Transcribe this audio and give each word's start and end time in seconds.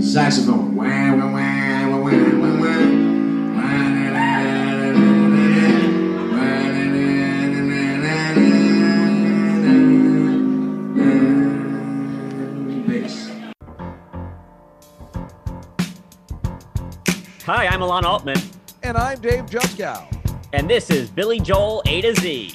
Saxophone. 0.00 0.74
Wah, 0.76 0.84
wah, 1.14 1.32
wah, 1.32 1.88
wah, 1.88 1.98
wah, 1.98 2.60
wah, 2.60 2.60
wah. 2.60 3.96
Bass. 12.86 13.30
Hi, 17.44 17.66
I'm 17.66 17.82
Alon 17.82 18.04
Altman, 18.04 18.38
And 18.82 18.96
I'm 18.96 19.20
Dave 19.20 19.46
Juskow. 19.46 20.06
and 20.52 20.68
this 20.68 20.90
is 20.90 21.10
Billy 21.10 21.40
Joel 21.40 21.82
A 21.86 22.00
to 22.02 22.14
Z. 22.14 22.54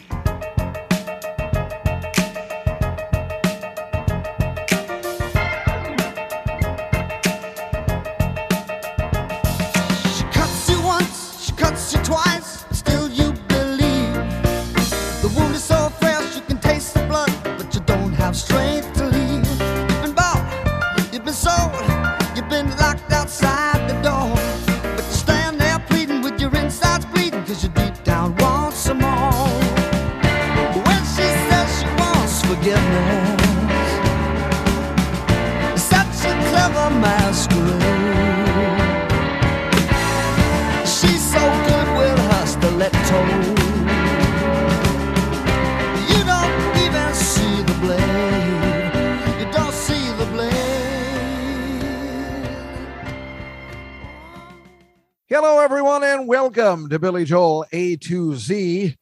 welcome 56.53 56.89
to 56.89 56.99
Billy 56.99 57.23
Joel 57.23 57.65
A 57.71 57.95
to 57.95 58.35
Z. 58.35 58.97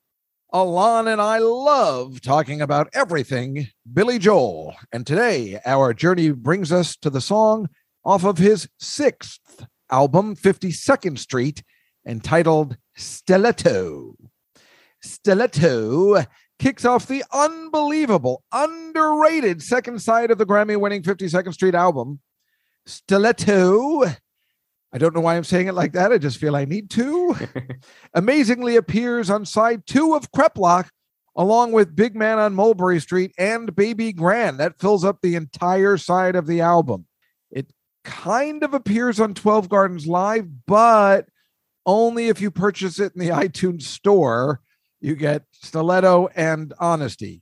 Alon 0.53 1.07
and 1.07 1.19
I 1.19 1.39
love 1.39 2.21
talking 2.21 2.61
about 2.61 2.89
everything 2.93 3.69
Billy 3.91 4.19
Joel. 4.19 4.75
And 4.91 5.07
today, 5.07 5.59
our 5.65 5.95
journey 5.95 6.29
brings 6.29 6.71
us 6.71 6.95
to 6.97 7.09
the 7.09 7.21
song 7.21 7.67
off 8.05 8.23
of 8.23 8.37
his 8.37 8.69
sixth 8.77 9.65
album, 9.89 10.35
52nd 10.35 11.17
Street, 11.17 11.63
entitled 12.07 12.77
Stiletto. 12.95 14.13
Stiletto 15.01 16.25
kicks 16.59 16.85
off 16.85 17.07
the 17.07 17.23
unbelievable, 17.33 18.43
underrated 18.51 19.63
second 19.63 20.03
side 20.03 20.29
of 20.29 20.37
the 20.37 20.45
Grammy 20.45 20.79
winning 20.79 21.01
52nd 21.01 21.53
Street 21.55 21.73
album. 21.73 22.19
Stiletto 22.85 24.03
I 24.91 24.97
don't 24.97 25.13
know 25.13 25.21
why 25.21 25.35
I'm 25.35 25.43
saying 25.43 25.67
it 25.67 25.75
like 25.75 25.93
that. 25.93 26.11
I 26.11 26.17
just 26.17 26.37
feel 26.37 26.55
I 26.55 26.65
need 26.65 26.89
to. 26.91 27.35
Amazingly 28.13 28.75
appears 28.75 29.29
on 29.29 29.45
side 29.45 29.85
two 29.85 30.15
of 30.15 30.31
Creplock, 30.31 30.89
along 31.35 31.73
with 31.73 31.95
Big 31.95 32.15
Man 32.15 32.39
on 32.39 32.55
Mulberry 32.55 32.99
Street 32.99 33.31
and 33.37 33.75
Baby 33.75 34.11
Grand. 34.11 34.59
That 34.59 34.79
fills 34.79 35.05
up 35.05 35.19
the 35.21 35.35
entire 35.35 35.97
side 35.97 36.35
of 36.35 36.47
the 36.47 36.61
album. 36.61 37.05
It 37.51 37.71
kind 38.03 38.63
of 38.63 38.73
appears 38.73 39.19
on 39.19 39.35
12 39.35 39.69
Gardens 39.69 40.07
Live, 40.07 40.47
but 40.65 41.27
only 41.85 42.27
if 42.27 42.41
you 42.41 42.49
purchase 42.49 42.99
it 42.99 43.13
in 43.15 43.21
the 43.21 43.29
iTunes 43.33 43.83
store. 43.83 44.61
You 45.01 45.15
get 45.15 45.43
Stiletto 45.53 46.29
and 46.35 46.73
Honesty. 46.79 47.41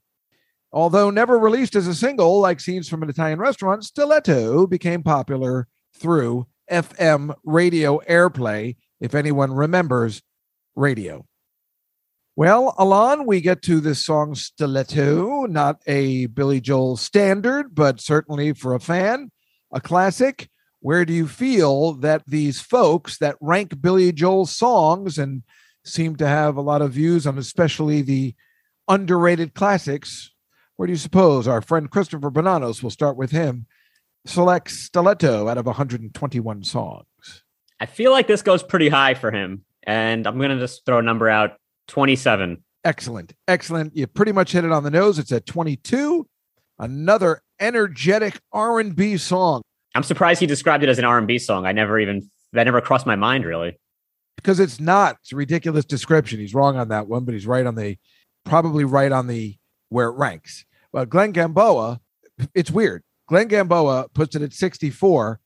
Although 0.72 1.10
never 1.10 1.40
released 1.40 1.76
as 1.76 1.88
a 1.88 1.96
single, 1.96 2.40
like 2.40 2.60
scenes 2.60 2.90
from 2.90 3.02
an 3.02 3.10
Italian 3.10 3.40
restaurant, 3.40 3.84
Stiletto 3.84 4.68
became 4.68 5.02
popular 5.02 5.68
through 5.96 6.46
FM 6.72 7.34
radio 7.44 8.00
airplay, 8.10 8.76
if 9.00 9.16
anyone 9.16 9.52
remembers 9.52 10.22
radio. 10.76 11.26
Well, 12.36 12.76
Alon, 12.78 13.26
we 13.26 13.42
get 13.42 13.64
to 13.64 13.80
this 13.80 14.06
song 14.06 14.36
Stiletto, 14.36 15.48
not 15.48 15.82
a 15.88 16.28
Billy 16.28 16.62
Joel 16.62 16.96
standard, 16.96 17.74
but 17.74 18.00
certainly 18.00 18.54
for 18.54 18.76
a 18.76 18.80
fan, 18.80 19.32
a 19.74 19.82
classic. 19.82 20.48
Where 20.80 21.04
do 21.04 21.14
you 21.14 21.28
feel 21.28 21.94
that 21.94 22.24
these 22.28 22.62
folks 22.62 23.18
that 23.18 23.38
rank 23.42 23.82
Billy 23.82 24.12
Joel's 24.12 24.56
songs 24.56 25.18
and 25.18 25.42
seem 25.84 26.16
to 26.18 26.28
have 26.28 26.56
a 26.56 26.62
lot 26.62 26.84
of 26.84 26.92
views 26.92 27.26
on 27.26 27.40
especially 27.40 28.04
the 28.04 28.36
underrated 28.88 29.56
classics? 29.56 30.32
Where 30.76 30.86
do 30.86 30.94
you 30.94 30.98
suppose 30.98 31.48
our 31.48 31.62
friend 31.62 31.90
Christopher 31.90 32.30
Bonanos 32.30 32.84
will 32.84 32.92
start 32.92 33.18
with 33.18 33.32
him? 33.32 33.66
Select 34.28 34.70
Stiletto 34.70 35.48
out 35.48 35.58
of 35.58 35.66
121 35.66 36.64
songs. 36.64 37.06
I 37.80 37.86
feel 37.86 38.12
like 38.12 38.28
this 38.28 38.42
goes 38.42 38.64
pretty 38.64 38.90
high 38.90 39.14
for 39.14 39.32
him, 39.32 39.64
and 39.84 40.28
I'm 40.28 40.40
gonna 40.40 40.60
just 40.60 40.86
throw 40.86 41.00
a 41.00 41.02
number 41.02 41.30
out: 41.30 41.58
27. 41.88 42.64
Excellent. 42.84 43.34
Excellent. 43.48 43.96
You 43.96 44.08
pretty 44.08 44.32
much 44.32 44.52
hit 44.52 44.64
it 44.66 44.72
on 44.72 44.84
the 44.84 44.92
nose. 44.92 45.20
It's 45.20 45.32
at 45.32 45.46
22. 45.46 46.28
Another 46.80 47.42
energetic 47.60 48.40
R&B 48.54 49.18
song 49.18 49.64
I'm 49.96 50.04
surprised 50.04 50.40
he 50.40 50.46
described 50.46 50.84
it 50.84 50.90
as 50.90 51.00
an 51.00 51.06
R&B 51.06 51.40
song. 51.40 51.66
I 51.66 51.72
never 51.72 52.00
even 52.00 52.30
that 52.54 52.66
never 52.66 52.82
crossed 52.82 53.06
my 53.08 53.16
mind 53.16 53.46
really. 53.46 53.80
because 54.36 54.60
it's 54.60 54.80
not. 54.80 55.18
It's 55.22 55.32
a 55.34 55.36
ridiculous 55.36 55.86
description. 55.86 56.40
He's 56.40 56.54
wrong 56.54 56.78
on 56.78 56.90
that 56.90 57.08
one, 57.08 57.26
but 57.26 57.34
he's 57.34 57.48
right 57.48 57.66
on 57.66 57.76
the 57.76 57.98
probably 58.46 58.84
right 58.86 59.12
on 59.12 59.28
the 59.28 59.58
where 59.90 60.08
it 60.10 60.16
ranks. 60.18 60.66
But 60.94 61.10
Glenn 61.10 61.32
Gamboa, 61.32 62.00
it's 62.54 62.70
weird. 62.72 63.04
Glenn 63.28 63.48
Gamboa 63.48 64.08
puts 64.14 64.36
it 64.36 64.42
at 64.42 64.54
64 64.54 65.40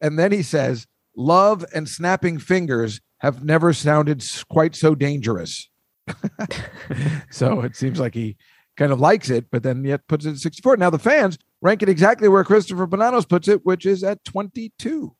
and 0.00 0.18
then 0.18 0.32
he 0.32 0.42
says, 0.42 0.86
"Love 1.16 1.64
and 1.74 1.88
snapping 1.88 2.38
fingers 2.38 3.00
have 3.18 3.44
never 3.44 3.72
sounded 3.72 4.24
quite 4.48 4.76
so 4.76 4.94
dangerous." 4.94 5.68
so 7.30 7.60
it 7.62 7.76
seems 7.76 7.98
like 7.98 8.14
he 8.14 8.36
kind 8.76 8.92
of 8.92 9.00
likes 9.00 9.28
it, 9.28 9.46
but 9.50 9.62
then 9.62 9.84
yet 9.84 10.06
puts 10.08 10.24
it 10.24 10.30
at 10.30 10.38
64. 10.38 10.76
Now 10.76 10.90
the 10.90 10.98
fans 10.98 11.38
rank 11.60 11.82
it 11.82 11.88
exactly 11.88 12.28
where 12.28 12.44
Christopher 12.44 12.86
Bonanos 12.86 13.28
puts 13.28 13.48
it, 13.48 13.64
which 13.66 13.84
is 13.84 14.04
at 14.04 14.24
22. 14.24 15.14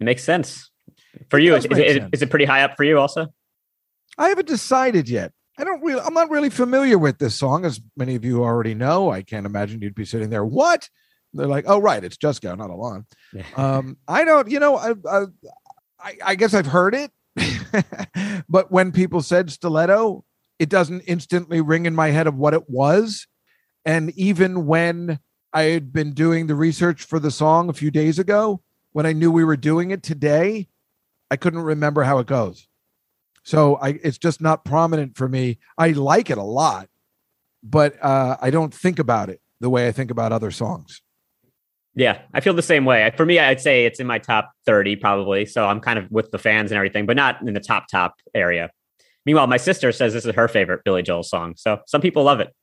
It 0.00 0.04
makes 0.04 0.24
sense 0.24 0.70
for 1.30 1.38
It 1.38 1.44
you. 1.44 1.54
Is, 1.54 1.66
is, 1.66 1.76
sense. 1.76 2.10
is 2.12 2.22
it 2.22 2.30
pretty 2.30 2.44
high 2.44 2.62
up 2.62 2.76
for 2.76 2.84
you 2.84 2.98
also? 2.98 3.28
I 4.18 4.28
haven't 4.28 4.48
decided 4.48 5.08
yet. 5.08 5.32
I 5.58 5.64
don't 5.64 5.82
really, 5.82 6.00
I'm 6.00 6.14
not 6.14 6.30
really 6.30 6.50
familiar 6.50 6.98
with 6.98 7.18
this 7.18 7.34
song, 7.34 7.64
as 7.64 7.80
many 7.96 8.14
of 8.14 8.24
you 8.24 8.42
already 8.42 8.74
know. 8.74 9.10
I 9.10 9.22
can't 9.22 9.46
imagine 9.46 9.80
you'd 9.80 9.94
be 9.94 10.04
sitting 10.04 10.30
there. 10.30 10.44
What? 10.44 10.88
They're 11.36 11.46
like, 11.46 11.64
oh, 11.68 11.78
right, 11.78 12.02
it's 12.02 12.16
Juskow, 12.16 12.56
not 12.56 12.70
Alon. 12.70 13.06
Um, 13.56 13.96
I 14.08 14.24
don't, 14.24 14.50
you 14.50 14.60
know, 14.60 14.76
I, 14.76 14.94
I, 15.08 15.24
I, 16.00 16.16
I 16.24 16.34
guess 16.34 16.54
I've 16.54 16.66
heard 16.66 16.94
it, 16.94 17.10
but 18.48 18.70
when 18.70 18.92
people 18.92 19.22
said 19.22 19.50
stiletto, 19.50 20.24
it 20.58 20.68
doesn't 20.68 21.02
instantly 21.02 21.60
ring 21.60 21.86
in 21.86 21.94
my 21.94 22.08
head 22.08 22.26
of 22.26 22.36
what 22.36 22.54
it 22.54 22.68
was. 22.68 23.26
And 23.84 24.10
even 24.16 24.66
when 24.66 25.20
I 25.52 25.62
had 25.62 25.92
been 25.92 26.12
doing 26.12 26.46
the 26.46 26.54
research 26.54 27.04
for 27.04 27.18
the 27.18 27.30
song 27.30 27.68
a 27.68 27.74
few 27.74 27.90
days 27.90 28.18
ago, 28.18 28.62
when 28.92 29.06
I 29.06 29.12
knew 29.12 29.30
we 29.30 29.44
were 29.44 29.56
doing 29.56 29.90
it 29.90 30.02
today, 30.02 30.68
I 31.30 31.36
couldn't 31.36 31.60
remember 31.60 32.02
how 32.02 32.18
it 32.18 32.26
goes. 32.26 32.68
So 33.42 33.76
I, 33.76 33.98
it's 34.02 34.18
just 34.18 34.40
not 34.40 34.64
prominent 34.64 35.16
for 35.16 35.28
me. 35.28 35.58
I 35.78 35.90
like 35.90 36.30
it 36.30 36.38
a 36.38 36.42
lot, 36.42 36.88
but 37.62 38.02
uh, 38.02 38.36
I 38.40 38.50
don't 38.50 38.74
think 38.74 38.98
about 38.98 39.30
it 39.30 39.40
the 39.60 39.70
way 39.70 39.86
I 39.86 39.92
think 39.92 40.10
about 40.10 40.32
other 40.32 40.50
songs. 40.50 41.02
Yeah, 41.96 42.20
I 42.34 42.40
feel 42.40 42.52
the 42.52 42.62
same 42.62 42.84
way. 42.84 43.10
For 43.16 43.24
me, 43.24 43.38
I'd 43.38 43.60
say 43.60 43.86
it's 43.86 43.98
in 44.00 44.06
my 44.06 44.18
top 44.18 44.52
30 44.66 44.96
probably. 44.96 45.46
So 45.46 45.66
I'm 45.66 45.80
kind 45.80 45.98
of 45.98 46.10
with 46.10 46.30
the 46.30 46.38
fans 46.38 46.70
and 46.70 46.76
everything, 46.76 47.06
but 47.06 47.16
not 47.16 47.40
in 47.40 47.54
the 47.54 47.60
top 47.60 47.88
top 47.90 48.16
area. 48.34 48.70
Meanwhile, 49.24 49.46
my 49.46 49.56
sister 49.56 49.90
says 49.92 50.12
this 50.12 50.26
is 50.26 50.34
her 50.34 50.46
favorite 50.46 50.84
Billy 50.84 51.02
Joel 51.02 51.22
song. 51.22 51.54
So 51.56 51.80
some 51.86 52.02
people 52.02 52.22
love 52.22 52.38
it. 52.38 52.54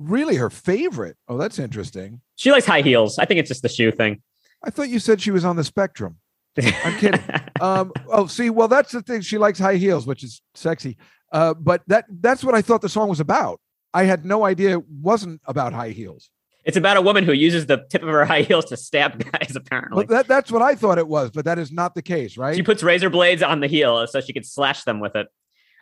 Really, 0.00 0.34
her 0.34 0.50
favorite? 0.50 1.16
Oh, 1.28 1.38
that's 1.38 1.60
interesting. 1.60 2.20
She 2.34 2.50
likes 2.50 2.66
high 2.66 2.82
heels. 2.82 3.18
I 3.18 3.24
think 3.24 3.38
it's 3.38 3.48
just 3.48 3.62
the 3.62 3.68
shoe 3.68 3.92
thing. 3.92 4.20
I 4.64 4.70
thought 4.70 4.88
you 4.88 4.98
said 4.98 5.20
she 5.20 5.30
was 5.30 5.44
on 5.44 5.54
the 5.54 5.64
spectrum. 5.64 6.16
I'm 6.60 6.98
kidding. 6.98 7.22
um, 7.60 7.92
oh, 8.08 8.26
see, 8.26 8.50
well, 8.50 8.68
that's 8.68 8.92
the 8.92 9.00
thing. 9.00 9.20
She 9.20 9.38
likes 9.38 9.60
high 9.60 9.76
heels, 9.76 10.06
which 10.06 10.24
is 10.24 10.42
sexy. 10.54 10.98
Uh, 11.30 11.54
but 11.54 11.82
that 11.86 12.04
that's 12.10 12.44
what 12.44 12.54
I 12.54 12.62
thought 12.62 12.82
the 12.82 12.88
song 12.88 13.08
was 13.08 13.20
about. 13.20 13.60
I 13.94 14.04
had 14.04 14.24
no 14.24 14.44
idea 14.44 14.78
it 14.78 14.88
wasn't 14.88 15.40
about 15.46 15.72
high 15.72 15.90
heels. 15.90 16.30
It's 16.64 16.76
about 16.76 16.96
a 16.96 17.02
woman 17.02 17.24
who 17.24 17.32
uses 17.32 17.66
the 17.66 17.84
tip 17.90 18.02
of 18.02 18.08
her 18.08 18.24
high 18.32 18.42
heels 18.42 18.66
to 18.66 18.76
stab 18.76 19.18
guys, 19.32 19.56
apparently. 19.56 20.04
But 20.04 20.12
that, 20.12 20.28
that's 20.28 20.52
what 20.52 20.62
I 20.62 20.74
thought 20.74 20.98
it 20.98 21.08
was, 21.08 21.30
but 21.30 21.44
that 21.44 21.58
is 21.58 21.72
not 21.72 21.94
the 21.94 22.02
case, 22.02 22.36
right? 22.36 22.54
She 22.56 22.62
puts 22.62 22.82
razor 22.82 23.10
blades 23.10 23.42
on 23.42 23.60
the 23.60 23.66
heel 23.66 24.06
so 24.06 24.20
she 24.20 24.32
could 24.32 24.46
slash 24.46 24.84
them 24.84 25.00
with 25.00 25.16
it. 25.16 25.26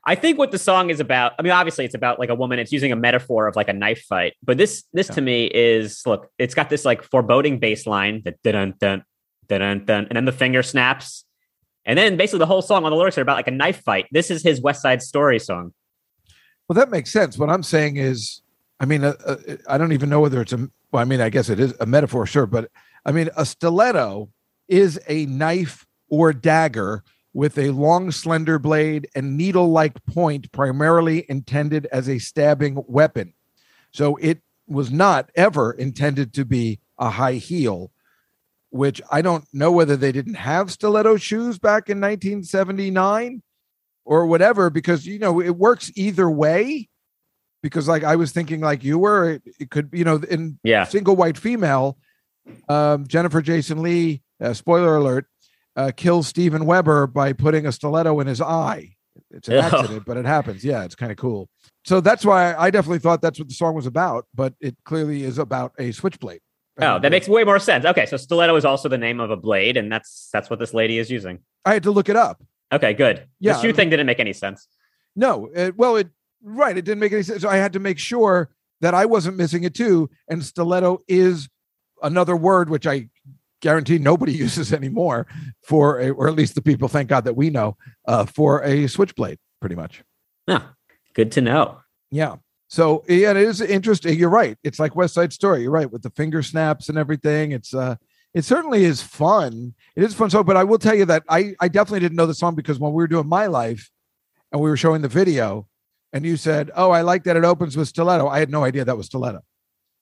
I 0.06 0.15
think 0.15 0.38
what 0.38 0.50
the 0.50 0.59
song 0.59 0.88
is 0.88 0.99
about, 0.99 1.32
I 1.38 1.43
mean, 1.43 1.53
obviously 1.53 1.85
it's 1.85 1.94
about 1.94 2.19
like 2.19 2.31
a 2.31 2.35
woman, 2.35 2.59
it's 2.59 2.73
using 2.73 2.91
a 2.91 2.97
metaphor 2.97 3.47
of 3.47 3.56
like 3.56 3.69
a 3.69 3.75
knife 3.75 4.03
fight. 4.09 4.32
But 4.43 4.56
this 4.56 4.85
this 4.94 5.09
Yeah. 5.09 5.15
to 5.17 5.21
me 5.21 5.44
is 5.47 6.03
look, 6.06 6.31
it's 6.38 6.55
got 6.55 6.71
this 6.71 6.87
like 6.87 7.03
foreboding 7.03 7.59
bass 7.59 7.87
line 7.87 8.23
that 8.25 8.43
dun 8.43 8.75
dun 8.81 9.05
dun, 9.49 9.85
dun, 9.85 10.06
and 10.06 10.17
then 10.17 10.25
the 10.25 10.32
finger 10.32 10.62
snaps. 10.62 11.27
And 11.85 11.99
then 11.99 12.17
basically 12.17 12.38
the 12.38 12.47
whole 12.47 12.62
song 12.62 12.85
on 12.85 12.91
the 12.91 12.97
lyrics 12.97 13.19
are 13.19 13.23
about 13.23 13.37
like 13.37 13.49
a 13.49 13.50
knife 13.53 13.82
fight. 13.82 14.06
This 14.11 14.31
is 14.31 14.43
his 14.43 14.61
West 14.62 14.81
Side 14.81 15.03
Story 15.03 15.38
song. 15.38 15.75
Well, 16.69 16.75
that 16.77 16.91
makes 16.91 17.11
sense. 17.11 17.37
What 17.37 17.50
I'm 17.50 17.62
saying 17.65 17.97
is, 17.97 18.43
I 18.81 18.87
mean, 18.87 19.05
uh, 19.05 19.15
uh, 19.25 19.37
I 19.69 19.77
don't 19.77 19.93
even 19.93 20.09
know 20.09 20.21
whether 20.21 20.41
it's 20.41 20.55
a. 20.55 20.69
Well, 20.91 21.03
I 21.03 21.05
mean, 21.05 21.21
I 21.21 21.29
guess 21.29 21.50
it 21.50 21.61
is 21.61 21.75
a 21.79 21.87
metaphor, 21.87 22.27
sure, 22.27 22.47
but 22.47 22.71
I 23.05 23.12
mean, 23.12 23.29
a 23.37 23.44
stiletto 23.44 24.31
is 24.67 24.99
a 25.06 25.27
knife 25.27 25.87
or 26.09 26.32
dagger 26.32 27.05
with 27.32 27.59
a 27.59 27.71
long, 27.71 28.11
slender 28.11 28.59
blade 28.59 29.09
and 29.15 29.37
needle-like 29.37 30.05
point, 30.06 30.50
primarily 30.50 31.25
intended 31.29 31.87
as 31.93 32.09
a 32.09 32.19
stabbing 32.19 32.82
weapon. 32.88 33.35
So 33.93 34.17
it 34.17 34.41
was 34.67 34.91
not 34.91 35.31
ever 35.37 35.73
intended 35.73 36.32
to 36.35 36.44
be 36.44 36.81
a 36.99 37.11
high 37.11 37.35
heel. 37.35 37.93
Which 38.71 39.03
I 39.11 39.21
don't 39.21 39.44
know 39.53 39.73
whether 39.73 39.97
they 39.97 40.12
didn't 40.12 40.35
have 40.35 40.71
stiletto 40.71 41.17
shoes 41.17 41.59
back 41.59 41.88
in 41.88 42.00
1979 42.00 43.43
or 44.05 44.27
whatever 44.27 44.71
because 44.71 45.06
you 45.06 45.19
know 45.19 45.41
it 45.41 45.56
works 45.56 45.91
either 45.97 46.31
way 46.31 46.88
because 47.62 47.89
like 47.89 48.05
i 48.05 48.17
was 48.17 48.33
thinking 48.33 48.61
like 48.61 48.83
you 48.85 48.99
were 48.99 49.31
it, 49.31 49.43
it 49.59 49.71
could 49.71 49.89
you 49.93 50.05
know 50.05 50.17
in 50.31 50.59
Yeah. 50.65 50.85
single 50.85 51.17
white 51.17 51.37
female 51.39 51.99
um 52.69 53.07
jennifer 53.07 53.41
jason 53.43 53.83
lee 53.83 54.23
uh, 54.43 54.53
spoiler 54.53 54.97
alert 54.97 55.27
uh 55.77 55.91
kills 55.97 56.27
steven 56.29 56.67
weber 56.67 57.07
by 57.07 57.33
putting 57.33 57.67
a 57.67 57.73
stiletto 57.73 58.19
in 58.21 58.27
his 58.27 58.41
eye 58.41 58.95
it's 59.31 59.49
an 59.49 59.55
Ew. 59.55 59.61
accident 59.61 60.05
but 60.07 60.17
it 60.17 60.25
happens 60.25 60.65
yeah 60.65 60.85
it's 60.85 60.95
kind 60.95 61.12
of 61.12 61.19
cool 61.19 61.49
so 61.85 62.01
that's 62.01 62.25
why 62.25 62.55
i 62.55 62.71
definitely 62.71 62.99
thought 62.99 63.21
that's 63.23 63.39
what 63.39 63.49
the 63.49 63.55
song 63.55 63.75
was 63.75 63.87
about 63.87 64.27
but 64.35 64.55
it 64.61 64.77
clearly 64.85 65.23
is 65.25 65.39
about 65.39 65.73
a 65.79 65.93
switchblade 65.93 66.41
Oh, 66.83 66.99
that 66.99 67.11
makes 67.11 67.29
way 67.29 67.45
more 67.45 67.59
sense. 67.59 67.85
Okay, 67.85 68.06
so 68.06 68.17
stiletto 68.17 68.56
is 68.56 68.65
also 68.65 68.89
the 68.89 68.97
name 68.97 69.21
of 69.21 69.31
a 69.31 69.37
blade, 69.37 69.77
and 69.77 69.93
that's 69.93 70.31
that's 70.33 70.49
what 70.49 70.59
this 70.59 70.73
lady 70.73 70.97
is 70.97 71.11
using. 71.11 71.41
i 71.67 71.75
had 71.75 71.83
to 71.83 71.91
look 71.91 72.09
it 72.09 72.17
up 72.17 72.43
Okay, 72.73 72.95
good. 72.95 73.27
Yeah, 73.39 73.53
the 73.55 73.61
shoe 73.61 73.69
I 73.69 73.73
thing 73.73 73.91
didn't 73.91 74.06
make 74.06 74.19
any 74.19 74.33
sense. 74.33 74.67
No, 75.15 75.51
it, 75.55 75.77
well, 75.77 75.97
it 75.97 76.09
right. 76.43 76.77
It 76.77 76.85
didn't 76.85 77.01
make 77.01 77.13
any 77.13 77.23
sense. 77.23 77.43
So 77.43 77.49
I 77.49 77.57
had 77.57 77.73
to 77.75 77.81
make 77.81 77.99
sure 77.99 78.51
that 78.81 78.95
I 78.95 79.07
wasn't 79.07 79.37
missing 79.37 79.65
it 79.65 79.75
too. 79.75 80.11
And 80.29 80.45
stiletto 80.45 81.01
is 81.09 81.49
another 82.03 82.37
word 82.37 82.71
which 82.71 82.87
I 82.87 83.09
guarantee 83.61 83.99
nobody 83.99 84.33
uses 84.47 84.73
anymore 84.73 85.27
for, 85.63 86.01
a, 86.01 86.11
or 86.11 86.29
at 86.29 86.35
least 86.35 86.55
the 86.55 86.63
people, 86.63 86.89
thank 86.89 87.09
God 87.09 87.25
that 87.25 87.37
we 87.37 87.51
know, 87.51 87.77
uh, 88.07 88.25
for 88.25 88.63
a 88.63 88.87
switchblade, 88.87 89.39
pretty 89.61 89.77
much. 89.77 90.03
Yeah. 90.47 90.63
Good 91.15 91.33
to 91.33 91.41
know. 91.41 91.81
Yeah. 92.11 92.37
So 92.69 93.05
yeah, 93.09 93.33
it 93.33 93.37
is 93.37 93.61
interesting. 93.61 94.17
You're 94.19 94.31
right. 94.31 94.57
It's 94.63 94.79
like 94.79 94.95
West 94.95 95.15
Side 95.15 95.33
Story. 95.33 95.63
You're 95.63 95.73
right 95.73 95.91
with 95.91 96.03
the 96.03 96.11
finger 96.11 96.43
snaps 96.43 96.89
and 96.89 96.97
everything. 96.97 97.51
It's 97.51 97.75
uh, 97.75 97.97
it 98.33 98.45
certainly 98.45 98.85
is 98.85 99.03
fun. 99.03 99.75
It 99.97 100.05
is 100.05 100.15
fun. 100.15 100.31
So, 100.31 100.45
but 100.45 100.57
I 100.57 100.63
will 100.63 100.79
tell 100.79 100.95
you 100.95 101.05
that 101.07 101.25
I 101.29 101.57
I 101.59 101.67
definitely 101.67 101.99
didn't 101.99 102.17
know 102.17 102.27
the 102.27 102.35
song 102.35 102.55
because 102.55 102.79
when 102.79 102.93
we 102.93 103.03
were 103.03 103.09
doing 103.09 103.29
my 103.29 103.47
life, 103.47 103.91
and 104.53 104.61
we 104.61 104.71
were 104.71 104.77
showing 104.77 105.03
the 105.03 105.09
video, 105.09 105.67
and 106.12 106.25
you 106.25 106.37
said, 106.37 106.71
"Oh, 106.75 106.91
I 106.91 107.03
like 107.03 107.25
that 107.25 107.37
it 107.37 107.45
opens 107.45 107.77
with 107.77 107.89
stiletto." 107.89 108.29
I 108.29 108.39
had 108.39 108.51
no 108.51 108.65
idea 108.65 108.85
that 108.85 108.97
was 108.97 109.07
stiletto. 109.07 109.41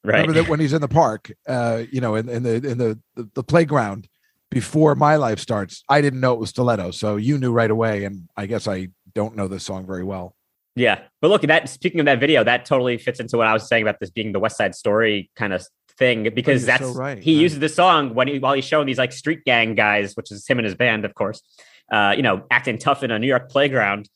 Right. 0.05 0.21
Remember 0.21 0.41
that 0.41 0.49
when 0.49 0.61
he's 0.61 0.73
in 0.73 0.81
the 0.81 0.89
park, 0.89 1.33
uh, 1.47 1.85
you 1.91 2.01
know, 2.01 2.15
in, 2.15 2.29
in 2.29 2.43
the 2.43 2.55
in 2.55 2.79
the, 2.79 2.99
the 3.15 3.29
the 3.35 3.43
playground 3.43 4.09
before 4.51 4.95
my 4.95 5.17
life 5.17 5.39
starts. 5.39 5.85
I 5.89 6.01
didn't 6.01 6.21
know 6.21 6.33
it 6.33 6.39
was 6.39 6.51
stiletto, 6.51 6.93
so 6.93 7.17
you 7.17 7.39
knew 7.39 7.53
right 7.53 7.71
away. 7.71 8.05
And 8.05 8.29
I 8.37 8.47
guess 8.47 8.67
I 8.67 8.89
don't 9.15 9.37
know 9.37 9.49
this 9.49 9.65
song 9.65 9.87
very 9.87 10.05
well. 10.05 10.35
Yeah, 10.77 11.01
but 11.21 11.29
look, 11.29 11.43
that 11.43 11.69
speaking 11.69 12.01
of 12.01 12.07
that 12.07 12.21
video, 12.21 12.45
that 12.45 12.65
totally 12.65 12.99
fits 12.99 13.19
into 13.19 13.37
what 13.37 13.49
I 13.49 13.53
was 13.53 13.69
saying 13.69 13.83
about 13.83 13.99
this 13.99 14.11
being 14.11 14.33
the 14.33 14.39
West 14.39 14.57
Side 14.57 14.75
Story 14.75 15.31
kind 15.35 15.53
of 15.53 15.67
thing 15.99 16.31
because 16.33 16.63
you're 16.63 16.79
that's 16.79 16.85
so 16.85 16.95
right, 16.95 17.19
he 17.19 17.35
right. 17.35 17.43
uses 17.43 17.59
the 17.59 17.69
song 17.69 18.15
when 18.15 18.29
he 18.29 18.39
while 18.39 18.55
he's 18.55 18.65
showing 18.65 18.87
these 18.87 18.99
like 18.99 19.13
street 19.13 19.45
gang 19.45 19.75
guys, 19.75 20.15
which 20.15 20.31
is 20.31 20.47
him 20.47 20.59
and 20.59 20.65
his 20.65 20.77
band, 20.77 21.05
of 21.05 21.15
course. 21.15 21.43
Uh, 21.91 22.15
you 22.17 22.23
know, 22.23 22.45
acting 22.51 22.79
tough 22.79 23.03
in 23.03 23.11
a 23.11 23.19
New 23.19 23.27
York 23.27 23.51
playground. 23.51 24.09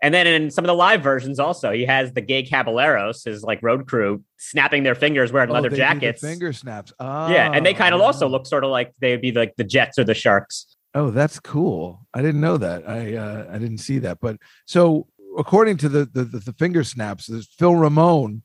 And 0.00 0.14
then 0.14 0.26
in 0.28 0.50
some 0.50 0.64
of 0.64 0.68
the 0.68 0.74
live 0.74 1.02
versions, 1.02 1.40
also 1.40 1.72
he 1.72 1.84
has 1.84 2.12
the 2.12 2.20
gay 2.20 2.42
caballeros, 2.44 3.24
his 3.24 3.42
like 3.42 3.60
road 3.62 3.88
crew, 3.88 4.22
snapping 4.38 4.84
their 4.84 4.94
fingers 4.94 5.32
wearing 5.32 5.50
Oh, 5.50 5.54
leather 5.54 5.68
they 5.70 5.76
do 5.76 5.82
the 5.82 5.86
jackets. 5.88 6.20
finger 6.20 6.52
snaps. 6.52 6.92
yeah, 7.00 7.50
and 7.52 7.66
they 7.66 7.74
kind 7.74 7.94
of 7.94 8.00
also 8.00 8.26
Ah. 8.26 8.30
look 8.30 8.46
sort 8.46 8.62
of 8.64 8.70
like 8.70 8.92
they 9.00 9.10
would 9.10 9.20
be 9.22 9.32
like 9.32 9.56
the 9.56 9.64
Jets 9.64 9.98
or 9.98 10.04
the 10.04 10.14
Sharks. 10.14 10.76
Oh, 10.94 11.10
that's 11.10 11.38
cool. 11.40 12.06
I 12.14 12.22
didn't 12.22 12.40
know 12.40 12.56
that. 12.58 12.88
I 12.88 13.14
uh, 13.16 13.46
I 13.52 13.58
didn't 13.58 13.78
see 13.78 13.98
that. 14.00 14.18
But 14.20 14.36
so 14.66 15.08
according 15.36 15.76
to 15.78 15.88
the 15.88 16.04
the, 16.06 16.24
the, 16.24 16.38
the 16.38 16.52
finger 16.52 16.84
snaps, 16.84 17.28
Phil 17.58 17.74
Ramone 17.74 18.42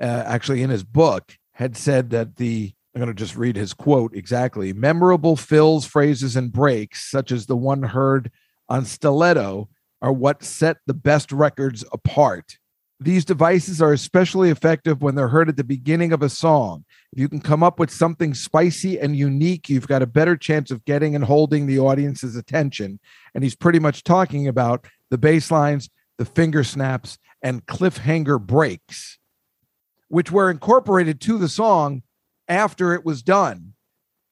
uh, 0.00 0.04
actually 0.26 0.62
in 0.62 0.70
his 0.70 0.84
book 0.84 1.36
had 1.52 1.76
said 1.76 2.10
that 2.10 2.36
the 2.36 2.72
I'm 2.94 3.00
going 3.00 3.14
to 3.14 3.20
just 3.24 3.36
read 3.36 3.56
his 3.56 3.74
quote 3.74 4.14
exactly. 4.14 4.72
Memorable 4.72 5.36
fills, 5.36 5.84
phrases, 5.84 6.36
and 6.36 6.52
breaks, 6.52 7.10
such 7.10 7.30
as 7.32 7.46
the 7.46 7.56
one 7.56 7.82
heard 7.82 8.30
on 8.68 8.84
Stiletto, 8.84 9.68
are 10.04 10.12
what 10.12 10.44
set 10.44 10.76
the 10.86 10.92
best 10.92 11.32
records 11.32 11.82
apart. 11.90 12.58
These 13.00 13.24
devices 13.24 13.80
are 13.80 13.94
especially 13.94 14.50
effective 14.50 15.00
when 15.00 15.14
they're 15.14 15.28
heard 15.28 15.48
at 15.48 15.56
the 15.56 15.64
beginning 15.64 16.12
of 16.12 16.20
a 16.20 16.28
song. 16.28 16.84
If 17.14 17.20
you 17.20 17.26
can 17.26 17.40
come 17.40 17.62
up 17.62 17.78
with 17.78 17.90
something 17.90 18.34
spicy 18.34 19.00
and 19.00 19.16
unique, 19.16 19.70
you've 19.70 19.88
got 19.88 20.02
a 20.02 20.06
better 20.06 20.36
chance 20.36 20.70
of 20.70 20.84
getting 20.84 21.14
and 21.14 21.24
holding 21.24 21.66
the 21.66 21.78
audience's 21.78 22.36
attention. 22.36 23.00
And 23.34 23.42
he's 23.42 23.56
pretty 23.56 23.78
much 23.78 24.04
talking 24.04 24.46
about 24.46 24.86
the 25.10 25.16
bass 25.16 25.50
lines, 25.50 25.88
the 26.18 26.26
finger 26.26 26.64
snaps, 26.64 27.16
and 27.40 27.64
cliffhanger 27.64 28.38
breaks, 28.38 29.18
which 30.08 30.30
were 30.30 30.50
incorporated 30.50 31.18
to 31.22 31.38
the 31.38 31.48
song 31.48 32.02
after 32.46 32.92
it 32.92 33.06
was 33.06 33.22
done. 33.22 33.72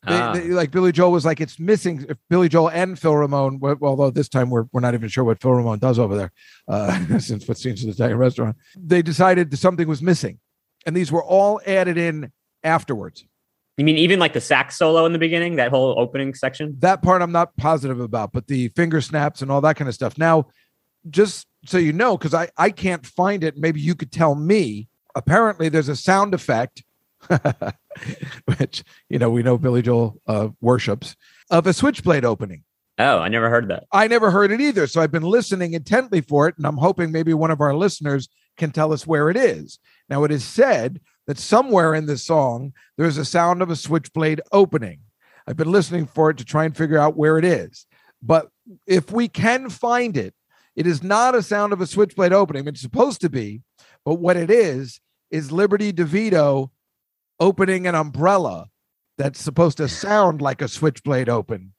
They- 0.07 0.15
Ah. 0.15 0.33
they- 0.33 0.49
like 0.49 0.71
Billy 0.73 0.91
Joel 0.93 1.13
was 1.13 1.25
like, 1.25 1.41
it's 1.41 1.61
missing. 1.61 2.05
If 2.09 2.19
Billy 2.29 2.49
Joel 2.49 2.71
and 2.71 2.99
Phil 2.99 3.15
Ramone, 3.17 3.61
well, 3.61 3.77
although 3.83 4.11
this 4.11 4.29
time 4.29 4.51
we're, 4.51 4.65
we're 4.73 4.81
not 4.81 4.95
even 4.95 5.09
sure 5.09 5.23
what 5.25 5.41
Phil 5.41 5.53
Ramone 5.53 5.79
does 5.79 5.99
over 5.99 6.17
there, 6.17 6.33
uh, 6.69 7.19
since 7.19 7.47
what 7.47 7.57
seems 7.59 7.83
of 7.83 7.87
the 7.87 7.93
Italian 7.93 8.19
restaurant, 8.19 8.57
they 8.77 9.01
decided 9.03 9.51
that 9.51 9.57
something 9.59 9.87
was 9.87 10.03
missing, 10.03 10.39
and 10.87 10.97
these 10.97 11.13
were 11.13 11.23
all 11.23 11.61
added 11.67 11.97
in 11.97 12.33
afterwards. 12.65 13.25
You 13.77 13.85
mean 13.85 13.97
even 13.97 14.19
like 14.19 14.33
the 14.35 14.41
sax 14.41 14.77
solo 14.77 15.07
in 15.07 15.13
the 15.13 15.19
beginning, 15.19 15.57
that 15.57 15.71
whole 15.71 15.99
opening 15.99 16.35
section? 16.35 16.77
That 16.81 17.01
part 17.03 17.23
I'm 17.23 17.33
not 17.33 17.57
positive 17.57 18.01
about, 18.01 18.33
but 18.33 18.47
the 18.47 18.69
finger 18.69 19.01
snaps 19.01 19.41
and 19.41 19.51
all 19.51 19.61
that 19.63 19.77
kind 19.77 19.89
of 19.89 19.95
stuff. 19.95 20.19
Now, 20.19 20.49
just 21.11 21.47
so 21.65 21.79
you 21.79 21.93
know, 21.93 22.17
because 22.19 22.35
I 22.35 22.49
I 22.59 22.71
can't 22.71 23.05
find 23.07 23.43
it. 23.43 23.57
Maybe 23.57 23.81
you 23.81 23.95
could 23.95 24.13
tell 24.13 24.35
me. 24.35 24.89
Apparently, 25.15 25.69
there's 25.69 25.89
a 25.89 25.97
sound 25.97 26.33
effect, 26.35 26.83
which 28.57 28.85
you 29.09 29.19
know 29.19 29.31
we 29.31 29.43
know 29.43 29.59
Billy 29.59 29.83
Joel 29.83 30.21
uh, 30.27 30.49
worships 30.61 31.17
of 31.51 31.67
a 31.67 31.73
switchblade 31.73 32.25
opening. 32.25 32.65
Oh, 32.99 33.19
I 33.19 33.29
never 33.29 33.49
heard 33.49 33.69
that. 33.69 33.85
I 33.93 34.07
never 34.07 34.31
heard 34.31 34.53
it 34.53 34.61
either. 34.61 34.87
So 34.87 35.01
I've 35.01 35.13
been 35.13 35.23
listening 35.23 35.73
intently 35.73 36.21
for 36.21 36.49
it, 36.49 36.57
and 36.57 36.67
I'm 36.67 36.77
hoping 36.77 37.11
maybe 37.11 37.33
one 37.35 37.51
of 37.51 37.61
our 37.61 37.75
listeners 37.75 38.29
can 38.59 38.71
tell 38.71 38.93
us 38.93 39.07
where 39.07 39.31
it 39.31 39.37
is. 39.37 39.79
Now, 40.09 40.25
it 40.25 40.31
is 40.31 40.45
said 40.45 41.01
that 41.27 41.39
somewhere 41.39 41.95
in 41.95 42.07
this 42.07 42.23
song, 42.23 42.73
there's 42.99 43.17
a 43.17 43.25
sound 43.25 43.63
of 43.63 43.71
a 43.71 43.77
switchblade 43.77 44.43
opening. 44.53 45.01
I've 45.47 45.57
been 45.57 45.73
listening 45.73 46.07
for 46.07 46.31
it 46.31 46.37
to 46.39 46.45
try 46.45 46.65
and 46.65 46.77
figure 46.77 46.99
out 46.99 47.17
where 47.17 47.39
it 47.39 47.45
is. 47.45 47.87
But 48.23 48.49
if 48.87 49.11
we 49.11 49.27
can 49.27 49.71
find 49.71 50.17
it, 50.17 50.35
it 50.77 50.87
is 50.87 51.03
not 51.03 51.35
a 51.35 51.43
sound 51.43 51.73
of 51.73 51.81
a 51.81 51.87
switchblade 51.87 52.33
opening. 52.33 52.69
It's 52.69 52.81
supposed 52.81 53.21
to 53.23 53.31
be, 53.31 53.63
but 54.05 54.15
what 54.15 54.37
it 54.37 54.51
is 54.51 55.01
is 55.31 55.51
Liberty 55.51 55.93
DeVito 55.93 56.71
opening 57.43 57.89
an 57.89 57.97
umbrella 57.97 58.69
that's 59.19 59.41
supposed 59.41 59.77
to 59.79 59.89
sound 60.07 60.41
like 60.41 60.63
a 60.63 60.69
switchblade 60.69 61.29
open. 61.29 61.73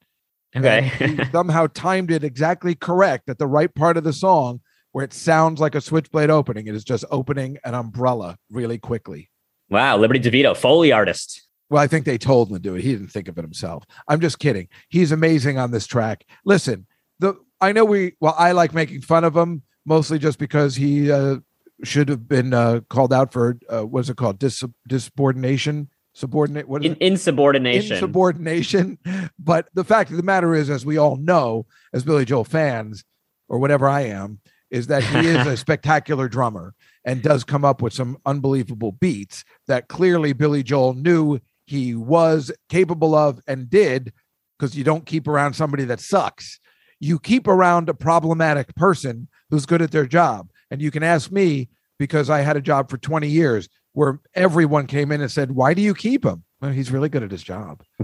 Okay. 0.55 0.91
He 0.99 1.23
somehow 1.31 1.67
timed 1.73 2.11
it 2.11 2.23
exactly 2.23 2.75
correct 2.75 3.29
at 3.29 3.39
the 3.39 3.47
right 3.47 3.73
part 3.73 3.97
of 3.97 4.03
the 4.03 4.13
song 4.13 4.59
where 4.91 5.03
it 5.03 5.13
sounds 5.13 5.59
like 5.59 5.73
a 5.73 5.81
switchblade 5.81 6.29
opening. 6.29 6.67
It 6.67 6.75
is 6.75 6.83
just 6.83 7.05
opening 7.09 7.57
an 7.63 7.73
umbrella 7.73 8.37
really 8.51 8.77
quickly. 8.77 9.31
wow, 9.69 9.97
Liberty 9.97 10.19
DeVito, 10.19 10.55
Foley 10.55 10.91
artist. 10.91 11.47
Well, 11.69 11.81
I 11.81 11.87
think 11.87 12.05
they 12.05 12.19
told 12.19 12.49
him 12.49 12.55
to 12.55 12.61
do 12.61 12.75
it. 12.75 12.83
He 12.83 12.91
didn't 12.91 13.07
think 13.07 13.27
of 13.27 13.37
it 13.39 13.41
himself. 13.41 13.83
I'm 14.07 14.19
just 14.19 14.37
kidding. 14.37 14.67
He's 14.89 15.11
amazing 15.11 15.57
on 15.57 15.71
this 15.71 15.87
track. 15.87 16.25
Listen, 16.45 16.85
the 17.17 17.33
I 17.59 17.71
know 17.71 17.85
we 17.85 18.13
well, 18.19 18.35
I 18.37 18.51
like 18.51 18.75
making 18.75 19.01
fun 19.01 19.23
of 19.23 19.35
him 19.35 19.63
mostly 19.85 20.19
just 20.19 20.37
because 20.37 20.75
he 20.75 21.11
uh, 21.11 21.37
should 21.83 22.09
have 22.09 22.27
been 22.27 22.53
uh, 22.53 22.81
called 22.89 23.13
out 23.13 23.31
for 23.33 23.57
uh, 23.69 23.81
what's 23.85 24.09
it 24.09 24.17
called? 24.17 24.39
Dis- 24.39 24.63
disubordination, 24.87 25.89
subordinate. 26.13 26.67
What 26.67 26.83
is 26.83 26.91
In, 26.91 26.97
insubordination. 26.99 27.93
insubordination. 27.93 28.97
But 29.39 29.67
the 29.73 29.83
fact 29.83 30.11
of 30.11 30.17
the 30.17 30.23
matter 30.23 30.53
is, 30.53 30.69
as 30.69 30.85
we 30.85 30.97
all 30.97 31.17
know, 31.17 31.65
as 31.93 32.03
Billy 32.03 32.25
Joel 32.25 32.45
fans, 32.45 33.03
or 33.49 33.59
whatever 33.59 33.87
I 33.87 34.01
am, 34.01 34.39
is 34.71 34.87
that 34.87 35.03
he 35.03 35.27
is 35.27 35.45
a 35.45 35.57
spectacular 35.65 36.27
drummer 36.27 36.73
and 37.05 37.21
does 37.21 37.43
come 37.43 37.65
up 37.65 37.81
with 37.81 37.93
some 37.93 38.17
unbelievable 38.25 38.93
beats 38.93 39.43
that 39.67 39.87
clearly 39.89 40.33
Billy 40.33 40.63
Joel 40.63 40.93
knew 40.93 41.39
he 41.65 41.93
was 41.93 42.51
capable 42.69 43.13
of 43.13 43.41
and 43.47 43.69
did 43.69 44.13
because 44.57 44.75
you 44.75 44.83
don't 44.83 45.05
keep 45.05 45.27
around 45.27 45.53
somebody 45.53 45.83
that 45.85 45.99
sucks. 45.99 46.59
You 46.99 47.19
keep 47.19 47.47
around 47.47 47.89
a 47.89 47.93
problematic 47.93 48.73
person 48.75 49.27
who's 49.49 49.65
good 49.65 49.81
at 49.81 49.91
their 49.91 50.05
job. 50.05 50.49
And 50.73 50.81
you 50.81 50.91
can 50.91 51.03
ask 51.03 51.31
me 51.31 51.69
because 51.99 52.29
I 52.29 52.41
had 52.41 52.57
a 52.57 52.61
job 52.61 52.89
for 52.89 52.97
20 52.97 53.29
years 53.29 53.69
where 53.93 54.19
everyone 54.33 54.87
came 54.87 55.11
in 55.11 55.21
and 55.21 55.31
said, 55.31 55.51
Why 55.51 55.73
do 55.73 55.81
you 55.81 55.93
keep 55.93 56.25
him? 56.25 56.43
Well, 56.59 56.71
he's 56.71 56.91
really 56.91 57.09
good 57.09 57.23
at 57.23 57.31
his 57.31 57.43
job. 57.43 57.83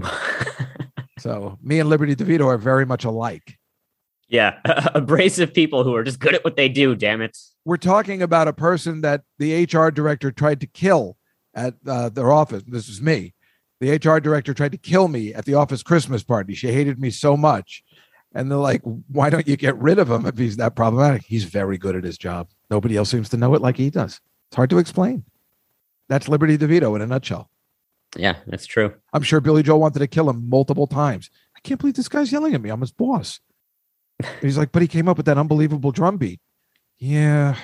So 1.20 1.58
me 1.62 1.78
and 1.78 1.88
Liberty 1.88 2.16
DeVito 2.16 2.46
are 2.46 2.58
very 2.58 2.86
much 2.86 3.04
alike. 3.04 3.58
Yeah, 4.28 4.58
abrasive 4.94 5.52
people 5.52 5.84
who 5.84 5.94
are 5.94 6.04
just 6.04 6.18
good 6.18 6.34
at 6.34 6.44
what 6.44 6.56
they 6.56 6.68
do. 6.68 6.94
Damn 6.96 7.20
it. 7.20 7.36
We're 7.64 7.76
talking 7.76 8.22
about 8.22 8.48
a 8.48 8.52
person 8.52 9.02
that 9.02 9.22
the 9.38 9.64
HR 9.64 9.90
director 9.90 10.32
tried 10.32 10.60
to 10.60 10.66
kill 10.66 11.16
at 11.54 11.74
uh, 11.86 12.08
their 12.08 12.32
office. 12.32 12.62
This 12.66 12.88
is 12.88 13.02
me. 13.02 13.34
The 13.80 13.96
HR 13.96 14.20
director 14.20 14.54
tried 14.54 14.72
to 14.72 14.78
kill 14.78 15.08
me 15.08 15.34
at 15.34 15.44
the 15.44 15.54
office 15.54 15.82
Christmas 15.82 16.22
party. 16.22 16.54
She 16.54 16.72
hated 16.72 16.98
me 16.98 17.10
so 17.10 17.36
much. 17.36 17.82
And 18.34 18.50
they're 18.50 18.58
like, 18.58 18.82
why 19.08 19.28
don't 19.28 19.48
you 19.48 19.56
get 19.56 19.76
rid 19.76 19.98
of 19.98 20.10
him 20.10 20.24
if 20.24 20.38
he's 20.38 20.56
that 20.58 20.76
problematic? 20.76 21.22
He's 21.22 21.44
very 21.44 21.76
good 21.76 21.96
at 21.96 22.04
his 22.04 22.16
job. 22.16 22.48
Nobody 22.70 22.96
else 22.96 23.10
seems 23.10 23.28
to 23.30 23.36
know 23.36 23.54
it 23.54 23.62
like 23.62 23.76
he 23.76 23.90
does. 23.90 24.20
It's 24.48 24.56
hard 24.56 24.70
to 24.70 24.78
explain. 24.78 25.24
That's 26.08 26.28
Liberty 26.28 26.56
DeVito 26.56 26.94
in 26.94 27.02
a 27.02 27.06
nutshell. 27.06 27.50
Yeah, 28.16 28.36
that's 28.46 28.66
true. 28.66 28.94
I'm 29.12 29.22
sure 29.22 29.40
Billy 29.40 29.62
Joel 29.62 29.80
wanted 29.80 30.00
to 30.00 30.06
kill 30.06 30.28
him 30.28 30.48
multiple 30.48 30.86
times. 30.86 31.30
I 31.56 31.60
can't 31.60 31.78
believe 31.80 31.94
this 31.94 32.08
guy's 32.08 32.32
yelling 32.32 32.54
at 32.54 32.60
me. 32.60 32.70
I'm 32.70 32.80
his 32.80 32.92
boss. 32.92 33.40
He's 34.40 34.58
like, 34.58 34.72
but 34.72 34.82
he 34.82 34.88
came 34.88 35.08
up 35.08 35.16
with 35.16 35.26
that 35.26 35.38
unbelievable 35.38 35.92
drum 35.92 36.16
beat. 36.16 36.40
Yeah. 36.98 37.56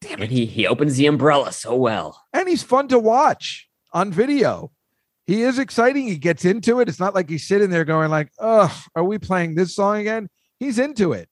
Damn 0.00 0.22
it. 0.22 0.30
He, 0.30 0.46
he 0.46 0.66
opens 0.66 0.96
the 0.96 1.06
umbrella 1.06 1.52
so 1.52 1.74
well. 1.74 2.22
And 2.32 2.48
he's 2.48 2.62
fun 2.62 2.88
to 2.88 2.98
watch 2.98 3.68
on 3.92 4.12
video. 4.12 4.70
He 5.26 5.42
is 5.42 5.58
exciting. 5.58 6.06
He 6.06 6.18
gets 6.18 6.44
into 6.44 6.80
it. 6.80 6.88
It's 6.88 7.00
not 7.00 7.14
like 7.14 7.28
he's 7.28 7.46
sitting 7.46 7.70
there 7.70 7.84
going 7.84 8.10
like, 8.10 8.30
"Oh, 8.38 8.72
are 8.94 9.04
we 9.04 9.18
playing 9.18 9.54
this 9.54 9.74
song 9.74 9.98
again?" 9.98 10.28
He's 10.60 10.78
into 10.78 11.12
it, 11.12 11.28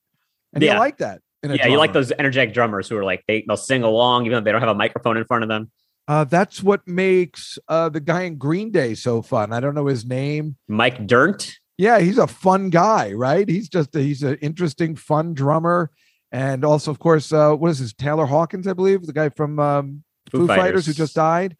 and 0.53 0.61
Yeah. 0.63 0.73
you 0.73 0.79
like 0.79 0.97
that. 0.97 1.21
Yeah, 1.43 1.67
you 1.67 1.77
like 1.77 1.93
those 1.93 2.11
energetic 2.17 2.55
drummers 2.55 2.89
who 2.89 2.97
are 2.97 3.03
like, 3.03 3.23
they, 3.27 3.43
they'll 3.47 3.55
sing 3.55 3.83
along 3.83 4.25
even 4.25 4.37
though 4.37 4.43
they 4.45 4.51
don't 4.51 4.61
have 4.61 4.69
a 4.69 4.73
microphone 4.75 5.15
in 5.15 5.25
front 5.25 5.43
of 5.43 5.47
them. 5.47 5.69
Uh, 6.07 6.23
that's 6.23 6.63
what 6.63 6.87
makes 6.87 7.59
uh, 7.67 7.87
the 7.89 7.99
guy 7.99 8.23
in 8.23 8.37
Green 8.37 8.71
Day 8.71 8.95
so 8.95 9.21
fun. 9.21 9.53
I 9.53 9.59
don't 9.59 9.75
know 9.75 9.85
his 9.85 10.05
name. 10.05 10.55
Mike 10.67 11.05
Dirnt. 11.05 11.53
Yeah, 11.77 11.99
he's 11.99 12.17
a 12.17 12.25
fun 12.25 12.71
guy, 12.71 13.13
right? 13.13 13.47
He's 13.47 13.69
just 13.69 13.95
a, 13.95 13.99
he's 14.01 14.23
an 14.23 14.35
interesting, 14.41 14.95
fun 14.95 15.33
drummer, 15.35 15.91
and 16.31 16.65
also, 16.65 16.89
of 16.89 16.97
course, 16.99 17.31
uh, 17.31 17.53
what 17.53 17.69
is 17.69 17.77
his 17.79 17.93
Taylor 17.93 18.25
Hawkins? 18.25 18.65
I 18.67 18.73
believe 18.73 19.05
the 19.05 19.13
guy 19.13 19.29
from 19.29 19.59
um, 19.59 20.03
Foo, 20.31 20.47
Fighters. 20.47 20.85
who 20.87 20.93
just 20.93 21.13
died. 21.15 21.55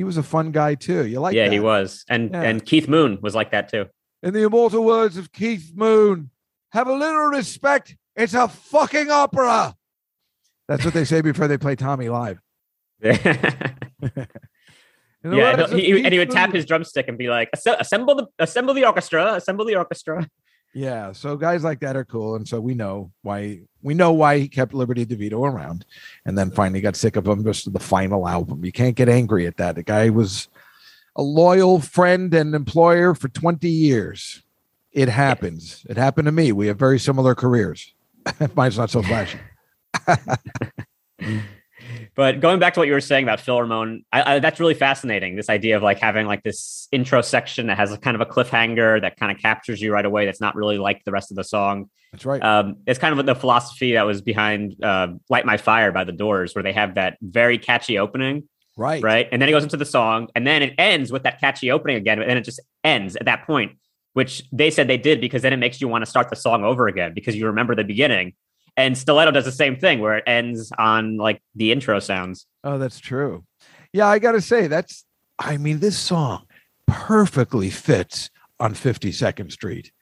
He 0.00 0.04
was 0.04 0.16
a 0.16 0.22
fun 0.22 0.50
guy 0.50 0.76
too. 0.76 1.04
You 1.04 1.20
like? 1.20 1.34
yeah, 1.34 1.44
that. 1.44 1.52
he 1.52 1.60
was. 1.60 2.06
And 2.08 2.30
Yeah. 2.30 2.40
and 2.40 2.64
Keith 2.64 2.88
Moon 2.88 3.18
was 3.20 3.34
like 3.34 3.50
that 3.50 3.68
too. 3.68 3.84
In 4.22 4.32
the 4.32 4.44
immortal 4.44 4.82
words 4.82 5.18
of 5.18 5.30
Keith 5.30 5.72
Moon, 5.74 6.30
have 6.72 6.86
a 6.88 6.94
little 6.94 7.26
respect. 7.26 7.98
It's 8.16 8.32
a 8.32 8.48
fucking 8.48 9.10
opera. 9.10 9.74
That's 10.68 10.86
what 10.86 10.94
they 10.94 11.04
say 11.04 11.20
before 11.20 11.48
they 11.48 11.58
play 11.58 11.76
Tommy 11.76 12.08
live. 12.08 12.38
yeah, 13.02 13.18
he, 15.22 16.02
and 16.02 16.14
he 16.14 16.18
would 16.18 16.30
tap 16.30 16.54
his 16.54 16.64
drumstick 16.64 17.06
and 17.06 17.18
be 17.18 17.28
like, 17.28 17.50
"Assemble 17.52 18.14
the 18.14 18.26
assemble 18.38 18.72
the 18.72 18.86
orchestra, 18.86 19.34
assemble 19.34 19.66
the 19.66 19.76
orchestra." 19.76 20.26
Yeah, 20.72 21.10
so 21.12 21.36
guys 21.36 21.64
like 21.64 21.80
that 21.80 21.96
are 21.96 22.04
cool, 22.04 22.36
and 22.36 22.46
so 22.46 22.60
we 22.60 22.74
know 22.74 23.10
why 23.22 23.62
we 23.82 23.92
know 23.92 24.12
why 24.12 24.38
he 24.38 24.46
kept 24.46 24.72
Liberty 24.72 25.04
DeVito 25.04 25.42
around, 25.44 25.84
and 26.24 26.38
then 26.38 26.52
finally 26.52 26.80
got 26.80 26.94
sick 26.94 27.16
of 27.16 27.26
him 27.26 27.42
just 27.42 27.64
to 27.64 27.70
the 27.70 27.80
final 27.80 28.28
album. 28.28 28.64
You 28.64 28.70
can't 28.70 28.94
get 28.94 29.08
angry 29.08 29.46
at 29.46 29.56
that. 29.56 29.74
The 29.74 29.82
guy 29.82 30.10
was 30.10 30.48
a 31.16 31.22
loyal 31.22 31.80
friend 31.80 32.32
and 32.32 32.54
employer 32.54 33.14
for 33.14 33.28
twenty 33.28 33.70
years. 33.70 34.42
It 34.92 35.08
happens. 35.08 35.84
It 35.88 35.96
happened 35.96 36.26
to 36.26 36.32
me. 36.32 36.52
We 36.52 36.68
have 36.68 36.78
very 36.78 37.00
similar 37.00 37.34
careers. 37.34 37.92
Mine's 38.54 38.78
not 38.78 38.90
so 38.90 39.02
flashy. 39.02 39.38
But 42.14 42.40
going 42.40 42.58
back 42.58 42.74
to 42.74 42.80
what 42.80 42.88
you 42.88 42.94
were 42.94 43.00
saying 43.00 43.24
about 43.24 43.40
Phil 43.40 43.60
Ramone, 43.60 44.04
I, 44.12 44.34
I, 44.34 44.38
that's 44.40 44.60
really 44.60 44.74
fascinating. 44.74 45.36
This 45.36 45.48
idea 45.48 45.76
of 45.76 45.82
like 45.82 45.98
having 45.98 46.26
like 46.26 46.42
this 46.42 46.88
intro 46.92 47.22
section 47.22 47.68
that 47.68 47.76
has 47.76 47.92
a 47.92 47.98
kind 47.98 48.14
of 48.14 48.20
a 48.20 48.26
cliffhanger 48.26 49.00
that 49.00 49.16
kind 49.16 49.30
of 49.30 49.38
captures 49.38 49.80
you 49.80 49.92
right 49.92 50.04
away. 50.04 50.26
That's 50.26 50.40
not 50.40 50.54
really 50.56 50.78
like 50.78 51.04
the 51.04 51.12
rest 51.12 51.30
of 51.30 51.36
the 51.36 51.44
song. 51.44 51.88
That's 52.12 52.24
right. 52.26 52.42
Um, 52.42 52.76
it's 52.86 52.98
kind 52.98 53.18
of 53.18 53.24
the 53.24 53.34
philosophy 53.34 53.92
that 53.92 54.02
was 54.02 54.20
behind 54.20 54.82
uh, 54.82 55.08
"Light 55.28 55.46
My 55.46 55.56
Fire" 55.56 55.92
by 55.92 56.04
The 56.04 56.12
Doors, 56.12 56.54
where 56.54 56.62
they 56.62 56.72
have 56.72 56.96
that 56.96 57.16
very 57.22 57.58
catchy 57.58 57.98
opening, 57.98 58.48
right. 58.76 59.02
right? 59.02 59.28
And 59.30 59.40
then 59.40 59.48
it 59.48 59.52
goes 59.52 59.62
into 59.62 59.76
the 59.76 59.84
song, 59.84 60.28
and 60.34 60.46
then 60.46 60.62
it 60.62 60.74
ends 60.78 61.12
with 61.12 61.22
that 61.22 61.40
catchy 61.40 61.70
opening 61.70 61.96
again, 61.96 62.20
and 62.20 62.28
then 62.28 62.36
it 62.36 62.44
just 62.44 62.60
ends 62.82 63.14
at 63.14 63.26
that 63.26 63.46
point, 63.46 63.72
which 64.14 64.42
they 64.52 64.70
said 64.70 64.88
they 64.88 64.98
did 64.98 65.20
because 65.20 65.42
then 65.42 65.52
it 65.52 65.58
makes 65.58 65.80
you 65.80 65.86
want 65.86 66.02
to 66.04 66.10
start 66.10 66.30
the 66.30 66.36
song 66.36 66.64
over 66.64 66.88
again 66.88 67.14
because 67.14 67.36
you 67.36 67.46
remember 67.46 67.76
the 67.76 67.84
beginning. 67.84 68.34
And 68.80 68.96
Stiletto 68.96 69.30
does 69.30 69.44
the 69.44 69.52
same 69.52 69.76
thing 69.76 70.00
where 70.00 70.16
it 70.16 70.24
ends 70.26 70.72
on 70.78 71.16
like 71.16 71.42
the 71.54 71.70
intro 71.72 72.00
sounds. 72.00 72.46
Oh, 72.64 72.78
that's 72.78 72.98
true. 72.98 73.44
Yeah, 73.92 74.06
I 74.06 74.18
got 74.18 74.32
to 74.32 74.40
say 74.40 74.66
that's. 74.66 75.04
I 75.38 75.56
mean, 75.56 75.80
this 75.80 75.98
song 75.98 76.46
perfectly 76.86 77.70
fits 77.70 78.30
on 78.58 78.74
52nd 78.74 79.52
Street. 79.52 79.92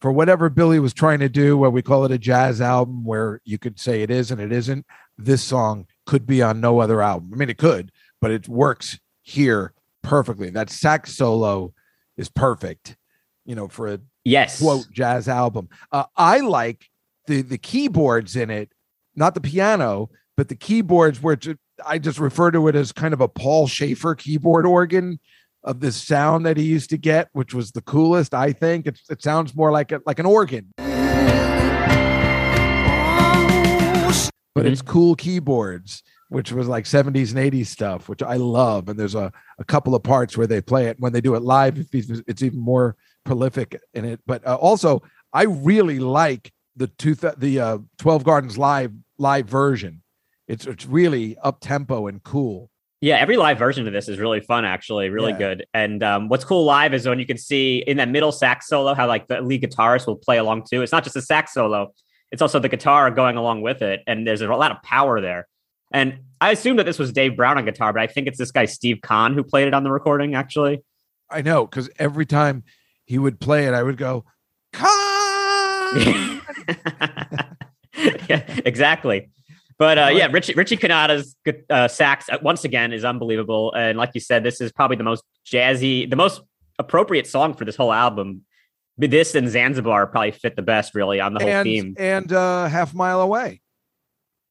For 0.00 0.10
whatever 0.12 0.48
Billy 0.48 0.78
was 0.78 0.94
trying 0.94 1.18
to 1.20 1.28
do, 1.28 1.56
where 1.58 1.70
we 1.70 1.82
call 1.82 2.04
it 2.04 2.12
a 2.12 2.18
jazz 2.18 2.60
album, 2.60 3.04
where 3.04 3.40
you 3.44 3.58
could 3.58 3.78
say 3.78 4.02
it 4.02 4.10
is 4.10 4.30
and 4.30 4.40
it 4.40 4.50
isn't, 4.52 4.86
this 5.18 5.42
song 5.42 5.86
could 6.06 6.26
be 6.26 6.40
on 6.40 6.60
no 6.60 6.78
other 6.78 7.02
album. 7.02 7.30
I 7.32 7.36
mean, 7.36 7.50
it 7.50 7.58
could, 7.58 7.92
but 8.20 8.30
it 8.30 8.48
works 8.48 8.98
here 9.22 9.74
perfectly. 10.02 10.48
That 10.50 10.70
sax 10.70 11.14
solo 11.14 11.74
is 12.16 12.30
perfect, 12.30 12.96
you 13.44 13.54
know, 13.54 13.68
for 13.68 13.88
a 13.88 14.00
Yes. 14.24 14.60
quote 14.60 14.86
jazz 14.92 15.28
album. 15.28 15.68
Uh, 15.90 16.04
I 16.16 16.40
like 16.40 16.86
the 17.30 17.42
the 17.42 17.58
keyboards 17.58 18.34
in 18.36 18.50
it, 18.50 18.72
not 19.14 19.34
the 19.34 19.40
piano, 19.40 20.10
but 20.36 20.48
the 20.48 20.56
keyboards 20.56 21.22
where 21.22 21.34
it's- 21.34 21.56
I 21.86 21.98
just 21.98 22.18
refer 22.18 22.50
to 22.50 22.68
it 22.68 22.74
as 22.74 22.92
kind 22.92 23.14
of 23.14 23.20
a 23.20 23.28
Paul 23.28 23.66
Shaffer 23.66 24.14
keyboard 24.14 24.66
organ 24.66 25.18
of 25.64 25.80
this 25.80 25.96
sound 25.96 26.44
that 26.44 26.56
he 26.56 26.64
used 26.64 26.90
to 26.90 26.98
get, 26.98 27.28
which 27.32 27.54
was 27.54 27.72
the 27.72 27.82
coolest. 27.82 28.34
I 28.34 28.52
think 28.52 28.86
it, 28.86 28.98
it 29.08 29.22
sounds 29.22 29.54
more 29.54 29.70
like 29.70 29.92
a, 29.92 30.00
like 30.06 30.18
an 30.18 30.26
organ, 30.26 30.72
but 34.54 34.66
it's 34.66 34.82
cool 34.82 35.14
keyboards. 35.14 36.02
Which 36.28 36.52
was 36.52 36.68
like 36.68 36.84
70s 36.84 37.34
and 37.34 37.52
80s 37.52 37.66
stuff, 37.66 38.08
which 38.08 38.22
I 38.22 38.36
love. 38.36 38.88
And 38.88 38.96
there's 38.96 39.16
a, 39.16 39.32
a 39.58 39.64
couple 39.64 39.96
of 39.96 40.04
parts 40.04 40.36
where 40.36 40.46
they 40.46 40.60
play 40.60 40.86
it. 40.86 40.94
When 41.00 41.12
they 41.12 41.20
do 41.20 41.34
it 41.34 41.42
live, 41.42 41.76
it's, 41.92 42.22
it's 42.28 42.42
even 42.44 42.60
more 42.60 42.94
prolific 43.24 43.76
in 43.94 44.04
it. 44.04 44.20
But 44.28 44.46
uh, 44.46 44.54
also, 44.54 45.02
I 45.32 45.42
really 45.46 45.98
like 45.98 46.52
the 46.80 46.86
two 46.88 47.14
th- 47.14 47.34
the 47.36 47.60
uh, 47.60 47.78
12 47.98 48.24
Gardens 48.24 48.56
live 48.56 48.92
live 49.18 49.46
version. 49.46 50.02
It's 50.48 50.66
it's 50.66 50.86
really 50.86 51.36
up 51.42 51.60
tempo 51.60 52.06
and 52.06 52.22
cool. 52.22 52.70
Yeah, 53.02 53.16
every 53.16 53.36
live 53.36 53.58
version 53.58 53.86
of 53.86 53.92
this 53.92 54.08
is 54.08 54.18
really 54.18 54.40
fun, 54.40 54.64
actually, 54.64 55.08
really 55.10 55.32
Yeah. 55.32 55.38
good. 55.38 55.66
And 55.72 56.02
um, 56.02 56.28
what's 56.28 56.44
cool 56.44 56.64
live 56.64 56.92
is 56.94 57.06
when 57.06 57.18
you 57.18 57.26
can 57.26 57.38
see 57.38 57.84
in 57.86 57.98
that 57.98 58.08
middle 58.08 58.32
sax 58.32 58.66
solo 58.66 58.94
how 58.94 59.06
like 59.06 59.28
the 59.28 59.40
lead 59.42 59.62
guitarist 59.62 60.06
will 60.06 60.16
play 60.16 60.38
along 60.38 60.64
too. 60.70 60.82
It's 60.82 60.90
not 60.92 61.04
just 61.04 61.16
a 61.16 61.22
sax 61.22 61.52
solo; 61.54 61.92
it's 62.32 62.40
also 62.42 62.58
the 62.58 62.68
guitar 62.70 63.10
going 63.10 63.36
along 63.36 63.60
with 63.62 63.82
it, 63.82 64.00
and 64.06 64.26
there's 64.26 64.40
a 64.40 64.46
lot 64.48 64.70
of 64.70 64.82
power 64.82 65.20
there. 65.20 65.46
And 65.92 66.20
I 66.40 66.50
assume 66.52 66.76
that 66.78 66.84
this 66.86 66.98
was 66.98 67.12
Dave 67.12 67.36
Brown 67.36 67.58
on 67.58 67.64
guitar, 67.66 67.92
but 67.92 68.00
I 68.00 68.06
think 68.06 68.26
it's 68.26 68.38
this 68.38 68.50
guy 68.52 68.64
Steve 68.64 69.00
Khan 69.02 69.34
who 69.34 69.42
played 69.42 69.68
it 69.68 69.74
on 69.74 69.82
the 69.84 69.90
recording. 69.92 70.34
Actually, 70.34 70.82
I 71.30 71.42
know 71.42 71.66
because 71.66 71.90
every 71.98 72.24
time 72.26 72.64
he 73.04 73.18
would 73.18 73.38
play 73.38 73.66
it, 73.66 73.74
I 73.74 73.82
would 73.82 73.96
go, 73.98 74.24
"Come!" 74.72 76.39
yeah, 78.28 78.44
exactly. 78.64 79.30
But 79.78 79.98
uh, 79.98 80.10
yeah, 80.12 80.26
Richie 80.30 80.52
Richie 80.54 80.76
Cannata's 80.76 81.36
gu- 81.44 81.62
uh, 81.70 81.88
sax 81.88 82.28
uh, 82.28 82.38
once 82.42 82.64
again 82.64 82.92
is 82.92 83.04
unbelievable, 83.04 83.72
and 83.72 83.96
like 83.96 84.10
you 84.14 84.20
said, 84.20 84.44
this 84.44 84.60
is 84.60 84.72
probably 84.72 84.96
the 84.96 85.04
most 85.04 85.24
jazzy, 85.46 86.08
the 86.08 86.16
most 86.16 86.42
appropriate 86.78 87.26
song 87.26 87.54
for 87.54 87.64
this 87.64 87.76
whole 87.76 87.92
album. 87.92 88.42
But 88.98 89.10
This 89.10 89.34
and 89.34 89.48
Zanzibar 89.48 90.06
probably 90.08 90.32
fit 90.32 90.56
the 90.56 90.62
best, 90.62 90.94
really, 90.94 91.20
on 91.20 91.32
the 91.32 91.40
whole 91.40 91.48
and 91.48 91.64
theme. 91.64 91.94
and 91.98 92.30
uh, 92.30 92.66
half 92.68 92.92
mile 92.92 93.22
away. 93.22 93.62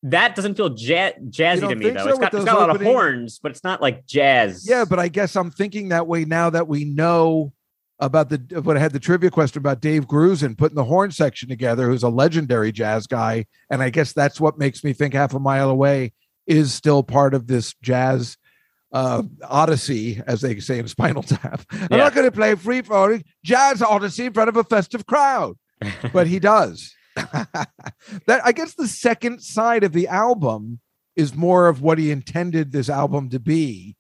That 0.02 0.36
doesn't 0.36 0.56
feel 0.56 0.74
ja- 0.76 1.12
jazzy 1.30 1.68
to 1.68 1.76
me 1.76 1.92
though. 1.92 2.06
so 2.06 2.10
It's 2.10 2.20
got, 2.20 2.34
it's 2.34 2.46
got 2.46 2.56
a 2.56 2.60
lot 2.60 2.76
of 2.76 2.82
horns, 2.82 3.38
but 3.38 3.52
it's 3.52 3.64
not 3.64 3.82
like 3.82 4.08
jazz. 4.08 4.68
Yeah, 4.68 4.86
but 4.86 4.98
I 4.98 5.10
guess 5.10 5.36
I'm 5.36 5.52
thinking 5.52 5.90
that 5.90 6.08
way 6.08 6.26
now 6.26 6.50
that 6.50 6.68
we 6.68 6.86
know 6.86 7.54
about 8.00 8.30
the 8.30 8.62
what 8.62 8.78
I 8.78 8.80
had 8.80 8.94
the 8.94 9.00
trivia 9.00 9.30
question 9.30 9.60
about 9.60 9.82
Dave 9.82 10.08
Grusin 10.08 10.58
putting 10.58 10.76
the 10.76 10.86
horn 10.86 11.12
section 11.12 11.50
together, 11.50 11.88
who's 11.88 12.04
a 12.04 12.10
legendary 12.10 12.72
jazz 12.72 13.08
guy, 13.08 13.46
and 13.70 13.84
I 13.84 13.90
guess 13.90 14.14
that's 14.14 14.40
what 14.40 14.58
makes 14.58 14.84
me 14.84 14.94
think 14.94 15.14
half 15.14 15.34
a 15.34 15.40
mile 15.40 15.70
away 15.70 16.14
is 16.48 16.74
still 16.74 17.04
part 17.04 17.34
of 17.34 17.48
this 17.48 17.76
jazz 17.82 18.38
uh 18.92 19.22
odyssey 19.48 20.20
as 20.26 20.42
they 20.42 20.60
say 20.60 20.80
in 20.80 20.88
spinal 20.90 21.24
tap. 21.24 21.62
I'm 21.72 22.00
not 22.00 22.16
going 22.16 22.26
to 22.26 22.32
play 22.32 22.56
free 22.56 22.82
flowing 22.82 23.24
jazz 23.44 23.82
odyssey 23.82 24.26
in 24.26 24.34
front 24.34 24.50
of 24.50 24.58
a 24.58 24.64
festive 24.64 25.06
crowd 25.06 25.58
but 26.14 26.28
he 26.28 26.40
does. 26.40 26.94
That 28.28 28.42
i 28.46 28.52
guess 28.52 28.76
the 28.76 28.88
second 28.88 29.42
side 29.42 29.84
of 29.84 29.92
the 29.92 30.08
album 30.08 30.80
is 31.16 31.36
more 31.36 31.68
of 31.68 31.82
what 31.82 31.98
he 31.98 32.12
intended 32.12 32.72
this 32.72 32.90
album 32.90 33.30
to 33.30 33.40
be 33.40 33.98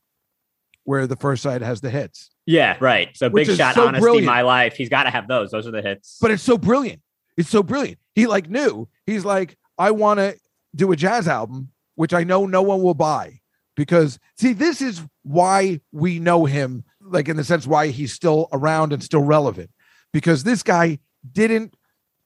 where 0.83 1.05
the 1.05 1.17
first 1.17 1.43
side 1.43 1.61
has 1.61 1.81
the 1.81 1.89
hits 1.89 2.28
yeah, 2.45 2.77
right. 2.79 3.15
So 3.15 3.29
Which 3.29 3.47
big 3.47 3.57
shot, 3.57 3.75
so 3.75 3.87
honesty, 3.87 4.01
brilliant. 4.01 4.25
my 4.25 4.41
life. 4.41 4.75
He's 4.75 4.89
got 4.89 5.03
to 5.03 5.09
have 5.09 5.27
those. 5.27 5.51
Those 5.51 5.67
are 5.67 5.71
the 5.71 5.81
hits. 5.81 6.17
but 6.21 6.31
it's 6.31 6.43
so 6.43 6.57
brilliant 6.57 7.01
it's 7.37 7.49
so 7.49 7.63
brilliant 7.63 7.97
he 8.15 8.27
like 8.27 8.49
knew 8.49 8.85
he's 9.05 9.23
like 9.23 9.55
i 9.77 9.89
want 9.91 10.19
to 10.19 10.35
do 10.75 10.91
a 10.91 10.95
jazz 10.95 11.25
album 11.25 11.69
which 11.95 12.13
i 12.13 12.21
know 12.21 12.45
no 12.45 12.61
one 12.61 12.81
will 12.83 12.93
buy 12.93 13.39
because 13.77 14.19
see 14.35 14.51
this 14.51 14.81
is 14.81 15.01
why 15.23 15.79
we 15.93 16.19
know 16.19 16.43
him 16.43 16.83
like 17.01 17.29
in 17.29 17.37
the 17.37 17.43
sense 17.45 17.65
why 17.65 17.87
he's 17.87 18.11
still 18.11 18.49
around 18.51 18.91
and 18.91 19.01
still 19.01 19.23
relevant 19.23 19.69
because 20.11 20.43
this 20.43 20.63
guy 20.63 20.99
didn't 21.31 21.73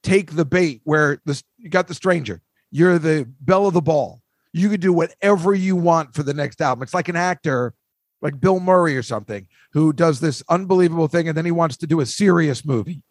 take 0.02 0.34
the 0.36 0.44
bait 0.44 0.80
where 0.84 1.20
this 1.24 1.42
you 1.58 1.68
got 1.70 1.88
the 1.88 1.94
stranger. 1.94 2.40
You're 2.70 2.98
the 2.98 3.26
bell 3.40 3.66
of 3.66 3.74
the 3.74 3.80
ball. 3.82 4.20
You 4.52 4.68
could 4.68 4.80
do 4.80 4.92
whatever 4.92 5.54
you 5.54 5.76
want 5.76 6.14
for 6.14 6.22
the 6.22 6.34
next 6.34 6.60
album. 6.60 6.82
It's 6.82 6.94
like 6.94 7.08
an 7.08 7.16
actor 7.16 7.74
like 8.22 8.40
Bill 8.40 8.60
Murray 8.60 8.96
or 8.96 9.02
something 9.02 9.46
who 9.72 9.92
does 9.92 10.20
this 10.20 10.42
unbelievable 10.48 11.08
thing 11.08 11.28
and 11.28 11.36
then 11.36 11.44
he 11.44 11.50
wants 11.50 11.76
to 11.78 11.86
do 11.86 12.00
a 12.00 12.06
serious 12.06 12.64
movie 12.64 13.02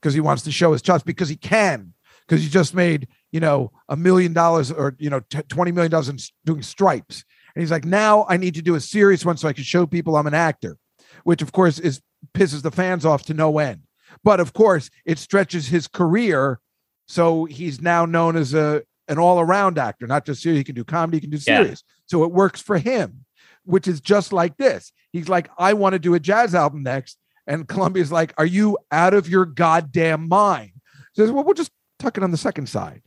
because 0.00 0.14
he 0.14 0.20
wants 0.20 0.42
to 0.44 0.52
show 0.52 0.72
his 0.72 0.82
chops 0.82 1.02
because 1.04 1.28
he 1.28 1.36
can 1.36 1.92
because 2.26 2.42
he 2.42 2.48
just 2.48 2.74
made 2.74 3.08
you 3.32 3.40
know 3.40 3.70
a 3.88 3.96
million 3.96 4.32
dollars 4.32 4.70
or 4.70 4.94
you 4.98 5.10
know 5.10 5.20
t- 5.30 5.42
20 5.48 5.72
million 5.72 5.90
dollars 5.90 6.08
in 6.08 6.16
doing 6.44 6.62
stripes. 6.62 7.24
And 7.54 7.62
he's 7.62 7.70
like 7.70 7.84
now 7.84 8.24
i 8.28 8.36
need 8.38 8.54
to 8.54 8.62
do 8.62 8.74
a 8.76 8.80
serious 8.80 9.24
one 9.24 9.36
so 9.36 9.48
i 9.48 9.52
can 9.52 9.64
show 9.64 9.86
people 9.86 10.16
i'm 10.16 10.26
an 10.26 10.34
actor 10.34 10.76
which 11.24 11.42
of 11.42 11.52
course 11.52 11.78
is 11.78 12.00
pisses 12.34 12.62
the 12.62 12.70
fans 12.70 13.04
off 13.04 13.24
to 13.24 13.34
no 13.34 13.58
end. 13.58 13.82
But 14.24 14.40
of 14.40 14.52
course 14.52 14.88
it 15.04 15.18
stretches 15.18 15.68
his 15.68 15.86
career 15.88 16.60
so 17.06 17.44
he's 17.44 17.80
now 17.80 18.06
known 18.06 18.36
as 18.36 18.54
a 18.54 18.82
an 19.08 19.18
all-around 19.18 19.76
actor 19.78 20.06
not 20.06 20.24
just 20.24 20.40
serious 20.42 20.60
he 20.60 20.64
can 20.64 20.74
do 20.76 20.84
comedy 20.84 21.16
he 21.18 21.20
can 21.22 21.30
do 21.30 21.36
Yeah. 21.36 21.58
serious. 21.62 21.82
So 22.06 22.22
it 22.24 22.30
works 22.32 22.60
for 22.62 22.78
him 22.78 23.24
which 23.64 23.86
is 23.88 24.00
just 24.00 24.32
like 24.32 24.56
this 24.56 24.92
he's 25.12 25.28
like 25.28 25.48
i 25.58 25.72
want 25.72 25.92
to 25.92 25.98
do 25.98 26.14
a 26.14 26.20
jazz 26.20 26.54
album 26.54 26.82
next 26.82 27.18
and 27.46 27.68
columbia's 27.68 28.12
like 28.12 28.32
are 28.38 28.46
you 28.46 28.76
out 28.90 29.14
of 29.14 29.28
your 29.28 29.44
goddamn 29.44 30.28
mind 30.28 30.72
says 31.16 31.30
well 31.30 31.44
we'll 31.44 31.54
just 31.54 31.72
tuck 31.98 32.16
it 32.16 32.22
on 32.24 32.30
the 32.30 32.36
second 32.36 32.68
side 32.68 33.02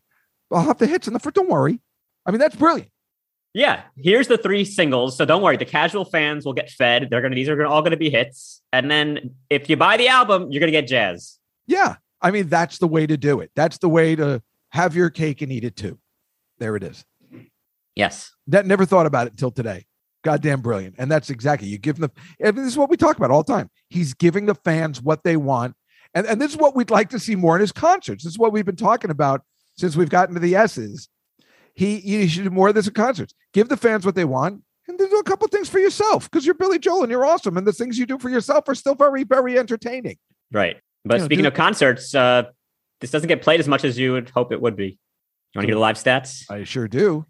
i'll 0.52 0.62
have 0.64 0.78
the 0.78 0.88
hits 0.88 1.08
in 1.08 1.14
the 1.14 1.20
first 1.20 1.36
don't 1.36 1.50
worry 1.50 1.80
i 2.26 2.32
mean 2.32 2.40
that's 2.40 2.56
brilliant 2.56 2.90
Yeah, 3.54 3.84
here's 3.96 4.28
the 4.28 4.38
three 4.38 4.66
singles. 4.66 5.16
So 5.18 5.24
don't 5.24 5.42
worry, 5.42 5.56
the 5.56 5.64
casual 5.80 6.04
fans 6.04 6.44
will 6.46 6.52
get 6.62 6.70
fed. 6.70 7.08
They're 7.10 7.22
gonna 7.22 7.36
these 7.36 7.48
are 7.48 7.66
all 7.66 7.82
gonna 7.82 7.96
be 7.96 8.10
hits. 8.10 8.62
And 8.74 8.92
then 8.92 9.32
if 9.50 9.70
you 9.70 9.78
buy 9.78 9.96
the 9.96 10.10
album, 10.10 10.52
you're 10.52 10.60
gonna 10.60 10.74
get 10.80 10.88
jazz. 10.90 11.40
yeah 11.66 11.96
i 12.22 12.32
mean 12.32 12.50
that's 12.50 12.80
the 12.80 12.88
way 12.96 13.08
to 13.08 13.16
do 13.16 13.40
it 13.40 13.52
that's 13.56 13.78
the 13.78 13.88
way 13.88 14.14
to 14.16 14.42
have 14.72 14.94
your 14.94 15.10
cake 15.10 15.42
and 15.42 15.52
eat 15.54 15.64
it 15.64 15.76
too 15.78 15.98
there 16.60 16.76
it 16.76 16.84
is 16.84 17.06
Yes. 17.96 18.32
that 18.48 18.66
never 18.66 18.86
thought 18.86 19.06
about 19.06 19.28
it 19.28 19.34
until 19.34 19.52
today 19.52 19.86
goddamn 20.25 20.62
brilliant. 20.62 20.96
And 20.98 21.10
that's 21.10 21.29
exactly 21.29 21.70
you 21.70 21.77
give 21.77 21.98
them 21.98 22.12
the 22.13 22.46
and 22.46 22.58
this 22.58 22.65
is 22.65 22.77
what 22.77 22.89
we 22.89 22.98
talk 22.98 23.15
about 23.15 23.32
all 23.32 23.44
the 23.44 23.53
time. 23.53 23.70
He's 23.89 24.13
giving 24.13 24.48
the 24.48 24.55
fans 24.55 25.01
what 25.01 25.24
they 25.24 25.38
want. 25.38 25.75
And, 26.13 26.25
and 26.25 26.41
this 26.41 26.51
is 26.51 26.58
what 26.58 26.75
we'd 26.75 26.89
like 26.89 27.10
to 27.12 27.20
see 27.20 27.36
more 27.36 27.55
in 27.55 27.62
his 27.62 27.72
concerts. 27.72 28.24
This 28.24 28.34
is 28.34 28.39
what 28.39 28.51
we've 28.51 28.65
been 28.65 28.75
talking 28.75 29.12
about 29.12 29.41
since 29.77 29.96
we've 29.96 30.10
gotten 30.10 30.34
to 30.34 30.41
the 30.41 30.55
s's. 30.55 31.08
He 31.75 32.00
you 32.00 32.27
should 32.27 32.44
do 32.44 32.50
more 32.50 32.70
of 32.70 32.75
this 32.75 32.88
at 32.88 32.96
concerts. 32.96 33.34
Give 33.53 33.70
the 33.70 33.77
fans 33.77 34.05
what 34.05 34.15
they 34.15 34.25
want 34.25 34.63
and 34.88 34.98
then 34.98 35.10
do 35.10 35.17
a 35.17 35.24
couple 35.24 35.48
things 35.48 35.70
for 35.70 35.79
yourself 35.79 36.29
because 36.29 36.46
you're 36.46 36.55
billy 36.55 36.79
joel 36.79 37.03
and 37.03 37.12
you're 37.12 37.25
awesome 37.25 37.55
and 37.58 37.65
the 37.65 37.74
things 37.74 37.98
you 37.98 38.05
do 38.05 38.17
for 38.17 38.29
yourself 38.29 38.67
are 38.67 38.75
still 38.75 38.96
very 38.96 39.24
very 39.24 39.60
entertaining. 39.60 40.17
Right. 40.51 40.77
But 41.03 41.15
You 41.15 41.20
know, 41.20 41.25
speaking 41.25 41.44
do- 41.44 41.50
of 41.50 41.53
concerts, 41.53 42.15
uh, 42.15 42.44
this 43.00 43.12
doesn't 43.12 43.27
get 43.27 43.44
played 43.44 43.60
as 43.60 43.67
much 43.67 43.84
as 43.84 44.00
you 44.00 44.13
would 44.13 44.32
hope 44.32 44.51
it 44.51 44.60
would 44.60 44.75
be. 44.75 44.88
You 45.53 45.60
want 45.60 45.65
to 45.65 45.67
hear 45.67 45.75
the 45.75 45.82
live 45.82 45.98
stats? 45.98 46.50
i 46.50 46.63
sure 46.63 46.88
do 46.88 47.25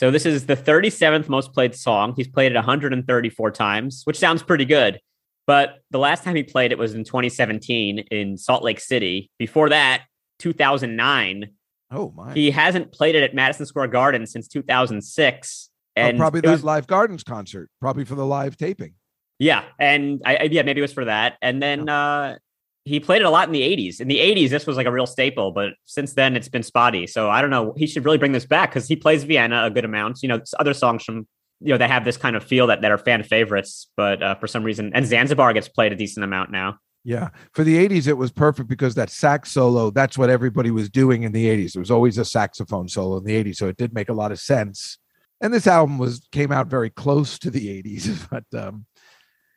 So 0.00 0.10
this 0.10 0.24
is 0.24 0.46
the 0.46 0.56
37th 0.56 1.28
most 1.28 1.52
played 1.52 1.74
song. 1.74 2.14
He's 2.16 2.26
played 2.26 2.52
it 2.52 2.54
134 2.54 3.50
times, 3.50 4.00
which 4.04 4.18
sounds 4.18 4.42
pretty 4.42 4.64
good. 4.64 4.98
But 5.46 5.80
the 5.90 5.98
last 5.98 6.24
time 6.24 6.34
he 6.36 6.42
played 6.42 6.72
it 6.72 6.78
was 6.78 6.94
in 6.94 7.04
2017 7.04 7.98
in 8.10 8.38
Salt 8.38 8.64
Lake 8.64 8.80
City. 8.80 9.30
Before 9.38 9.68
that, 9.68 10.04
2009. 10.38 11.50
oh 11.90 12.14
my 12.16 12.32
He 12.32 12.50
hasn't 12.50 12.92
played 12.92 13.14
it 13.14 13.22
at 13.22 13.34
Madison 13.34 13.66
Square 13.66 13.88
Garden 13.88 14.26
since 14.26 14.48
2006. 14.48 15.68
Oh, 15.70 16.00
And 16.00 16.16
probably 16.16 16.40
that 16.40 16.50
was- 16.50 16.64
live 16.64 16.86
gardens 16.86 17.22
concert 17.22 17.68
probably 17.78 18.06
for 18.06 18.14
the 18.14 18.24
live 18.24 18.56
taping 18.56 18.94
Yeah, 19.38 19.64
and 19.78 20.22
I, 20.24 20.36
I 20.36 20.42
yeah 20.44 20.62
maybe 20.62 20.80
it 20.80 20.82
was 20.82 20.94
for 20.94 21.04
that, 21.04 21.36
and 21.42 21.62
then 21.62 21.90
uh, 21.90 22.38
he 22.84 22.98
played 23.00 23.22
it 23.22 23.24
a 23.26 23.30
lot 23.30 23.46
in 23.48 23.52
the 23.52 23.62
'80s. 23.62 24.00
In 24.00 24.08
the 24.08 24.18
'80s, 24.18 24.50
this 24.50 24.66
was 24.66 24.76
like 24.76 24.86
a 24.86 24.92
real 24.92 25.06
staple, 25.06 25.52
but 25.52 25.74
since 25.84 26.14
then 26.14 26.36
it's 26.36 26.48
been 26.48 26.62
spotty. 26.62 27.06
So 27.06 27.30
I 27.30 27.40
don't 27.40 27.50
know. 27.50 27.74
He 27.76 27.86
should 27.86 28.04
really 28.04 28.18
bring 28.18 28.32
this 28.32 28.46
back 28.46 28.70
because 28.70 28.88
he 28.88 28.96
plays 28.96 29.24
Vienna 29.24 29.64
a 29.64 29.70
good 29.70 29.84
amount. 29.84 30.22
You 30.22 30.28
know, 30.28 30.40
other 30.58 30.74
songs 30.74 31.04
from 31.04 31.26
you 31.60 31.72
know 31.74 31.78
that 31.78 31.90
have 31.90 32.04
this 32.04 32.16
kind 32.16 32.36
of 32.36 32.44
feel 32.44 32.66
that 32.68 32.80
that 32.82 32.90
are 32.90 32.98
fan 32.98 33.22
favorites, 33.22 33.88
but 33.96 34.22
uh, 34.22 34.34
for 34.36 34.46
some 34.46 34.64
reason, 34.64 34.92
and 34.94 35.06
Zanzibar 35.06 35.52
gets 35.52 35.68
played 35.68 35.92
a 35.92 35.96
decent 35.96 36.24
amount 36.24 36.50
now. 36.50 36.78
Yeah. 37.04 37.30
For 37.54 37.64
the 37.64 37.76
80s, 37.88 38.06
it 38.08 38.18
was 38.18 38.30
perfect 38.30 38.68
because 38.68 38.94
that 38.96 39.08
sax 39.08 39.50
solo, 39.52 39.90
that's 39.90 40.18
what 40.18 40.28
everybody 40.28 40.70
was 40.70 40.90
doing 40.90 41.22
in 41.22 41.32
the 41.32 41.46
80s. 41.46 41.72
There 41.72 41.80
was 41.80 41.90
always 41.90 42.18
a 42.18 42.26
saxophone 42.26 42.88
solo 42.88 43.16
in 43.16 43.24
the 43.24 43.42
80s. 43.42 43.56
So 43.56 43.68
it 43.68 43.78
did 43.78 43.94
make 43.94 44.10
a 44.10 44.12
lot 44.12 44.32
of 44.32 44.38
sense. 44.38 44.98
And 45.40 45.52
this 45.54 45.66
album 45.66 45.96
was 45.96 46.28
came 46.30 46.52
out 46.52 46.66
very 46.66 46.90
close 46.90 47.38
to 47.38 47.50
the 47.50 47.82
80s. 47.82 48.28
But 48.30 48.44
um 48.58 48.84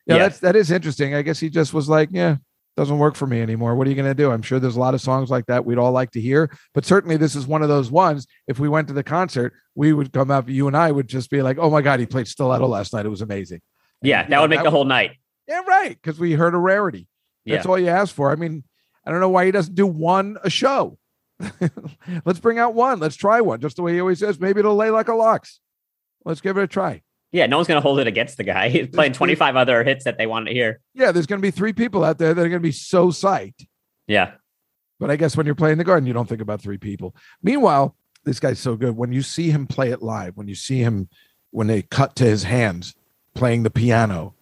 yeah, 0.05 0.15
Yeah. 0.15 0.19
that's 0.23 0.39
that 0.39 0.55
is 0.55 0.71
interesting. 0.71 1.15
I 1.15 1.21
guess 1.21 1.39
he 1.39 1.49
just 1.49 1.73
was 1.73 1.89
like, 1.89 2.09
yeah, 2.13 2.37
doesn't 2.75 2.97
work 2.97 3.15
for 3.15 3.27
me 3.27 3.41
anymore. 3.41 3.75
What 3.75 3.85
are 3.85 3.89
you 3.89 3.95
gonna 3.95 4.15
do? 4.15 4.31
I'm 4.31 4.41
sure 4.41 4.59
there's 4.59 4.75
a 4.75 4.79
lot 4.79 4.93
of 4.95 5.01
songs 5.01 5.29
like 5.29 5.45
that 5.45 5.65
we'd 5.65 5.77
all 5.77 5.91
like 5.91 6.11
to 6.11 6.21
hear. 6.21 6.49
But 6.73 6.85
certainly 6.85 7.17
this 7.17 7.35
is 7.35 7.45
one 7.45 7.61
of 7.61 7.69
those 7.69 7.91
ones. 7.91 8.25
If 8.47 8.59
we 8.59 8.67
went 8.69 8.87
to 8.87 8.93
the 8.93 9.03
concert, 9.03 9.53
we 9.75 9.93
would 9.93 10.11
come 10.11 10.31
up, 10.31 10.49
you 10.49 10.67
and 10.67 10.75
I 10.75 10.91
would 10.91 11.07
just 11.07 11.29
be 11.29 11.41
like, 11.41 11.57
Oh 11.59 11.69
my 11.69 11.81
God, 11.81 11.99
he 11.99 12.05
played 12.05 12.27
stiletto 12.27 12.67
last 12.67 12.93
night. 12.93 13.05
It 13.05 13.09
was 13.09 13.21
amazing. 13.21 13.61
Yeah, 14.01 14.21
And, 14.23 14.31
that 14.31 14.37
you 14.37 14.41
would 14.41 14.49
know, 14.49 14.55
make 14.57 14.63
the 14.63 14.71
whole 14.71 14.85
night. 14.85 15.11
yeah, 15.47 15.61
right. 15.67 15.97
Because 16.01 16.19
we 16.19 16.33
heard 16.33 16.53
a 16.55 16.57
rarity. 16.57 17.07
Yeah, 17.45 17.55
That's 17.55 17.67
all 17.67 17.77
you 17.79 17.87
ask 17.89 18.13
for. 18.13 18.31
I 18.31 18.35
mean, 18.35 18.63
I 19.05 19.11
don't 19.11 19.19
know 19.19 19.29
why 19.29 19.45
he 19.45 19.51
doesn't 19.51 19.75
do 19.75 19.85
one 19.85 20.37
a 20.43 20.49
show. 20.49 20.97
Let's 22.25 22.39
bring 22.39 22.57
out 22.59 22.73
one. 22.73 22.99
Let's 22.99 23.15
try 23.15 23.41
one. 23.41 23.59
Just 23.59 23.75
the 23.75 23.81
way 23.81 23.93
he 23.93 23.99
always 23.99 24.19
says. 24.19 24.39
Maybe 24.39 24.59
it'll 24.59 24.75
lay 24.75 24.89
like 24.89 25.07
a 25.09 25.13
lux. 25.13 25.59
Let's 26.25 26.41
give 26.41 26.57
it 26.57 26.63
a 26.63 26.67
try. 26.67 27.01
Yeah. 27.33 27.47
No 27.47 27.57
one's 27.57 27.67
gonna 27.67 27.81
hold 27.81 27.99
it 27.99 28.07
against 28.07 28.37
the 28.37 28.43
guy. 28.45 28.69
He's 28.69 28.87
playing 28.87 29.11
25 29.11 29.57
other 29.57 29.83
hits 29.83 30.05
that 30.05 30.17
they 30.17 30.27
wanted 30.27 30.51
to 30.51 30.53
hear. 30.53 30.79
Yeah, 30.93 31.11
there's 31.11 31.25
going 31.25 31.41
to 31.41 31.45
be 31.45 31.51
three 31.51 31.73
people 31.73 32.05
out 32.05 32.17
there 32.17 32.33
that 32.33 32.41
are 32.41 32.49
going 32.49 32.61
to 32.61 32.65
be 32.65 32.71
so 32.71 33.09
psyched. 33.09 33.65
Yeah, 34.07 34.33
But 34.99 35.11
I 35.11 35.15
guess 35.15 35.35
when 35.35 35.45
you're 35.45 35.55
playing 35.55 35.77
the 35.79 35.83
garden, 35.83 36.05
you 36.07 36.13
don't 36.13 36.29
think 36.29 36.41
about 36.41 36.61
three 36.61 36.77
people. 36.77 37.15
Meanwhile, 37.41 37.95
this 38.25 38.39
guy's 38.39 38.59
so 38.59 38.75
good. 38.75 38.95
When 38.95 39.11
you 39.11 39.21
see 39.21 39.49
him 39.49 39.67
play 39.67 39.91
it 39.91 40.01
live, 40.01 40.37
when 40.37 40.47
you 40.47 40.55
see 40.55 40.79
him, 40.79 41.09
when 41.51 41.67
they 41.67 41.81
cut 41.81 42.15
to 42.17 42.25
his 42.25 42.43
hands 42.43 42.95
playing 43.33 43.63
the 43.63 43.69
piano, 43.69 44.35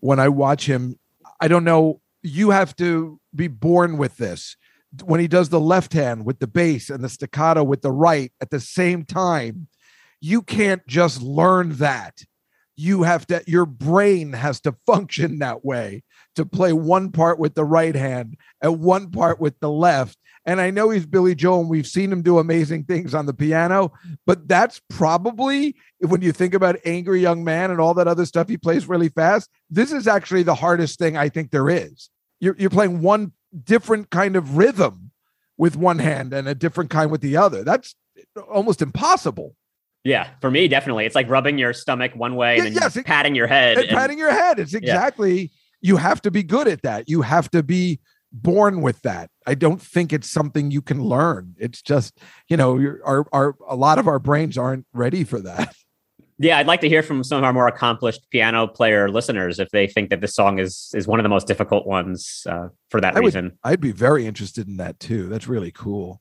when 0.00 0.18
I 0.18 0.28
watch 0.28 0.66
him, 0.66 0.98
I 1.40 1.48
don't 1.48 1.64
know. 1.64 2.00
You 2.22 2.50
have 2.50 2.74
to 2.76 3.20
be 3.34 3.48
born 3.48 3.98
with 3.98 4.16
this. 4.16 4.56
When 5.04 5.20
he 5.20 5.28
does 5.28 5.48
the 5.48 5.60
left 5.60 5.92
hand 5.92 6.24
with 6.24 6.38
the 6.38 6.46
bass 6.46 6.88
and 6.88 7.02
the 7.02 7.08
staccato 7.08 7.64
with 7.64 7.82
the 7.82 7.92
right 7.92 8.32
at 8.40 8.50
the 8.50 8.60
same 8.60 9.04
time, 9.04 9.66
you 10.24 10.40
can't 10.40 10.86
just 10.86 11.20
learn 11.20 11.74
that. 11.74 12.24
You 12.76 13.02
have 13.02 13.26
to, 13.26 13.44
your 13.46 13.66
brain 13.66 14.32
has 14.32 14.58
to 14.62 14.74
function 14.86 15.40
that 15.40 15.66
way 15.66 16.02
to 16.36 16.46
play 16.46 16.72
one 16.72 17.12
part 17.12 17.38
with 17.38 17.54
the 17.54 17.64
right 17.64 17.94
hand 17.94 18.38
and 18.62 18.80
one 18.80 19.10
part 19.10 19.38
with 19.38 19.60
the 19.60 19.70
left. 19.70 20.16
And 20.46 20.62
I 20.62 20.70
know 20.70 20.88
he's 20.88 21.04
Billy 21.04 21.34
Joel, 21.34 21.60
and 21.60 21.68
we've 21.68 21.86
seen 21.86 22.10
him 22.10 22.22
do 22.22 22.38
amazing 22.38 22.84
things 22.84 23.14
on 23.14 23.26
the 23.26 23.34
piano, 23.34 23.92
but 24.24 24.48
that's 24.48 24.80
probably 24.88 25.76
when 25.98 26.22
you 26.22 26.32
think 26.32 26.54
about 26.54 26.80
Angry 26.86 27.20
Young 27.20 27.44
Man 27.44 27.70
and 27.70 27.78
all 27.78 27.92
that 27.92 28.08
other 28.08 28.24
stuff 28.24 28.48
he 28.48 28.56
plays 28.56 28.88
really 28.88 29.10
fast. 29.10 29.50
This 29.68 29.92
is 29.92 30.08
actually 30.08 30.42
the 30.42 30.54
hardest 30.54 30.98
thing 30.98 31.18
I 31.18 31.28
think 31.28 31.50
there 31.50 31.68
is. 31.68 32.08
You're, 32.40 32.56
you're 32.58 32.70
playing 32.70 33.02
one 33.02 33.32
different 33.62 34.08
kind 34.08 34.36
of 34.36 34.56
rhythm 34.56 35.10
with 35.58 35.76
one 35.76 35.98
hand 35.98 36.32
and 36.32 36.48
a 36.48 36.54
different 36.54 36.88
kind 36.88 37.10
with 37.10 37.20
the 37.20 37.36
other. 37.36 37.62
That's 37.62 37.94
almost 38.48 38.80
impossible. 38.80 39.54
Yeah. 40.04 40.28
For 40.40 40.50
me, 40.50 40.68
definitely, 40.68 41.06
it's 41.06 41.14
like 41.14 41.28
rubbing 41.28 41.58
your 41.58 41.72
stomach 41.72 42.12
one 42.14 42.36
way 42.36 42.56
Yeah, 42.56 42.64
and 42.64 42.76
then 42.76 42.82
yes, 42.82 42.96
it- 42.96 43.06
patting 43.06 43.34
your 43.34 43.46
head. 43.46 43.78
and 43.78 43.88
and- 43.88 43.96
patting 43.96 44.18
your 44.18 44.30
head. 44.30 44.58
It's 44.58 44.74
exactly 44.74 45.50
you 45.80 45.96
have 45.96 46.22
to 46.22 46.30
be 46.30 46.42
good 46.42 46.68
at 46.68 46.82
that. 46.82 47.08
You 47.08 47.22
have 47.22 47.50
to 47.50 47.62
be 47.62 48.00
born 48.32 48.80
with 48.80 49.00
that. 49.02 49.30
I 49.46 49.54
don't 49.54 49.80
think 49.80 50.12
it's 50.12 50.28
something 50.30 50.70
you 50.70 50.82
can 50.82 51.02
learn. 51.02 51.54
It's 51.58 51.82
just 51.82 52.18
you 52.48 52.56
know 52.56 52.78
our 53.04 53.26
our 53.32 53.54
a 53.68 53.76
lot 53.76 53.98
of 53.98 54.06
our 54.08 54.18
brains 54.18 54.56
aren't 54.58 54.86
ready 54.92 55.24
for 55.24 55.40
that. 55.40 55.74
Yeah, 56.36 56.58
I'd 56.58 56.66
like 56.66 56.80
to 56.80 56.88
hear 56.88 57.04
from 57.04 57.22
some 57.22 57.38
of 57.38 57.44
our 57.44 57.52
more 57.52 57.68
accomplished 57.68 58.28
piano 58.30 58.66
player 58.66 59.08
listeners 59.08 59.60
if 59.60 59.70
they 59.70 59.86
think 59.86 60.10
that 60.10 60.20
this 60.20 60.34
song 60.34 60.58
is 60.58 60.90
is 60.92 61.06
one 61.06 61.20
of 61.20 61.22
the 61.22 61.28
most 61.28 61.46
difficult 61.46 61.86
ones 61.86 62.44
uh, 62.50 62.70
for 62.90 63.00
that 63.00 63.14
I 63.14 63.20
would- 63.20 63.26
reason. 63.26 63.56
I'd 63.62 63.80
be 63.80 63.92
very 63.92 64.26
interested 64.26 64.66
in 64.66 64.76
that 64.78 64.98
too. 64.98 65.28
That's 65.28 65.46
really 65.46 65.70
cool. 65.70 66.20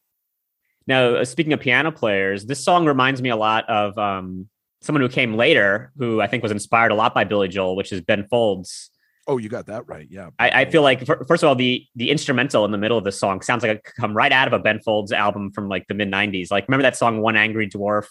Now, 0.87 1.15
uh, 1.15 1.25
speaking 1.25 1.53
of 1.53 1.59
piano 1.59 1.91
players, 1.91 2.45
this 2.45 2.63
song 2.63 2.85
reminds 2.85 3.21
me 3.21 3.29
a 3.29 3.35
lot 3.35 3.69
of 3.69 3.97
um, 3.97 4.49
someone 4.81 5.01
who 5.01 5.09
came 5.09 5.35
later, 5.35 5.91
who 5.97 6.21
I 6.21 6.27
think 6.27 6.43
was 6.43 6.51
inspired 6.51 6.91
a 6.91 6.95
lot 6.95 7.13
by 7.13 7.23
Billy 7.23 7.47
Joel, 7.47 7.75
which 7.75 7.91
is 7.91 8.01
Ben 8.01 8.25
Folds. 8.27 8.89
Oh, 9.25 9.37
you 9.37 9.47
got 9.47 9.67
that 9.67 9.87
right. 9.87 10.05
Yeah. 10.09 10.31
I, 10.37 10.61
I 10.63 10.65
feel 10.65 10.81
like, 10.81 11.05
fir- 11.05 11.23
first 11.25 11.43
of 11.43 11.47
all, 11.47 11.55
the 11.55 11.85
the 11.95 12.11
instrumental 12.11 12.65
in 12.65 12.71
the 12.71 12.77
middle 12.77 12.97
of 12.97 13.05
the 13.05 13.11
song 13.11 13.41
sounds 13.41 13.63
like 13.63 13.77
it 13.77 13.83
could 13.83 13.95
come 13.95 14.13
right 14.13 14.31
out 14.31 14.47
of 14.47 14.53
a 14.53 14.59
Ben 14.59 14.81
Folds 14.81 15.13
album 15.13 15.51
from 15.51 15.69
like 15.69 15.87
the 15.87 15.93
mid 15.93 16.11
'90s. 16.11 16.51
Like, 16.51 16.67
remember 16.67 16.83
that 16.83 16.97
song 16.97 17.21
"One 17.21 17.37
Angry 17.37 17.69
Dwarf" 17.69 18.07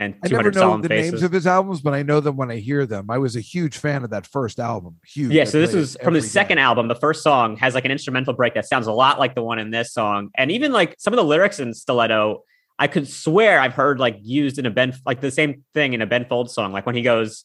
and 0.00 0.14
I 0.24 0.28
never 0.28 0.50
know 0.50 0.76
the 0.80 0.88
Faces? 0.88 1.12
names 1.12 1.22
of 1.22 1.30
his 1.32 1.46
albums, 1.46 1.80
but 1.80 1.94
I 1.94 2.02
know 2.02 2.18
them 2.20 2.36
when 2.36 2.50
I 2.50 2.56
hear 2.56 2.84
them. 2.84 3.10
I 3.10 3.18
was 3.18 3.36
a 3.36 3.40
huge 3.40 3.76
fan 3.76 4.02
of 4.02 4.10
that 4.10 4.26
first 4.26 4.58
album. 4.58 4.96
Huge. 5.06 5.32
Yeah, 5.32 5.44
so 5.44 5.60
this 5.60 5.72
is 5.72 5.96
from 6.02 6.14
the 6.14 6.20
second 6.22 6.56
day. 6.56 6.62
album. 6.62 6.88
The 6.88 6.96
first 6.96 7.22
song 7.22 7.56
has 7.58 7.74
like 7.74 7.84
an 7.84 7.90
instrumental 7.92 8.32
break 8.34 8.54
that 8.54 8.66
sounds 8.66 8.86
a 8.88 8.92
lot 8.92 9.18
like 9.20 9.34
the 9.34 9.42
one 9.42 9.58
in 9.58 9.70
this 9.70 9.92
song, 9.92 10.30
and 10.36 10.50
even 10.50 10.72
like 10.72 10.96
some 10.98 11.12
of 11.12 11.16
the 11.18 11.24
lyrics 11.24 11.60
in 11.60 11.72
Stiletto, 11.74 12.42
I 12.78 12.88
could 12.88 13.06
swear 13.08 13.60
I've 13.60 13.74
heard 13.74 14.00
like 14.00 14.18
used 14.20 14.58
in 14.58 14.66
a 14.66 14.70
Ben, 14.70 14.92
like 15.06 15.20
the 15.20 15.30
same 15.30 15.62
thing 15.74 15.92
in 15.92 16.02
a 16.02 16.06
Ben 16.06 16.24
Folds 16.24 16.52
song, 16.52 16.72
like 16.72 16.86
when 16.86 16.96
he 16.96 17.02
goes, 17.02 17.44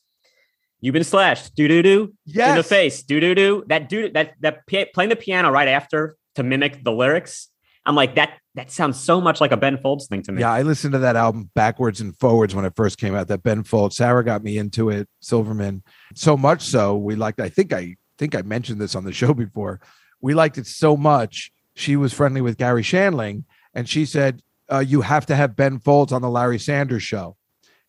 "You've 0.82 0.94
been 0.94 1.04
slashed, 1.04 1.54
do 1.56 1.68
do 1.68 1.84
do, 1.84 2.14
Yes. 2.26 2.50
in 2.50 2.56
the 2.56 2.64
face, 2.64 3.04
do 3.04 3.20
do 3.20 3.36
do." 3.36 3.64
That 3.68 3.90
dude, 3.90 4.16
that 4.16 4.34
that 4.40 4.66
playing 4.94 5.10
the 5.10 5.16
piano 5.16 5.52
right 5.52 5.68
after 5.68 6.16
to 6.36 6.42
mimic 6.42 6.84
the 6.84 6.92
lyrics. 6.92 7.50
I'm 7.86 7.96
like 7.96 8.16
that. 8.16 8.40
That 8.60 8.72
sounds 8.72 9.00
so 9.00 9.22
much 9.22 9.40
like 9.40 9.54
a 9.54 9.58
Ben 9.58 9.78
Folds 9.78 10.08
thing 10.08 10.22
to 10.24 10.34
me. 10.34 10.42
Yeah, 10.42 10.52
I 10.52 10.64
listened 10.64 10.92
to 10.92 11.00
that 11.00 11.16
album 11.16 11.50
backwards 11.56 12.02
and 12.02 12.14
forwards 12.18 12.54
when 12.54 12.66
it 12.66 12.76
first 12.76 12.98
came 12.98 13.16
out. 13.16 13.30
That 13.30 13.42
Ben 13.42 13.64
Folds, 13.64 13.96
Sarah 13.96 14.22
got 14.22 14.44
me 14.44 14.58
into 14.58 14.90
it. 14.90 15.08
Silverman, 15.22 15.82
so 16.14 16.36
much 16.36 16.64
so 16.64 16.98
we 16.98 17.16
liked. 17.16 17.40
I 17.40 17.48
think 17.48 17.72
I 17.72 17.96
think 18.18 18.36
I 18.36 18.42
mentioned 18.42 18.82
this 18.82 18.96
on 18.96 19.06
the 19.06 19.14
show 19.22 19.34
before. 19.34 19.80
We 20.20 20.34
liked 20.34 20.58
it 20.58 20.68
so 20.68 20.98
much. 20.98 21.54
She 21.74 21.96
was 21.96 22.12
friendly 22.12 22.42
with 22.42 22.58
Garry 22.58 22.84
Shandling, 22.84 23.46
and 23.74 23.88
she 23.88 24.06
said, 24.06 24.42
uh, 24.70 24.80
"You 24.80 25.02
have 25.02 25.26
to 25.28 25.38
have 25.38 25.56
Ben 25.56 25.80
Folds 25.80 26.12
on 26.12 26.22
the 26.22 26.30
Larry 26.30 26.60
Sanders 26.60 27.04
Show." 27.04 27.38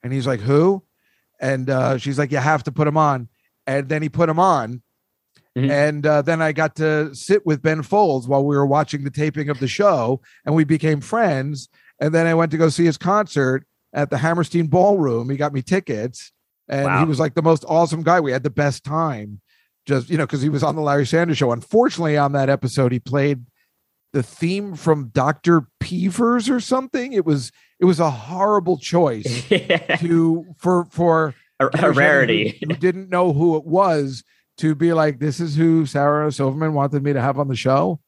And 0.05 0.13
he's 0.13 0.29
like, 0.29 0.39
"Who?" 0.39 0.85
And 1.41 1.69
uh, 1.69 1.99
she's 1.99 2.17
like, 2.17 2.31
"You 2.31 2.39
have 2.39 2.63
to 2.63 2.71
put 2.71 2.87
him 2.87 2.97
on." 2.97 3.29
And 3.67 3.89
then 3.89 4.03
he 4.03 4.09
put 4.09 4.29
him 4.29 4.39
on, 4.39 4.83
Mhm. 5.59 5.69
and 5.71 6.07
uh, 6.07 6.23
then 6.23 6.41
I 6.41 6.53
got 6.53 6.77
to 6.77 7.13
sit 7.15 7.45
with 7.45 7.61
Ben 7.61 7.83
Folds 7.83 8.29
while 8.29 8.45
we 8.45 8.57
were 8.57 8.67
watching 8.67 9.03
the 9.03 9.11
taping 9.11 9.49
of 9.49 9.59
the 9.59 9.67
show, 9.67 10.21
and 10.47 10.55
we 10.55 10.63
became 10.65 11.01
friends. 11.01 11.69
And 12.01 12.15
then 12.15 12.27
I 12.27 12.35
went 12.35 12.53
to 12.53 12.57
go 12.59 12.69
see 12.69 12.85
his 12.85 12.97
concert 12.97 13.67
at 13.93 14.11
the 14.11 14.19
Hammerstein 14.19 14.69
Ballroom. 14.69 15.29
He 15.29 15.37
got 15.37 15.53
me 15.53 15.61
tickets, 15.63 16.33
and 16.69 16.87
he 17.01 17.05
was 17.05 17.19
like 17.19 17.35
the 17.35 17.43
most 17.43 17.65
awesome 17.69 18.03
guy. 18.05 18.21
We 18.21 18.31
had 18.33 18.45
the 18.45 18.51
best 18.51 18.85
time, 18.85 19.41
just 19.87 20.09
you 20.09 20.17
know, 20.17 20.25
because 20.25 20.41
he 20.41 20.49
was 20.49 20.63
on 20.63 20.77
the 20.77 20.83
Larry 20.83 21.05
Sanders 21.05 21.39
Show. 21.39 21.51
Unfortunately, 21.51 22.17
on 22.17 22.31
that 22.33 22.49
episode, 22.49 22.93
he 22.93 23.01
played 23.01 23.45
the 24.13 24.23
theme 24.23 24.75
from 24.77 25.09
Doctor 25.09 25.67
Peevers 25.81 26.49
or 26.49 26.61
something. 26.61 27.13
It 27.13 27.25
was 27.27 27.51
it 27.81 27.87
was 27.87 27.99
a 27.99 28.11
horrible 28.11 28.79
choice 28.79 29.49
to 29.99 30.47
for 30.59 30.85
for 30.87 31.35
a, 31.59 31.69
a 31.75 31.91
rarity. 31.91 32.59
Who 32.61 32.75
didn't 32.77 33.09
know 33.11 33.33
who 33.33 33.57
it 33.57 33.65
was 33.65 34.23
to 34.61 34.75
be 34.75 34.93
like, 34.93 35.19
this 35.19 35.41
is 35.41 35.57
who 35.57 35.87
Sarah 35.87 36.31
Silverman 36.31 36.75
wanted 36.75 37.03
me 37.03 37.13
to 37.13 37.21
have 37.21 37.39
on 37.39 37.49
the 37.49 37.57
show. 37.57 38.01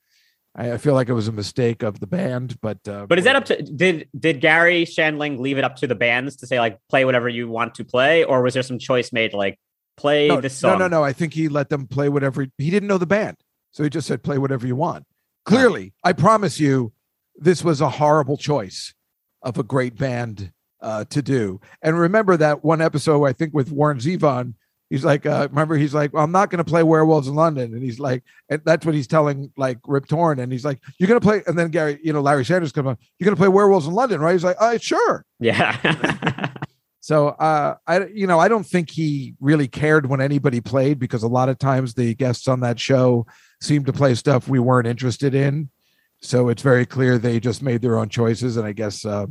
I, 0.54 0.72
I 0.72 0.78
feel 0.78 0.94
like 0.94 1.08
it 1.08 1.14
was 1.14 1.28
a 1.28 1.32
mistake 1.32 1.82
of 1.82 2.00
the 2.00 2.06
band, 2.06 2.58
but 2.60 2.86
uh, 2.86 3.06
But 3.06 3.18
is 3.18 3.24
that 3.24 3.36
up 3.36 3.46
to 3.46 3.62
did 3.62 4.08
did 4.18 4.40
Garry 4.40 4.84
Shandling 4.84 5.38
leave 5.38 5.58
it 5.58 5.64
up 5.64 5.76
to 5.76 5.86
the 5.86 5.94
bands 5.94 6.36
to 6.36 6.46
say 6.46 6.60
like 6.60 6.78
play 6.88 7.04
whatever 7.04 7.28
you 7.28 7.48
want 7.48 7.74
to 7.76 7.84
play, 7.84 8.24
or 8.24 8.42
was 8.42 8.54
there 8.54 8.62
some 8.62 8.78
choice 8.78 9.12
made 9.12 9.32
like 9.32 9.58
play 9.96 10.28
no, 10.28 10.40
this 10.40 10.56
song? 10.56 10.78
no, 10.78 10.88
no, 10.88 10.98
no. 10.98 11.04
I 11.04 11.12
think 11.12 11.32
he 11.32 11.48
let 11.48 11.70
them 11.70 11.86
play 11.86 12.08
whatever. 12.08 12.46
He 12.58 12.70
didn't 12.70 12.88
know 12.88 12.98
the 12.98 13.06
band, 13.06 13.38
so 13.70 13.82
he 13.82 13.88
just 13.88 14.06
said, 14.06 14.22
"Play 14.22 14.38
whatever 14.38 14.66
you 14.66 14.76
want." 14.76 15.06
Clearly, 15.44 15.94
I 16.04 16.12
promise 16.12 16.60
you, 16.60 16.92
this 17.34 17.64
was 17.64 17.80
a 17.80 17.88
horrible 17.88 18.36
choice 18.36 18.94
of 19.42 19.58
a 19.58 19.62
great 19.62 19.96
band 19.96 20.52
uh, 20.82 21.04
to 21.06 21.22
do. 21.22 21.60
And 21.80 21.98
remember 21.98 22.36
that 22.36 22.62
one 22.62 22.82
episode, 22.82 23.24
I 23.24 23.32
think, 23.32 23.54
with 23.54 23.72
Warren 23.72 23.98
Zevon. 23.98 24.54
He's 24.92 25.06
like, 25.06 25.24
uh, 25.24 25.48
remember, 25.50 25.74
he's 25.76 25.94
like, 25.94 26.12
well, 26.12 26.22
I'm 26.22 26.32
not 26.32 26.50
going 26.50 26.62
to 26.62 26.70
play 26.70 26.82
Werewolves 26.82 27.26
in 27.26 27.34
London, 27.34 27.72
and 27.72 27.82
he's 27.82 27.98
like, 27.98 28.22
and 28.50 28.60
that's 28.66 28.84
what 28.84 28.94
he's 28.94 29.06
telling 29.06 29.50
like 29.56 29.78
Rip 29.86 30.06
Torn, 30.06 30.38
and 30.38 30.52
he's 30.52 30.66
like, 30.66 30.80
you're 30.98 31.08
going 31.08 31.18
to 31.18 31.26
play, 31.26 31.42
and 31.46 31.58
then 31.58 31.70
Gary, 31.70 31.98
you 32.02 32.12
know, 32.12 32.20
Larry 32.20 32.44
Sanders 32.44 32.72
comes 32.72 32.88
on, 32.88 32.98
you're 33.18 33.24
going 33.24 33.34
to 33.34 33.40
play 33.40 33.48
Werewolves 33.48 33.86
in 33.86 33.94
London, 33.94 34.20
right? 34.20 34.32
He's 34.32 34.44
like, 34.44 34.58
uh, 34.60 34.76
sure. 34.76 35.24
Yeah. 35.40 36.50
So 37.04 37.30
uh 37.30 37.74
I 37.84 38.06
you 38.06 38.28
know 38.28 38.38
I 38.38 38.46
don't 38.46 38.64
think 38.64 38.88
he 38.88 39.34
really 39.40 39.66
cared 39.66 40.06
when 40.06 40.20
anybody 40.20 40.60
played 40.60 41.00
because 41.00 41.24
a 41.24 41.28
lot 41.28 41.48
of 41.48 41.58
times 41.58 41.94
the 41.94 42.14
guests 42.14 42.46
on 42.46 42.60
that 42.60 42.78
show 42.78 43.26
seemed 43.60 43.86
to 43.86 43.92
play 43.92 44.14
stuff 44.14 44.46
we 44.46 44.60
weren't 44.60 44.86
interested 44.86 45.34
in. 45.34 45.68
So 46.20 46.48
it's 46.48 46.62
very 46.62 46.86
clear 46.86 47.18
they 47.18 47.40
just 47.40 47.60
made 47.60 47.82
their 47.82 47.98
own 47.98 48.08
choices 48.08 48.56
and 48.56 48.64
I 48.64 48.70
guess 48.72 49.04
uh 49.04 49.26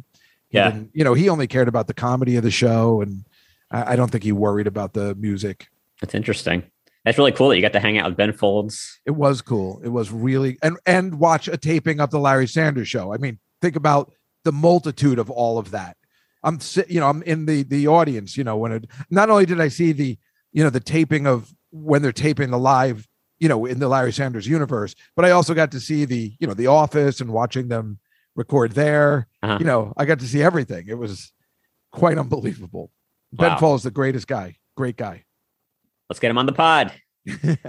Yeah. 0.49 0.81
you 0.91 1.05
know 1.05 1.13
he 1.13 1.29
only 1.29 1.47
cared 1.47 1.69
about 1.69 1.87
the 1.87 1.93
comedy 1.93 2.35
of 2.35 2.43
the 2.43 2.51
show 2.51 2.99
and 3.01 3.25
I, 3.71 3.93
I 3.93 3.95
don't 3.95 4.11
think 4.11 4.23
he 4.23 4.31
worried 4.31 4.67
about 4.67 4.93
the 4.93 5.15
music. 5.15 5.67
That's 6.01 6.13
interesting. 6.15 6.63
That's 7.05 7.17
really 7.17 7.31
cool 7.31 7.49
that 7.49 7.55
you 7.55 7.61
got 7.61 7.73
to 7.73 7.79
hang 7.79 7.97
out 7.97 8.09
with 8.09 8.17
Ben 8.17 8.33
Folds. 8.33 8.99
It 9.05 9.11
was 9.11 9.41
cool. 9.41 9.81
It 9.83 9.89
was 9.89 10.11
really 10.11 10.57
and 10.61 10.77
and 10.85 11.19
watch 11.19 11.47
a 11.47 11.57
taping 11.57 11.99
of 11.99 12.11
the 12.11 12.19
Larry 12.19 12.47
Sanders 12.47 12.87
show. 12.87 13.13
I 13.13 13.17
mean, 13.17 13.39
think 13.61 13.75
about 13.75 14.13
the 14.43 14.51
multitude 14.51 15.17
of 15.17 15.29
all 15.29 15.57
of 15.57 15.71
that. 15.71 15.97
I'm 16.43 16.59
you 16.87 16.99
know, 16.99 17.09
I'm 17.09 17.23
in 17.23 17.45
the 17.45 17.63
the 17.63 17.87
audience, 17.87 18.37
you 18.37 18.43
know, 18.43 18.57
when 18.57 18.71
it 18.71 18.87
not 19.09 19.29
only 19.29 19.45
did 19.45 19.59
I 19.59 19.67
see 19.67 19.93
the, 19.93 20.17
you 20.51 20.63
know, 20.63 20.69
the 20.69 20.79
taping 20.79 21.25
of 21.25 21.53
when 21.71 22.01
they're 22.01 22.11
taping 22.11 22.51
the 22.51 22.59
live, 22.59 23.07
you 23.39 23.47
know, 23.47 23.65
in 23.65 23.79
the 23.79 23.87
Larry 23.87 24.11
Sanders 24.11 24.47
universe, 24.47 24.95
but 25.15 25.25
I 25.25 25.31
also 25.31 25.53
got 25.53 25.71
to 25.71 25.79
see 25.79 26.05
the, 26.05 26.33
you 26.39 26.47
know, 26.47 26.53
the 26.53 26.67
office 26.67 27.21
and 27.21 27.31
watching 27.31 27.67
them 27.67 27.99
record 28.35 28.73
there. 28.73 29.27
Uh-huh. 29.41 29.57
You 29.59 29.65
know, 29.65 29.93
I 29.97 30.05
got 30.05 30.19
to 30.19 30.27
see 30.27 30.41
everything. 30.41 30.85
It 30.87 30.97
was 30.97 31.31
quite 31.91 32.17
unbelievable. 32.17 32.91
Ben 33.33 33.51
Wow. 33.51 33.57
Folds 33.57 33.81
is 33.81 33.83
the 33.85 33.91
greatest 33.91 34.27
guy. 34.27 34.57
Great 34.75 34.97
guy. 34.97 35.23
Let's 36.09 36.19
get 36.19 36.31
him 36.31 36.37
on 36.37 36.45
the 36.45 36.51
pod. 36.51 36.91
The 37.25 37.67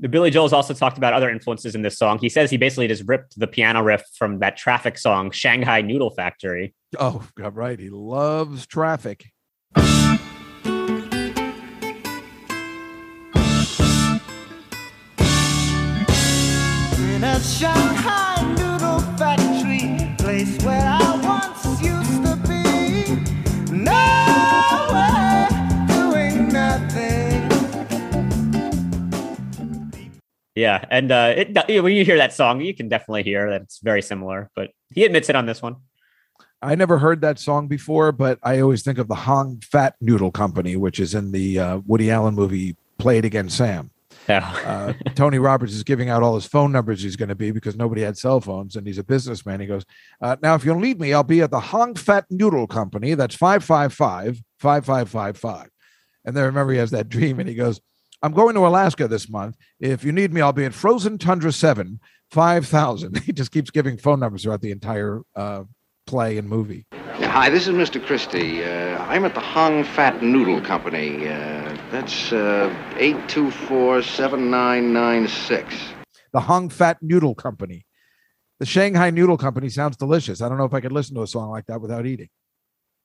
Billy 0.08 0.30
Joel's 0.30 0.52
also 0.52 0.74
talked 0.74 0.98
about 0.98 1.14
other 1.14 1.30
influences 1.30 1.74
in 1.74 1.82
this 1.82 1.98
song. 1.98 2.18
He 2.18 2.28
says 2.28 2.50
he 2.50 2.56
basically 2.58 2.88
just 2.88 3.04
ripped 3.06 3.38
the 3.38 3.46
piano 3.46 3.82
riff 3.82 4.02
from 4.18 4.40
that 4.40 4.56
traffic 4.56 4.98
song, 4.98 5.30
Shanghai 5.30 5.80
Noodle 5.80 6.10
Factory. 6.10 6.74
Oh, 6.98 7.26
God, 7.36 7.56
right. 7.56 7.78
He 7.78 7.88
loves 7.88 8.66
traffic. 8.66 9.26
In 9.76 9.82
a 17.24 17.40
Shanghai 17.40 18.54
noodle 18.58 19.00
factory, 19.16 20.14
place 20.18 20.62
where 20.64 20.80
I 20.80 21.09
Yeah, 30.54 30.84
and 30.90 31.12
uh, 31.12 31.34
it, 31.36 31.82
when 31.82 31.92
you 31.92 32.04
hear 32.04 32.16
that 32.16 32.32
song, 32.32 32.60
you 32.60 32.74
can 32.74 32.88
definitely 32.88 33.22
hear 33.22 33.50
that 33.50 33.62
it's 33.62 33.78
very 33.78 34.02
similar. 34.02 34.50
But 34.56 34.70
he 34.90 35.04
admits 35.04 35.28
it 35.28 35.36
on 35.36 35.46
this 35.46 35.62
one. 35.62 35.76
I 36.62 36.74
never 36.74 36.98
heard 36.98 37.22
that 37.22 37.38
song 37.38 37.68
before, 37.68 38.12
but 38.12 38.38
I 38.42 38.60
always 38.60 38.82
think 38.82 38.98
of 38.98 39.08
the 39.08 39.14
Hong 39.14 39.60
Fat 39.60 39.94
Noodle 40.00 40.30
Company, 40.30 40.76
which 40.76 41.00
is 41.00 41.14
in 41.14 41.32
the 41.32 41.58
uh, 41.58 41.78
Woody 41.86 42.10
Allen 42.10 42.34
movie 42.34 42.76
Play 42.98 43.18
It 43.18 43.24
Again 43.24 43.48
Sam. 43.48 43.90
Yeah. 44.28 44.54
Uh, 44.66 45.10
Tony 45.14 45.38
Roberts 45.38 45.72
is 45.72 45.82
giving 45.82 46.10
out 46.10 46.22
all 46.22 46.34
his 46.34 46.44
phone 46.44 46.70
numbers 46.70 47.02
he's 47.02 47.16
going 47.16 47.30
to 47.30 47.34
be 47.34 47.50
because 47.50 47.76
nobody 47.76 48.02
had 48.02 48.18
cell 48.18 48.40
phones 48.40 48.76
and 48.76 48.86
he's 48.86 48.98
a 48.98 49.04
businessman. 49.04 49.60
He 49.60 49.66
goes, 49.66 49.84
uh, 50.20 50.36
Now, 50.42 50.54
if 50.54 50.64
you'll 50.64 50.78
need 50.78 51.00
me, 51.00 51.14
I'll 51.14 51.22
be 51.22 51.40
at 51.40 51.50
the 51.50 51.60
Hong 51.60 51.94
Fat 51.94 52.26
Noodle 52.28 52.66
Company. 52.66 53.14
That's 53.14 53.34
555 53.34 54.42
5555. 54.58 55.70
And 56.26 56.36
then 56.36 56.44
remember, 56.44 56.72
he 56.72 56.78
has 56.78 56.90
that 56.90 57.08
dream 57.08 57.40
and 57.40 57.48
he 57.48 57.54
goes, 57.54 57.80
I'm 58.22 58.32
going 58.32 58.54
to 58.54 58.66
Alaska 58.66 59.08
this 59.08 59.28
month. 59.30 59.56
If 59.80 60.04
you 60.04 60.12
need 60.12 60.30
me, 60.32 60.40
I'll 60.42 60.52
be 60.52 60.64
at 60.66 60.74
Frozen 60.74 61.16
Tundra 61.18 61.52
7, 61.52 61.98
5000. 62.30 63.18
He 63.22 63.32
just 63.32 63.50
keeps 63.50 63.70
giving 63.70 63.96
phone 63.96 64.20
numbers 64.20 64.42
throughout 64.42 64.60
the 64.60 64.70
entire 64.72 65.22
uh, 65.34 65.62
play 66.06 66.36
and 66.36 66.46
movie. 66.48 66.86
Hi, 66.92 67.48
this 67.48 67.66
is 67.66 67.74
Mr. 67.74 68.04
Christie. 68.04 68.62
Uh, 68.64 68.98
I'm 69.04 69.24
at 69.24 69.32
the 69.34 69.40
Hong 69.40 69.84
Fat 69.84 70.22
Noodle 70.22 70.60
Company. 70.60 71.28
Uh, 71.28 71.74
that's 71.90 72.30
uh, 72.32 72.68
824-7996. 72.96 75.72
the 76.32 76.40
Hong 76.40 76.68
Fat 76.68 76.98
Noodle 77.00 77.34
Company. 77.34 77.86
The 78.58 78.66
Shanghai 78.66 79.08
Noodle 79.10 79.38
Company 79.38 79.70
sounds 79.70 79.96
delicious. 79.96 80.42
I 80.42 80.48
don't 80.48 80.58
know 80.58 80.64
if 80.64 80.74
I 80.74 80.80
could 80.80 80.92
listen 80.92 81.14
to 81.14 81.22
a 81.22 81.26
song 81.26 81.50
like 81.50 81.64
that 81.66 81.80
without 81.80 82.04
eating. 82.04 82.28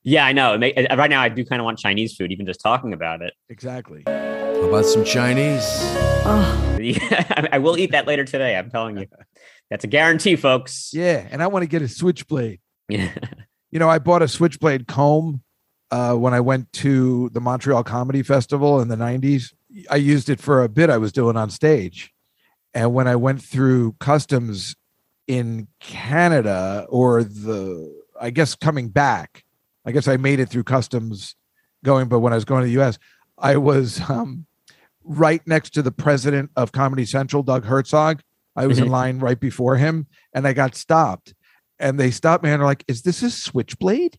yeah, 0.04 0.26
I 0.26 0.34
know. 0.34 0.56
It 0.56 0.58
may, 0.58 0.74
uh, 0.74 0.98
right 0.98 1.10
now, 1.10 1.22
I 1.22 1.30
do 1.30 1.46
kind 1.46 1.62
of 1.62 1.64
want 1.64 1.80
Chinese 1.80 2.16
food, 2.16 2.34
even 2.34 2.46
just 2.46 2.60
talking 2.60 2.92
about 2.92 3.22
it. 3.22 3.34
Exactly. 3.48 4.04
How 4.66 4.70
about 4.72 4.86
some 4.86 5.04
Chinese? 5.06 5.64
Yeah, 6.82 6.98
I- 7.30 7.50
I 7.54 7.58
will 7.60 7.78
eat 7.78 7.92
that 7.92 8.08
later 8.08 8.26
today. 8.26 8.58
I'm 8.58 8.72
telling 8.72 8.98
you. 8.98 9.06
That's 9.70 9.84
a 9.84 9.88
guarantee, 9.88 10.36
folks. 10.36 10.90
Yeah, 10.92 11.28
and 11.30 11.44
I 11.44 11.46
want 11.48 11.62
to 11.62 11.68
get 11.68 11.84
a 11.84 11.88
switchblade. 11.88 12.60
Yeah. 12.90 13.14
You 13.72 13.78
know, 13.78 13.88
I 13.90 14.00
bought 14.00 14.24
a 14.24 14.28
switchblade 14.28 14.88
comb 14.88 15.44
uh, 15.92 16.16
when 16.16 16.34
I 16.34 16.40
went 16.40 16.74
to 16.74 17.30
the 17.30 17.40
Montreal 17.42 17.84
Comedy 17.84 18.24
Festival 18.24 18.82
in 18.82 18.88
the 18.88 18.96
90s. 18.96 19.54
I 19.92 19.98
used 19.98 20.30
it 20.30 20.40
for 20.40 20.64
a 20.64 20.70
bit 20.70 20.90
I 20.90 20.98
was 20.98 21.12
doing 21.12 21.38
on 21.38 21.52
stage. 21.52 22.12
And 22.74 22.92
when 22.94 23.08
I 23.08 23.16
went 23.18 23.44
through 23.44 23.94
customs 24.00 24.76
in 25.28 25.68
Canada 25.80 26.88
or 26.90 27.24
the, 27.24 27.94
I 28.20 28.32
guess 28.32 28.56
coming 28.56 28.90
back, 28.90 29.44
I 29.86 29.92
guess 29.92 30.08
I 30.08 30.18
made 30.18 30.40
it 30.40 30.50
through 30.50 30.64
customs 30.64 31.36
going, 31.84 32.08
but 32.08 32.20
when 32.20 32.34
I 32.34 32.36
was 32.38 32.46
going 32.46 32.64
to 32.64 32.68
the 32.74 32.82
US, 32.82 32.98
I 33.38 33.58
was 33.58 34.02
um, 34.10 34.46
right 35.06 35.42
next 35.46 35.70
to 35.76 35.82
the 35.82 35.92
president 35.92 36.50
of 36.56 36.72
Comedy 36.72 37.06
Central, 37.06 37.44
Doug 37.44 37.66
Herzog. 37.66 38.22
I 38.56 38.68
was 38.68 38.80
in 38.80 38.86
Mhm. 38.86 38.92
line 38.92 39.20
right 39.20 39.40
before 39.40 39.76
him 39.78 40.08
and 40.34 40.48
I 40.48 40.54
got 40.54 40.76
stopped. 40.76 41.34
And 41.80 42.00
they 42.00 42.10
stopped 42.12 42.44
me 42.44 42.50
and 42.50 42.60
they're 42.62 42.66
like, 42.68 42.84
Is 42.88 43.02
this 43.04 43.22
a 43.22 43.30
switchblade? 43.30 44.18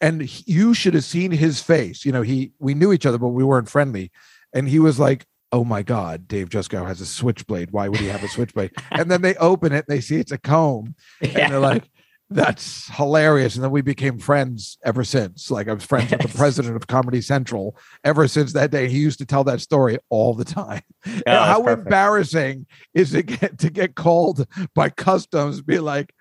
And 0.00 0.22
he- 0.22 0.44
you 0.52 0.72
should 0.74 0.94
have 0.94 1.04
seen 1.04 1.32
his 1.32 1.60
face. 1.60 2.04
You 2.04 2.12
know, 2.12 2.22
he 2.22 2.52
we 2.58 2.74
knew 2.74 2.92
each 2.92 3.06
other, 3.06 3.18
but 3.18 3.28
we 3.28 3.44
weren't 3.44 3.68
friendly. 3.68 4.10
And 4.54 4.68
he 4.68 4.78
was 4.78 4.98
like, 4.98 5.26
Oh 5.50 5.64
my 5.64 5.82
God, 5.82 6.26
Dave 6.28 6.48
Juskow 6.48 6.86
has 6.86 7.00
a 7.00 7.06
switchblade. 7.06 7.72
Why 7.72 7.88
would 7.88 8.00
he 8.00 8.06
have 8.06 8.22
a 8.24 8.28
switchblade? 8.28 8.70
and 8.90 9.10
then 9.10 9.20
they 9.22 9.34
open 9.36 9.72
it, 9.72 9.84
they 9.88 10.00
see 10.00 10.16
it's 10.16 10.32
a 10.32 10.38
comb, 10.38 10.94
and 11.20 11.52
they're 11.52 11.58
like, 11.72 11.90
That's 12.34 12.88
hilarious. 12.96 13.54
And 13.54 13.64
then 13.64 13.70
we 13.70 13.82
became 13.82 14.18
friends 14.18 14.78
ever 14.84 15.04
since. 15.04 15.50
Like 15.50 15.68
I 15.68 15.72
was 15.72 15.84
friends 15.84 16.10
with 16.10 16.20
the 16.22 16.38
president 16.38 16.76
of 16.76 16.86
Comedy 16.86 17.20
Central 17.20 17.76
ever 18.04 18.26
since 18.28 18.52
that 18.52 18.70
day. 18.70 18.88
He 18.88 18.98
used 18.98 19.18
to 19.18 19.26
tell 19.26 19.44
that 19.44 19.60
story 19.60 19.98
all 20.08 20.34
the 20.34 20.44
time. 20.44 20.82
Oh, 21.26 21.42
how 21.42 21.62
perfect. 21.62 21.86
embarrassing 21.86 22.66
is 22.94 23.12
it 23.12 23.26
get 23.26 23.58
to 23.58 23.70
get 23.70 23.96
called 23.96 24.46
by 24.74 24.88
customs, 24.88 25.60
be 25.60 25.78
like, 25.78 26.14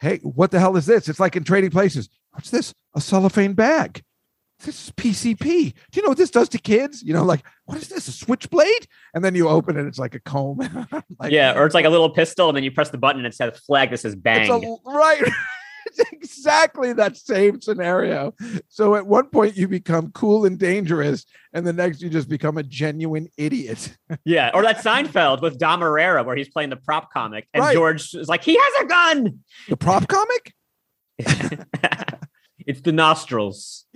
hey, 0.00 0.18
what 0.22 0.50
the 0.50 0.58
hell 0.58 0.76
is 0.76 0.86
this? 0.86 1.08
It's 1.08 1.20
like 1.20 1.36
in 1.36 1.44
trading 1.44 1.70
places. 1.70 2.08
What's 2.32 2.50
this? 2.50 2.72
A 2.94 3.00
cellophane 3.00 3.52
bag. 3.52 4.02
This 4.64 4.86
is 4.86 4.90
PCP. 4.92 5.38
Do 5.40 5.72
you 5.94 6.02
know 6.02 6.08
what 6.08 6.18
this 6.18 6.30
does 6.30 6.48
to 6.50 6.58
kids? 6.58 7.02
You 7.02 7.12
know, 7.14 7.24
like, 7.24 7.44
what 7.64 7.78
is 7.78 7.88
this? 7.88 8.08
A 8.08 8.12
switchblade? 8.12 8.86
And 9.14 9.24
then 9.24 9.34
you 9.34 9.48
open 9.48 9.76
it, 9.76 9.86
it's 9.86 9.98
like 9.98 10.14
a 10.14 10.20
comb. 10.20 10.58
like, 11.18 11.32
yeah, 11.32 11.58
or 11.58 11.66
it's 11.66 11.74
like 11.74 11.84
a 11.84 11.90
little 11.90 12.10
pistol, 12.10 12.48
and 12.48 12.56
then 12.56 12.64
you 12.64 12.70
press 12.70 12.90
the 12.90 12.98
button 12.98 13.20
and 13.20 13.26
it 13.26 13.34
says 13.34 13.58
flag 13.58 13.90
that 13.90 13.98
says 13.98 14.12
It's 14.14 14.22
bang. 14.22 14.50
a, 14.50 14.90
right. 14.90 15.22
It's 15.84 15.98
exactly 16.12 16.92
that 16.94 17.16
same 17.16 17.60
scenario. 17.60 18.32
So 18.68 18.94
at 18.94 19.04
one 19.04 19.26
point 19.26 19.56
you 19.56 19.66
become 19.66 20.10
cool 20.12 20.46
and 20.46 20.56
dangerous, 20.58 21.26
and 21.52 21.66
the 21.66 21.72
next 21.72 22.00
you 22.00 22.08
just 22.08 22.28
become 22.28 22.56
a 22.56 22.62
genuine 22.62 23.28
idiot. 23.36 23.94
yeah, 24.24 24.52
or 24.54 24.62
that 24.62 24.78
Seinfeld 24.78 25.42
with 25.42 25.58
Dom 25.58 25.80
Irrera 25.80 26.24
where 26.24 26.36
he's 26.36 26.48
playing 26.48 26.70
the 26.70 26.76
prop 26.76 27.12
comic, 27.12 27.48
and 27.52 27.62
Right. 27.62 27.74
George 27.74 28.14
is 28.14 28.28
like, 28.28 28.44
he 28.44 28.56
has 28.58 28.84
a 28.84 28.86
gun. 28.86 29.40
The 29.68 29.76
prop 29.76 30.06
comic? 30.08 30.54
It's 32.66 32.80
the 32.80 32.92
nostrils. 32.92 33.86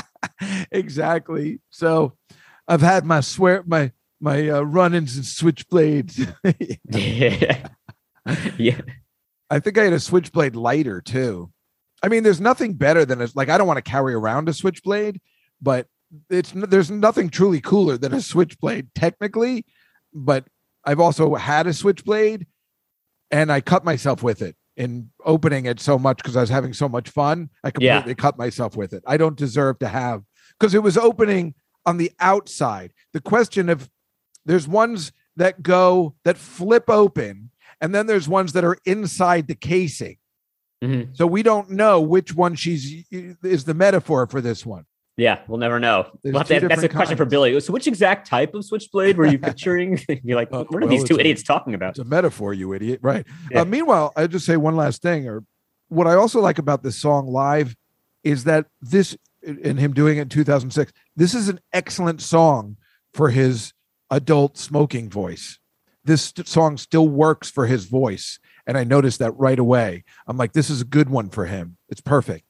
exactly. 0.70 1.60
So 1.70 2.14
I've 2.66 2.80
had 2.80 3.04
my 3.04 3.20
swear 3.20 3.62
my 3.66 3.92
my 4.20 4.48
uh, 4.48 4.60
run-ins 4.62 5.16
and 5.16 5.24
switchblades. 5.24 6.18
yeah. 6.90 7.68
yeah. 8.56 8.80
I 9.50 9.60
think 9.60 9.78
I 9.78 9.84
had 9.84 9.92
a 9.92 10.00
switchblade 10.00 10.56
lighter 10.56 11.00
too. 11.00 11.50
I 12.02 12.08
mean, 12.08 12.22
there's 12.22 12.40
nothing 12.40 12.74
better 12.74 13.04
than 13.04 13.20
a 13.22 13.28
like 13.34 13.48
I 13.48 13.58
don't 13.58 13.66
want 13.66 13.78
to 13.78 13.90
carry 13.90 14.14
around 14.14 14.48
a 14.48 14.52
switchblade, 14.52 15.20
but 15.60 15.86
it's 16.30 16.52
there's 16.54 16.90
nothing 16.90 17.28
truly 17.28 17.60
cooler 17.60 17.96
than 17.96 18.12
a 18.12 18.20
switchblade 18.20 18.88
technically. 18.94 19.64
But 20.12 20.46
I've 20.84 21.00
also 21.00 21.34
had 21.34 21.66
a 21.66 21.74
switchblade, 21.74 22.46
and 23.30 23.50
I 23.50 23.60
cut 23.60 23.84
myself 23.84 24.22
with 24.22 24.42
it 24.42 24.56
in 24.78 25.10
opening 25.24 25.66
it 25.66 25.80
so 25.80 25.98
much 25.98 26.18
because 26.18 26.36
I 26.36 26.40
was 26.40 26.48
having 26.50 26.72
so 26.72 26.88
much 26.88 27.10
fun. 27.10 27.50
I 27.64 27.72
Yeah. 27.80 27.96
completely 27.96 28.14
cut 28.14 28.38
myself 28.38 28.76
with 28.76 28.92
it. 28.92 29.02
I 29.06 29.16
don't 29.16 29.36
deserve 29.36 29.80
to 29.80 29.88
have 29.88 30.22
because 30.58 30.72
it 30.72 30.82
was 30.82 30.96
opening 30.96 31.54
on 31.84 31.96
the 31.98 32.12
outside. 32.20 32.92
The 33.12 33.20
question 33.20 33.68
of 33.68 33.90
there's 34.46 34.68
ones 34.68 35.12
that 35.36 35.62
go 35.62 36.14
that 36.24 36.38
flip 36.38 36.84
open, 36.88 37.50
and 37.80 37.92
then 37.94 38.06
there's 38.06 38.28
ones 38.28 38.52
that 38.52 38.64
are 38.64 38.78
inside 38.84 39.48
the 39.48 39.54
casing. 39.56 40.16
Mhm. 40.82 41.14
So 41.16 41.26
we 41.26 41.42
don't 41.42 41.70
know 41.70 42.00
which 42.00 42.34
one 42.34 42.54
she's 42.54 43.04
is 43.10 43.64
the 43.64 43.74
metaphor 43.74 44.26
for 44.28 44.40
this 44.40 44.64
one. 44.64 44.84
Yeah, 45.18 45.40
we'll 45.48 45.58
never 45.58 45.80
know. 45.80 46.06
We'll 46.24 46.44
to- 46.44 46.68
that's 46.68 46.82
a 46.84 46.88
question 46.88 47.16
for. 47.16 47.24
Billy. 47.26 47.58
So, 47.60 47.72
which 47.72 47.86
exact 47.88 48.28
type 48.28 48.54
of 48.54 48.64
switchblade 48.64 49.18
were 49.18 49.26
you 49.26 49.38
picturing? 49.50 50.00
You're 50.24 50.36
like, 50.36 50.48
Uh, 50.52 50.64
what 50.68 50.76
are 50.82 50.86
well, 50.86 50.88
these 50.88 51.04
two 51.04 51.16
a- 51.16 51.20
idiots 51.20 51.42
talking 51.42 51.74
about? 51.74 51.90
It's 51.90 51.98
a 51.98 52.04
metaphor, 52.04 52.54
you 52.54 52.72
idiot. 52.72 53.00
Right. 53.02 53.26
Yeah. 53.50 53.62
Uh, 53.62 53.64
meanwhile, 53.64 54.12
I 54.16 54.26
just 54.28 54.46
say 54.46 54.56
one 54.56 54.76
last 54.76 55.02
thing, 55.02 55.28
or 55.28 55.44
what 55.88 56.06
I 56.06 56.14
also 56.14 56.40
like 56.40 56.58
about 56.58 56.82
this 56.84 56.96
song 56.96 57.26
live 57.26 57.74
is 58.24 58.44
that 58.44 58.66
this 58.80 59.16
and 59.44 59.78
him 59.78 59.92
doing 59.92 60.18
it 60.18 60.22
in 60.22 60.28
2006, 60.28 60.92
this 61.16 61.34
is 61.34 61.48
an 61.48 61.58
excellent 61.72 62.20
song 62.22 62.76
for 63.14 63.30
his 63.30 63.72
adult 64.10 64.56
smoking 64.56 65.10
voice. 65.10 65.58
This 66.04 66.22
st- 66.24 66.46
song 66.48 66.76
still 66.76 67.08
works 67.08 67.50
for 67.50 67.66
his 67.66 67.84
voice. 67.86 68.38
And 68.66 68.76
I 68.76 68.84
noticed 68.84 69.18
that 69.20 69.32
right 69.38 69.58
away. 69.58 70.04
I'm 70.26 70.36
like, 70.36 70.52
this 70.52 70.68
is 70.70 70.82
a 70.82 70.84
good 70.84 71.08
one 71.08 71.30
for 71.30 71.46
him. 71.46 71.76
It's 71.88 72.00
perfect. 72.02 72.47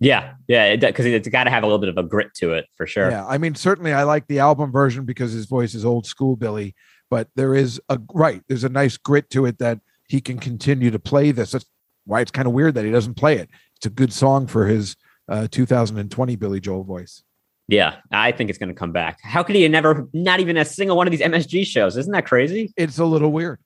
Yeah, 0.00 0.32
yeah, 0.48 0.76
because 0.76 1.04
it's 1.04 1.28
got 1.28 1.44
to 1.44 1.50
have 1.50 1.62
a 1.62 1.66
little 1.66 1.78
bit 1.78 1.90
of 1.90 1.98
a 1.98 2.02
grit 2.02 2.32
to 2.36 2.54
it 2.54 2.66
for 2.74 2.86
sure. 2.86 3.10
Yeah, 3.10 3.26
I 3.26 3.36
mean, 3.36 3.54
certainly 3.54 3.92
I 3.92 4.04
like 4.04 4.26
the 4.26 4.38
album 4.38 4.72
version 4.72 5.04
because 5.04 5.32
his 5.32 5.44
voice 5.44 5.74
is 5.74 5.84
old 5.84 6.06
school 6.06 6.36
Billy, 6.36 6.74
but 7.10 7.28
there 7.36 7.54
is 7.54 7.80
a 7.90 8.00
right, 8.14 8.42
there's 8.48 8.64
a 8.64 8.70
nice 8.70 8.96
grit 8.96 9.28
to 9.30 9.44
it 9.44 9.58
that 9.58 9.80
he 10.08 10.22
can 10.22 10.38
continue 10.38 10.90
to 10.90 10.98
play 10.98 11.32
this. 11.32 11.50
That's 11.50 11.66
why 12.06 12.22
it's 12.22 12.30
kind 12.30 12.48
of 12.48 12.54
weird 12.54 12.74
that 12.74 12.84
he 12.86 12.90
doesn't 12.90 13.14
play 13.14 13.36
it. 13.36 13.50
It's 13.76 13.86
a 13.86 13.90
good 13.90 14.12
song 14.12 14.46
for 14.46 14.66
his 14.66 14.96
uh, 15.28 15.48
2020 15.50 16.34
Billy 16.36 16.60
Joel 16.60 16.82
voice. 16.82 17.22
Yeah, 17.68 17.96
I 18.10 18.32
think 18.32 18.50
it's 18.50 18.58
going 18.58 18.70
to 18.70 18.74
come 18.74 18.92
back. 18.92 19.20
How 19.22 19.42
could 19.42 19.54
he 19.54 19.68
never, 19.68 20.08
not 20.12 20.40
even 20.40 20.56
a 20.56 20.64
single 20.64 20.96
one 20.96 21.06
of 21.06 21.12
these 21.12 21.20
MSG 21.20 21.66
shows? 21.66 21.96
Isn't 21.96 22.12
that 22.12 22.26
crazy? 22.26 22.72
It's 22.76 22.98
a 22.98 23.04
little 23.04 23.30
weird. 23.30 23.60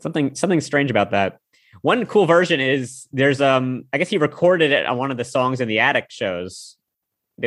Something, 0.00 0.34
something 0.34 0.60
strange 0.60 0.90
about 0.90 1.12
that. 1.12 1.38
One 1.82 2.04
cool 2.06 2.26
version 2.26 2.60
is 2.60 3.06
there's, 3.12 3.40
um, 3.40 3.84
I 3.92 3.98
guess 3.98 4.08
he 4.08 4.18
recorded 4.18 4.70
it 4.72 4.86
on 4.86 4.98
one 4.98 5.10
of 5.10 5.16
the 5.16 5.24
songs 5.24 5.60
in 5.60 5.68
the 5.68 5.80
Attic 5.80 6.06
shows. 6.10 6.76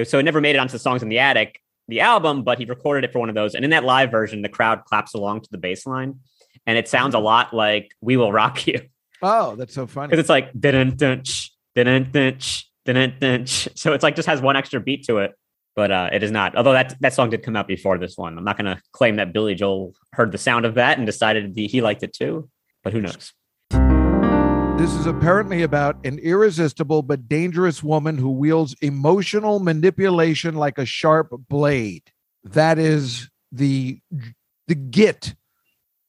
So 0.06 0.18
it 0.18 0.24
never 0.24 0.42
made 0.42 0.56
it 0.56 0.60
onto 0.60 0.72
the 0.72 0.80
songs 0.80 1.04
in 1.04 1.10
the 1.10 1.20
Attic, 1.20 1.62
the 1.88 2.00
album, 2.02 2.44
but 2.44 2.58
he 2.58 2.66
recorded 2.66 3.04
it 3.04 3.12
for 3.14 3.20
one 3.20 3.30
of 3.30 3.36
those. 3.36 3.54
And 3.54 3.64
in 3.64 3.72
that 3.72 3.84
live 3.84 4.10
version, 4.12 4.42
the 4.42 4.50
crowd 4.50 4.86
claps 4.86 5.14
along 5.14 5.42
to 5.42 5.50
the 5.52 5.58
bass 5.58 5.86
line, 5.86 6.20
and 6.66 6.78
it 6.78 6.88
sounds 6.88 7.14
a 7.14 7.20
lot 7.20 7.54
like 7.54 7.92
"We 8.02 8.18
Will 8.18 8.32
Rock 8.32 8.66
You." 8.66 8.82
Oh, 9.22 9.56
that's 9.56 9.74
so 9.74 9.86
funny. 9.86 10.08
because 10.08 10.20
it's 10.20 10.30
like 10.30 10.52
dun 10.60 10.96
dun 10.96 11.22
dun 11.76 12.12
dun 12.12 12.34
dun 12.86 13.14
dun 13.20 13.46
so 13.48 13.94
it's 13.94 14.04
like 14.04 14.16
just 14.16 14.28
has 14.28 14.42
one 14.42 14.56
extra 14.56 14.80
beat 14.82 15.06
to 15.06 15.20
it 15.20 15.32
but 15.76 15.90
uh 15.92 16.10
it 16.12 16.22
is 16.24 16.30
not 16.32 16.56
although 16.58 16.74
that 16.74 16.96
that 17.00 17.14
song 17.14 17.30
did 17.30 17.42
come 17.42 17.56
out 17.56 17.66
before 17.68 17.98
this 17.98 18.18
one 18.18 18.38
i'm 18.38 18.44
not 18.44 18.58
going 18.58 18.66
to 18.66 18.82
claim 18.92 19.16
that 19.16 19.32
billy 19.32 19.56
joel 19.56 19.94
heard 20.12 20.32
the 20.34 20.38
sound 20.38 20.66
of 20.66 20.76
that 20.76 20.98
and 20.98 21.08
decided 21.08 21.56
he 21.56 21.80
liked 21.82 22.04
it 22.04 22.12
too 22.12 22.50
but 22.84 22.92
who 22.92 23.00
knows 23.02 23.32
This 24.78 24.94
is 24.96 25.06
apparently 25.06 25.62
about 25.62 26.04
an 26.06 26.20
irresistible 26.20 27.04
but 27.04 27.30
dangerous 27.30 27.84
woman 27.84 28.18
who 28.18 28.32
wields 28.32 28.76
emotional 28.82 29.60
manipulation 29.60 30.56
like 30.56 30.78
a 30.78 30.86
sharp 30.86 31.30
blade. 31.48 32.12
That 32.44 32.80
is 32.80 33.30
the 33.52 34.00
the 34.68 34.76
git, 34.76 35.36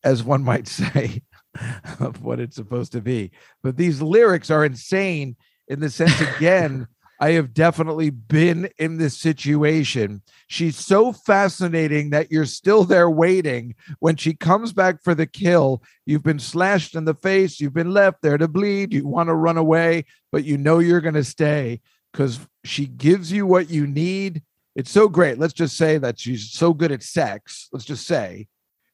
as 0.03 0.23
one 0.25 0.43
might 0.43 0.67
say, 0.67 1.23
of 2.01 2.23
what 2.23 2.41
it's 2.41 2.57
supposed 2.57 2.93
to 2.93 3.01
be. 3.01 3.31
But 3.63 3.77
these 3.77 4.03
lyrics 4.03 4.51
are 4.51 4.65
insane 4.65 5.37
in 5.69 5.81
the 5.81 5.91
sense 5.91 6.21
again. 6.21 6.89
I 7.25 7.31
have 7.33 7.55
definitely 7.55 8.11
been 8.11 8.69
in 8.77 8.99
this 8.99 9.17
situation. 9.17 10.21
She's 10.47 10.77
so 10.77 11.11
fascinating 11.11 12.11
that 12.11 12.31
you're 12.31 12.45
still 12.45 12.85
there 12.85 13.09
waiting. 13.09 13.77
When 13.99 14.17
she 14.17 14.35
comes 14.35 14.75
back 14.75 15.03
for 15.03 15.15
the 15.15 15.25
kill, 15.25 15.83
you've 16.05 16.23
been 16.23 16.39
slashed 16.39 16.95
in 16.95 17.07
the 17.07 17.15
face, 17.15 17.61
you've 17.61 17.73
been 17.73 17.95
left 17.95 18.21
there 18.21 18.37
to 18.37 18.47
bleed, 18.47 18.93
you 18.93 19.09
want 19.09 19.31
to 19.31 19.35
run 19.35 19.57
away, 19.57 20.05
but 20.33 20.45
you 20.45 20.59
know 20.59 20.81
you're 20.81 21.01
going 21.01 21.15
to 21.15 21.25
stay 21.25 21.81
because 22.13 22.41
she 22.63 22.85
gives 22.85 23.33
you 23.33 23.47
what 23.47 23.71
you 23.71 23.87
need. 23.87 24.43
It's 24.77 24.91
so 24.91 25.09
great. 25.09 25.39
Let's 25.39 25.55
just 25.55 25.79
say 25.79 25.97
that 25.97 26.21
she's 26.21 26.51
so 26.51 26.75
good 26.75 26.93
at 26.93 27.03
sex. 27.03 27.71
Let's 27.73 27.87
just 27.87 28.07
say 28.07 28.49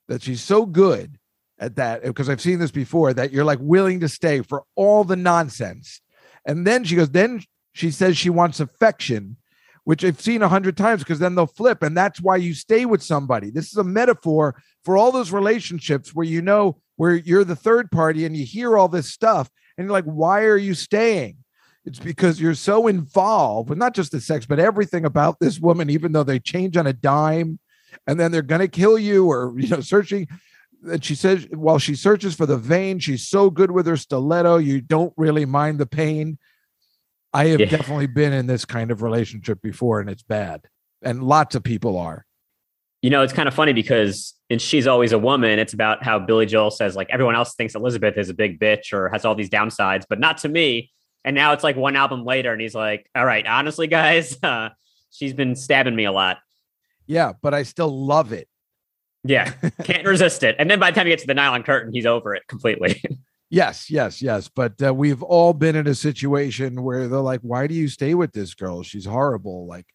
that 0.06 0.22
she's 0.22 0.40
so 0.40 0.66
good 0.66 1.18
at 1.58 1.74
that 1.74 2.04
because 2.04 2.28
I've 2.28 2.40
seen 2.40 2.60
this 2.60 2.70
before 2.70 3.12
that 3.12 3.32
you're 3.32 3.42
like 3.42 3.58
willing 3.60 3.98
to 3.98 4.08
stay 4.08 4.40
for 4.42 4.62
all 4.76 5.02
the 5.02 5.16
nonsense. 5.16 6.00
And 6.46 6.64
then 6.64 6.84
she 6.84 6.94
goes, 6.94 7.10
then 7.10 7.42
she 7.72 7.90
says 7.90 8.16
she 8.16 8.30
wants 8.30 8.60
affection, 8.60 9.36
which 9.84 10.04
I've 10.04 10.20
seen 10.20 10.42
a 10.42 10.48
hundred 10.48 10.76
times 10.76 11.02
because 11.02 11.18
then 11.18 11.34
they'll 11.34 11.46
flip. 11.46 11.82
And 11.82 11.96
that's 11.96 12.20
why 12.20 12.36
you 12.36 12.54
stay 12.54 12.84
with 12.84 13.02
somebody. 13.02 13.50
This 13.50 13.70
is 13.70 13.76
a 13.76 13.84
metaphor 13.84 14.60
for 14.84 14.96
all 14.96 15.12
those 15.12 15.32
relationships 15.32 16.14
where 16.14 16.26
you 16.26 16.42
know 16.42 16.78
where 16.96 17.14
you're 17.14 17.44
the 17.44 17.56
third 17.56 17.90
party 17.90 18.26
and 18.26 18.36
you 18.36 18.44
hear 18.44 18.76
all 18.76 18.88
this 18.88 19.10
stuff 19.10 19.48
and 19.76 19.86
you're 19.86 19.92
like, 19.92 20.04
why 20.04 20.42
are 20.44 20.56
you 20.56 20.74
staying? 20.74 21.36
It's 21.86 21.98
because 21.98 22.40
you're 22.40 22.54
so 22.54 22.88
involved 22.88 23.70
with 23.70 23.78
not 23.78 23.94
just 23.94 24.12
the 24.12 24.20
sex, 24.20 24.44
but 24.44 24.58
everything 24.58 25.06
about 25.06 25.40
this 25.40 25.58
woman, 25.58 25.88
even 25.88 26.12
though 26.12 26.24
they 26.24 26.38
change 26.38 26.76
on 26.76 26.86
a 26.86 26.92
dime 26.92 27.58
and 28.06 28.20
then 28.20 28.30
they're 28.30 28.42
going 28.42 28.60
to 28.60 28.68
kill 28.68 28.98
you 28.98 29.30
or, 29.30 29.54
you 29.58 29.68
know, 29.68 29.80
searching. 29.80 30.28
And 30.90 31.02
she 31.02 31.14
says, 31.14 31.46
while 31.52 31.78
she 31.78 31.94
searches 31.94 32.34
for 32.34 32.46
the 32.46 32.58
vein, 32.58 32.98
she's 32.98 33.26
so 33.26 33.50
good 33.50 33.70
with 33.70 33.86
her 33.86 33.96
stiletto, 33.96 34.58
you 34.58 34.80
don't 34.80 35.12
really 35.16 35.46
mind 35.46 35.78
the 35.78 35.86
pain. 35.86 36.38
I 37.32 37.46
have 37.46 37.60
Yeah. 37.60 37.66
definitely 37.66 38.06
been 38.08 38.32
in 38.32 38.46
this 38.46 38.64
kind 38.64 38.90
of 38.90 39.02
relationship 39.02 39.60
before 39.62 40.00
and 40.00 40.10
it's 40.10 40.22
bad. 40.22 40.62
And 41.02 41.22
lots 41.22 41.54
of 41.54 41.62
people 41.62 41.96
are. 41.98 42.26
you 43.02 43.08
know 43.08 43.22
it's 43.22 43.32
kind 43.32 43.48
of 43.48 43.54
funny 43.54 43.72
because 43.72 44.34
in 44.50 44.58
she's 44.58 44.86
always 44.86 45.12
a 45.12 45.18
woman 45.18 45.58
it's 45.58 45.72
about 45.72 46.02
how 46.04 46.18
billy 46.18 46.44
joel 46.44 46.70
says 46.70 46.94
like 46.94 47.08
everyone 47.10 47.34
else 47.34 47.54
thinks 47.54 47.74
elizabeth 47.74 48.18
is 48.18 48.28
a 48.28 48.34
big 48.34 48.60
bitch 48.60 48.92
or 48.92 49.08
has 49.08 49.24
all 49.24 49.34
these 49.34 49.48
downsides 49.48 50.04
but 50.06 50.20
not 50.20 50.36
to 50.36 50.48
me 50.50 50.90
and 51.24 51.34
now 51.34 51.52
it's 51.54 51.64
like 51.64 51.76
one 51.76 51.96
album 51.96 52.26
later 52.26 52.52
and 52.52 52.60
he's 52.60 52.74
like 52.74 53.08
all 53.16 53.24
right 53.24 53.46
honestly 53.46 53.86
guys 53.86 54.36
uh, 54.42 54.68
she's 55.10 55.32
been 55.32 55.56
stabbing 55.56 55.96
me 55.96 56.04
a 56.04 56.12
lot 56.12 56.36
Yeah, 57.06 57.32
but 57.40 57.54
I 57.54 57.62
still 57.62 57.88
love 58.06 58.34
it. 58.34 58.48
yeah 59.24 59.52
can't 59.84 60.06
resist 60.14 60.42
it 60.42 60.56
and 60.58 60.70
then 60.70 60.78
by 60.78 60.90
the 60.90 60.94
time 60.96 61.06
he 61.06 61.12
gets 61.12 61.22
to 61.22 61.26
the 61.26 61.32
nylon 61.34 61.62
curtain 61.62 61.94
he's 61.94 62.04
over 62.04 62.34
it 62.34 62.42
completely 62.48 63.02
Yes, 63.50 63.90
yes, 63.90 64.22
yes. 64.22 64.48
But 64.48 64.80
uh, 64.80 64.94
we've 64.94 65.22
all 65.24 65.52
been 65.52 65.74
in 65.74 65.88
a 65.88 65.94
situation 65.94 66.82
where 66.82 67.08
they're 67.08 67.18
like, 67.18 67.40
why 67.40 67.66
do 67.66 67.74
you 67.74 67.88
stay 67.88 68.14
with 68.14 68.32
this 68.32 68.54
girl? 68.54 68.84
She's 68.84 69.04
horrible. 69.04 69.66
Like, 69.66 69.86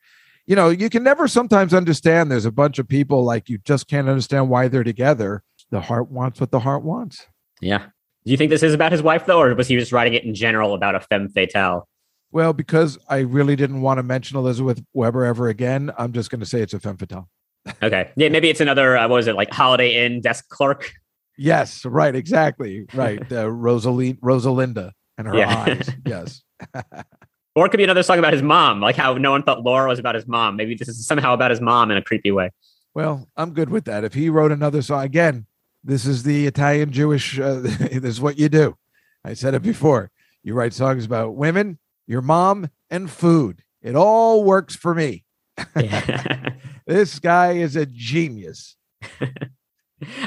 you 0.45 0.55
know, 0.55 0.69
you 0.69 0.89
can 0.89 1.03
never 1.03 1.27
sometimes 1.27 1.73
understand 1.73 2.29
there's 2.29 2.45
a 2.45 2.51
bunch 2.51 2.79
of 2.79 2.87
people 2.87 3.23
like 3.23 3.49
you 3.49 3.57
just 3.59 3.87
can't 3.87 4.09
understand 4.09 4.49
why 4.49 4.67
they're 4.67 4.83
together. 4.83 5.41
The 5.71 5.79
heart 5.81 6.11
wants 6.11 6.39
what 6.39 6.51
the 6.51 6.59
heart 6.59 6.83
wants. 6.83 7.25
yeah 7.61 7.85
Do 8.25 8.31
you 8.31 8.37
think 8.37 8.51
this 8.51 8.61
is 8.61 8.73
about 8.73 8.91
his 8.91 9.01
wife 9.01 9.25
though, 9.25 9.41
or 9.41 9.55
was 9.55 9.67
he 9.67 9.77
just 9.77 9.91
writing 9.91 10.13
it 10.13 10.23
in 10.23 10.35
general 10.35 10.73
about 10.73 10.93
a 10.93 10.99
femme 10.99 11.29
fatale? 11.29 11.87
Well, 12.31 12.51
because 12.51 12.97
I 13.07 13.19
really 13.19 13.55
didn't 13.55 13.81
want 13.81 13.97
to 13.97 14.03
mention 14.03 14.37
Elizabeth 14.37 14.83
Weber 14.93 15.23
ever 15.23 15.47
again, 15.47 15.91
I'm 15.97 16.11
just 16.11 16.29
going 16.29 16.41
to 16.41 16.45
say 16.45 16.61
it's 16.61 16.73
a 16.73 16.79
femme 16.79 16.97
fatale. 16.97 17.29
Okay, 17.81 18.11
yeah, 18.15 18.29
maybe 18.29 18.49
it's 18.49 18.61
another. 18.61 18.97
Uh, 18.97 19.07
what 19.07 19.15
was 19.15 19.27
it 19.27 19.35
like 19.35 19.51
Holiday 19.51 20.05
Inn 20.05 20.21
desk 20.21 20.49
clerk? 20.49 20.91
Yes, 21.37 21.85
right, 21.85 22.15
exactly, 22.15 22.85
right. 22.93 23.21
Uh, 23.31 23.49
Rosalie, 23.49 24.13
Rosalinda 24.15 24.91
and 25.17 25.27
her 25.27 25.35
Yeah. 25.37 25.63
eyes. 25.67 25.89
Yes. 26.05 26.43
Or 27.55 27.65
it 27.65 27.69
could 27.69 27.77
be 27.77 27.83
another 27.85 28.03
song 28.03 28.19
about 28.19 28.33
his 28.33 28.41
mom, 28.41 28.81
like 28.81 28.95
how 28.97 29.13
no 29.13 29.31
one 29.31 29.43
thought 29.43 29.63
Laura 29.63 29.87
was 29.87 29.97
about 29.99 30.15
his 30.15 30.27
mom. 30.27 30.57
Maybe 30.57 30.75
this 30.75 30.89
is 30.89 31.05
somehow 31.07 31.33
about 31.33 31.51
his 31.51 31.61
mom 31.61 31.89
in 31.89 31.97
a 31.97 32.01
creepy 32.01 32.31
way. 32.31 32.51
Well, 32.93 33.27
I'm 33.37 33.53
good 33.53 33.69
with 33.69 33.85
that. 33.85 34.03
If 34.03 34.13
he 34.13 34.29
wrote 34.29 34.51
another 34.51 34.81
song 34.81 35.03
again, 35.03 35.45
this 35.83 36.05
is 36.05 36.23
the 36.23 36.47
Italian 36.47 36.91
Jewish. 36.91 37.39
Uh, 37.39 37.53
this 37.61 37.79
is 38.03 38.21
what 38.21 38.37
you 38.37 38.49
do. 38.49 38.75
I 39.23 39.33
said 39.35 39.53
it 39.53 39.61
before. 39.61 40.11
You 40.43 40.53
write 40.53 40.73
songs 40.73 41.05
about 41.05 41.35
women, 41.35 41.79
your 42.07 42.21
mom, 42.21 42.69
and 42.89 43.09
food. 43.09 43.63
It 43.81 43.95
all 43.95 44.43
works 44.43 44.75
for 44.75 44.93
me. 44.93 45.23
Yeah. 45.75 46.49
This 46.85 47.19
guy 47.19 47.53
is 47.53 47.75
a 47.75 47.85
genius. 47.85 48.75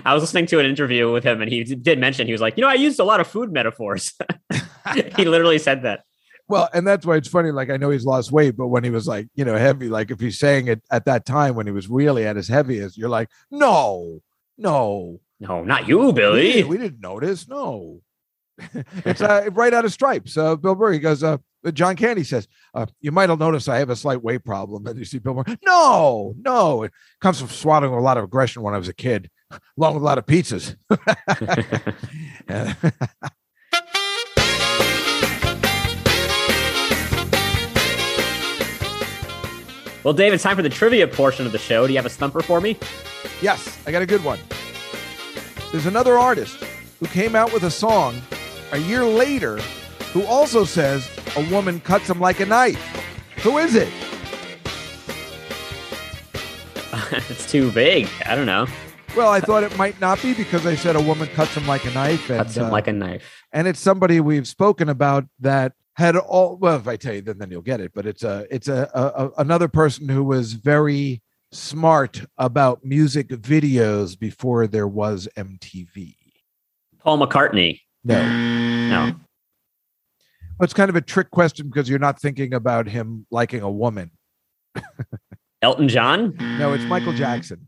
I 0.04 0.14
was 0.14 0.22
listening 0.22 0.46
to 0.46 0.58
an 0.60 0.66
interview 0.66 1.12
with 1.12 1.24
him, 1.24 1.40
and 1.42 1.50
he 1.50 1.62
did 1.64 1.98
mention 1.98 2.26
he 2.26 2.32
was 2.32 2.40
like, 2.40 2.56
you 2.56 2.62
know, 2.62 2.68
I 2.68 2.74
used 2.74 2.98
a 3.00 3.04
lot 3.04 3.20
of 3.20 3.26
food 3.26 3.52
metaphors. 3.52 4.14
he 5.16 5.24
literally 5.24 5.58
said 5.58 5.82
that. 5.82 6.00
Well, 6.48 6.68
and 6.72 6.86
that's 6.86 7.04
why 7.04 7.16
it's 7.16 7.28
funny. 7.28 7.50
Like 7.50 7.68
I 7.68 7.76
know 7.76 7.90
he's 7.90 8.06
lost 8.06 8.32
weight, 8.32 8.56
but 8.56 8.68
when 8.68 8.82
he 8.82 8.88
was 8.90 9.06
like, 9.06 9.28
you 9.34 9.44
know, 9.44 9.56
heavy, 9.56 9.88
like 9.90 10.10
if 10.10 10.18
he's 10.20 10.38
saying 10.38 10.68
it 10.68 10.82
at 10.90 11.04
that 11.04 11.26
time 11.26 11.54
when 11.54 11.66
he 11.66 11.72
was 11.72 11.88
really 11.88 12.26
at 12.26 12.36
his 12.36 12.48
heaviest, 12.48 12.96
you're 12.96 13.10
like, 13.10 13.28
no, 13.50 14.20
no, 14.56 15.20
No, 15.40 15.62
not 15.62 15.86
you, 15.86 15.98
we, 15.98 16.12
Billy. 16.12 16.52
didn't- 16.52 16.68
we 16.68 16.78
didn't 16.78 17.00
notice. 17.00 17.46
No, 17.48 18.00
it's 19.04 19.20
uh, 19.20 19.50
right 19.52 19.74
out 19.74 19.84
of 19.84 19.92
stripes. 19.92 20.36
Uh, 20.38 20.56
Bill 20.56 20.74
Murray, 20.74 20.94
he 20.94 21.00
goes, 21.00 21.22
uh, 21.22 21.36
John 21.74 21.96
Candy 21.96 22.24
says, 22.24 22.48
uh, 22.72 22.86
you 23.02 23.12
might 23.12 23.28
have 23.28 23.38
noticed 23.38 23.68
I 23.68 23.78
have 23.78 23.90
a 23.90 23.96
slight 23.96 24.22
weight 24.22 24.42
problem. 24.44 24.86
And 24.88 24.98
you 24.98 25.04
see 25.04 25.18
Bill 25.18 25.34
Murray, 25.34 25.58
no, 25.64 26.32
no, 26.40 26.84
it 26.84 26.92
comes 27.20 27.38
from 27.40 27.48
swallowing 27.50 27.92
a 27.92 28.00
lot 28.00 28.16
of 28.16 28.24
aggression 28.24 28.62
when 28.62 28.72
I 28.74 28.78
was 28.78 28.88
a 28.88 28.94
kid, 28.94 29.28
along 29.78 29.94
with 29.94 30.02
a 30.02 30.06
lot 30.06 30.18
of 30.18 30.26
pizzas. 30.26 30.76
well, 40.04 40.14
Dave, 40.14 40.32
it's 40.32 40.42
time 40.42 40.56
for 40.56 40.62
the 40.62 40.68
trivia 40.68 41.08
portion 41.08 41.46
of 41.46 41.52
the 41.52 41.58
show. 41.58 41.86
Do 41.86 41.92
you 41.92 41.98
have 41.98 42.06
a 42.06 42.10
stumper 42.10 42.42
for 42.42 42.60
me? 42.60 42.76
Yes, 43.40 43.78
I 43.86 43.92
got 43.92 44.02
a 44.02 44.06
good 44.06 44.24
one. 44.24 44.38
There's 45.72 45.86
another 45.86 46.18
artist 46.18 46.62
who 47.00 47.06
came 47.06 47.36
out 47.36 47.52
with 47.52 47.64
a 47.64 47.70
song 47.70 48.20
a 48.72 48.78
year 48.78 49.04
later 49.04 49.58
who 50.12 50.24
also 50.24 50.64
says 50.64 51.08
a 51.36 51.50
woman 51.50 51.80
cuts 51.80 52.08
him 52.08 52.20
like 52.20 52.40
a 52.40 52.46
knife. 52.46 52.80
Who 53.42 53.58
is 53.58 53.74
it? 53.74 53.92
it's 57.30 57.50
too 57.50 57.70
vague. 57.70 58.08
I 58.26 58.34
don't 58.34 58.46
know. 58.46 58.66
Well, 59.16 59.28
I 59.30 59.40
thought 59.40 59.62
it 59.64 59.76
might 59.76 60.00
not 60.00 60.22
be 60.22 60.32
because 60.34 60.64
I 60.66 60.74
said 60.76 60.94
a 60.94 61.00
woman 61.00 61.28
cuts 61.28 61.54
him 61.54 61.66
like 61.66 61.84
a 61.84 61.90
knife, 61.90 62.30
and 62.30 62.38
Cuts 62.38 62.56
him 62.56 62.66
uh, 62.66 62.70
like 62.70 62.86
a 62.86 62.92
knife. 62.92 63.24
and 63.52 63.66
it's 63.66 63.80
somebody 63.80 64.20
we've 64.20 64.46
spoken 64.46 64.88
about 64.88 65.24
that 65.40 65.72
had 65.96 66.16
all. 66.16 66.56
Well, 66.56 66.76
if 66.76 66.86
I 66.86 66.96
tell 66.96 67.14
you, 67.14 67.22
then 67.22 67.38
then 67.38 67.50
you'll 67.50 67.62
get 67.62 67.80
it. 67.80 67.92
But 67.94 68.06
it's 68.06 68.22
a 68.22 68.46
it's 68.50 68.68
a, 68.68 68.88
a, 68.94 69.24
a 69.24 69.30
another 69.38 69.66
person 69.66 70.08
who 70.08 70.22
was 70.22 70.52
very 70.52 71.22
smart 71.50 72.26
about 72.36 72.84
music 72.84 73.28
videos 73.28 74.16
before 74.18 74.66
there 74.66 74.86
was 74.86 75.26
MTV. 75.36 76.14
Paul 77.00 77.18
McCartney. 77.26 77.80
No, 78.04 78.22
No. 78.88 79.14
But 80.58 80.64
it's 80.64 80.74
kind 80.74 80.90
of 80.90 80.96
a 80.96 81.00
trick 81.00 81.30
question 81.30 81.66
because 81.68 81.88
you're 81.88 81.98
not 82.00 82.20
thinking 82.20 82.52
about 82.52 82.88
him 82.88 83.26
liking 83.30 83.62
a 83.62 83.70
woman. 83.70 84.10
Elton 85.62 85.88
John? 85.88 86.34
No, 86.58 86.72
it's 86.72 86.84
Michael 86.84 87.12
Jackson. 87.12 87.67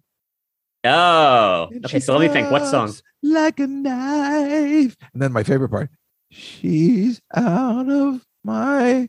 Oh. 0.85 1.69
And 1.71 1.85
Okay, 1.85 2.01
so 2.01 2.17
let 2.17 2.27
me 2.27 2.33
think. 2.33 2.51
What 2.51 2.67
song? 2.67 2.93
Like 3.23 3.61
a 3.61 3.67
knife. 3.67 4.97
And 5.13 5.23
then 5.23 5.33
my 5.33 5.43
favorite 5.43 5.69
part. 5.69 5.91
She's 6.31 7.21
out 7.35 7.89
of 7.89 8.25
my. 8.45 9.09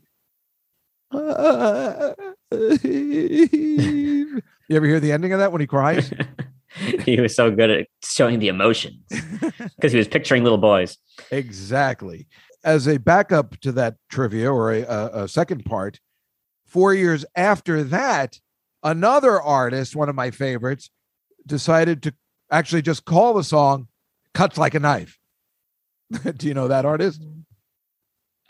you 1.12 1.20
ever 4.70 4.86
hear 4.86 5.00
the 5.00 5.12
ending 5.12 5.32
of 5.32 5.38
that 5.38 5.52
when 5.52 5.60
he 5.60 5.66
cries? 5.66 6.12
he 7.04 7.20
was 7.20 7.34
so 7.34 7.50
good 7.50 7.70
at 7.70 7.86
showing 8.02 8.38
the 8.38 8.48
emotions 8.48 9.02
because 9.76 9.92
he 9.92 9.98
was 9.98 10.08
picturing 10.08 10.42
little 10.42 10.58
boys. 10.58 10.96
Exactly. 11.30 12.26
As 12.64 12.86
a 12.86 12.98
backup 12.98 13.58
to 13.60 13.72
that 13.72 13.96
trivia 14.08 14.50
or 14.50 14.72
a, 14.72 14.82
a, 14.82 15.24
a 15.24 15.28
second 15.28 15.64
part, 15.64 16.00
four 16.66 16.94
years 16.94 17.24
after 17.36 17.82
that, 17.84 18.40
another 18.82 19.40
artist, 19.40 19.94
one 19.94 20.08
of 20.08 20.14
my 20.14 20.30
favorites, 20.30 20.90
decided 21.46 22.02
to 22.04 22.14
actually 22.50 22.82
just 22.82 23.04
call 23.04 23.34
the 23.34 23.44
song 23.44 23.88
Cuts 24.34 24.58
Like 24.58 24.74
a 24.74 24.80
Knife. 24.80 25.18
Do 26.36 26.46
you 26.46 26.54
know 26.54 26.68
that 26.68 26.84
artist? 26.84 27.24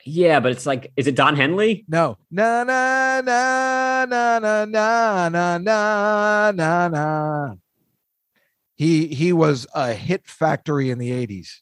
Yeah, 0.04 0.40
but 0.40 0.52
it's 0.52 0.66
like, 0.66 0.92
is 0.96 1.06
it 1.06 1.14
Don 1.14 1.36
Henley? 1.36 1.84
No. 1.88 2.18
Na 2.30 2.64
na 2.64 3.20
na 3.20 4.04
na 4.04 4.38
na 4.38 4.64
na 4.64 5.28
na 5.28 5.58
na 5.58 6.52
na 6.52 6.88
na. 6.88 7.54
He 8.74 9.06
he 9.08 9.32
was 9.32 9.66
a 9.74 9.92
hit 9.92 10.26
factory 10.26 10.90
in 10.90 10.98
the 10.98 11.10
80s. 11.10 11.60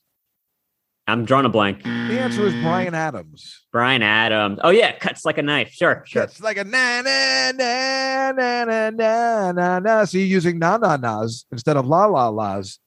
I'm 1.10 1.24
drawing 1.24 1.44
a 1.44 1.48
blank. 1.48 1.82
The 1.82 2.20
answer 2.20 2.46
is 2.46 2.54
Bryan 2.62 2.94
Adams. 2.94 3.66
Bryan 3.72 4.02
Adams. 4.02 4.60
Oh 4.62 4.70
yeah, 4.70 4.92
cuts 4.92 5.24
like 5.24 5.38
a 5.38 5.42
knife. 5.42 5.72
Sure, 5.72 6.04
sure. 6.06 6.22
It's 6.22 6.40
like 6.40 6.56
a 6.56 6.64
na 6.64 7.02
na 7.02 7.52
na 7.52 8.32
na 8.32 8.64
na 8.64 8.90
na 8.90 9.52
na 9.52 9.78
na. 9.80 10.04
So 10.04 10.18
you're 10.18 10.26
using 10.26 10.58
na 10.58 10.76
na 10.76 10.96
nas 10.96 11.46
instead 11.50 11.76
of 11.76 11.86
la 11.86 12.06
la 12.06 12.28
las 12.28 12.78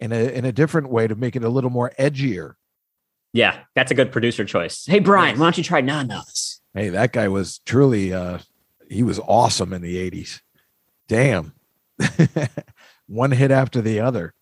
in 0.00 0.12
a 0.12 0.32
in 0.36 0.44
a 0.44 0.52
different 0.52 0.90
way 0.90 1.06
to 1.06 1.14
make 1.14 1.36
it 1.36 1.44
a 1.44 1.48
little 1.48 1.70
more 1.70 1.92
edgier. 1.98 2.54
Yeah, 3.32 3.60
that's 3.74 3.90
a 3.90 3.94
good 3.94 4.10
producer 4.10 4.44
choice. 4.44 4.84
Hey 4.84 4.98
Bryan, 4.98 5.38
why 5.38 5.46
don't 5.46 5.58
you 5.58 5.64
try 5.64 5.80
nanas? 5.80 6.60
Hey, 6.74 6.88
that 6.88 7.12
guy 7.12 7.28
was 7.28 7.60
truly 7.60 8.12
uh 8.12 8.38
he 8.90 9.02
was 9.02 9.20
awesome 9.20 9.72
in 9.72 9.80
the 9.80 10.10
80s. 10.10 10.40
Damn. 11.08 11.54
One 13.06 13.30
hit 13.30 13.50
after 13.50 13.80
the 13.80 14.00
other. 14.00 14.34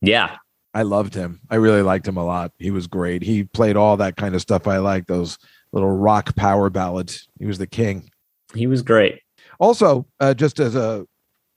Yeah, 0.00 0.36
I 0.74 0.82
loved 0.82 1.14
him. 1.14 1.40
I 1.50 1.56
really 1.56 1.82
liked 1.82 2.06
him 2.06 2.16
a 2.16 2.24
lot. 2.24 2.52
He 2.58 2.70
was 2.70 2.86
great. 2.86 3.22
He 3.22 3.44
played 3.44 3.76
all 3.76 3.96
that 3.96 4.16
kind 4.16 4.34
of 4.34 4.40
stuff 4.40 4.66
I 4.66 4.78
like, 4.78 5.06
those 5.06 5.38
little 5.72 5.90
rock 5.90 6.36
power 6.36 6.70
ballads. 6.70 7.28
He 7.38 7.46
was 7.46 7.58
the 7.58 7.66
king. 7.66 8.10
he 8.54 8.66
was 8.66 8.82
great. 8.82 9.20
Also, 9.58 10.06
uh, 10.20 10.34
just 10.34 10.60
as 10.60 10.76
a 10.76 11.06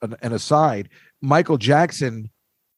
an, 0.00 0.16
an 0.22 0.32
aside, 0.32 0.88
Michael 1.20 1.58
Jackson 1.58 2.30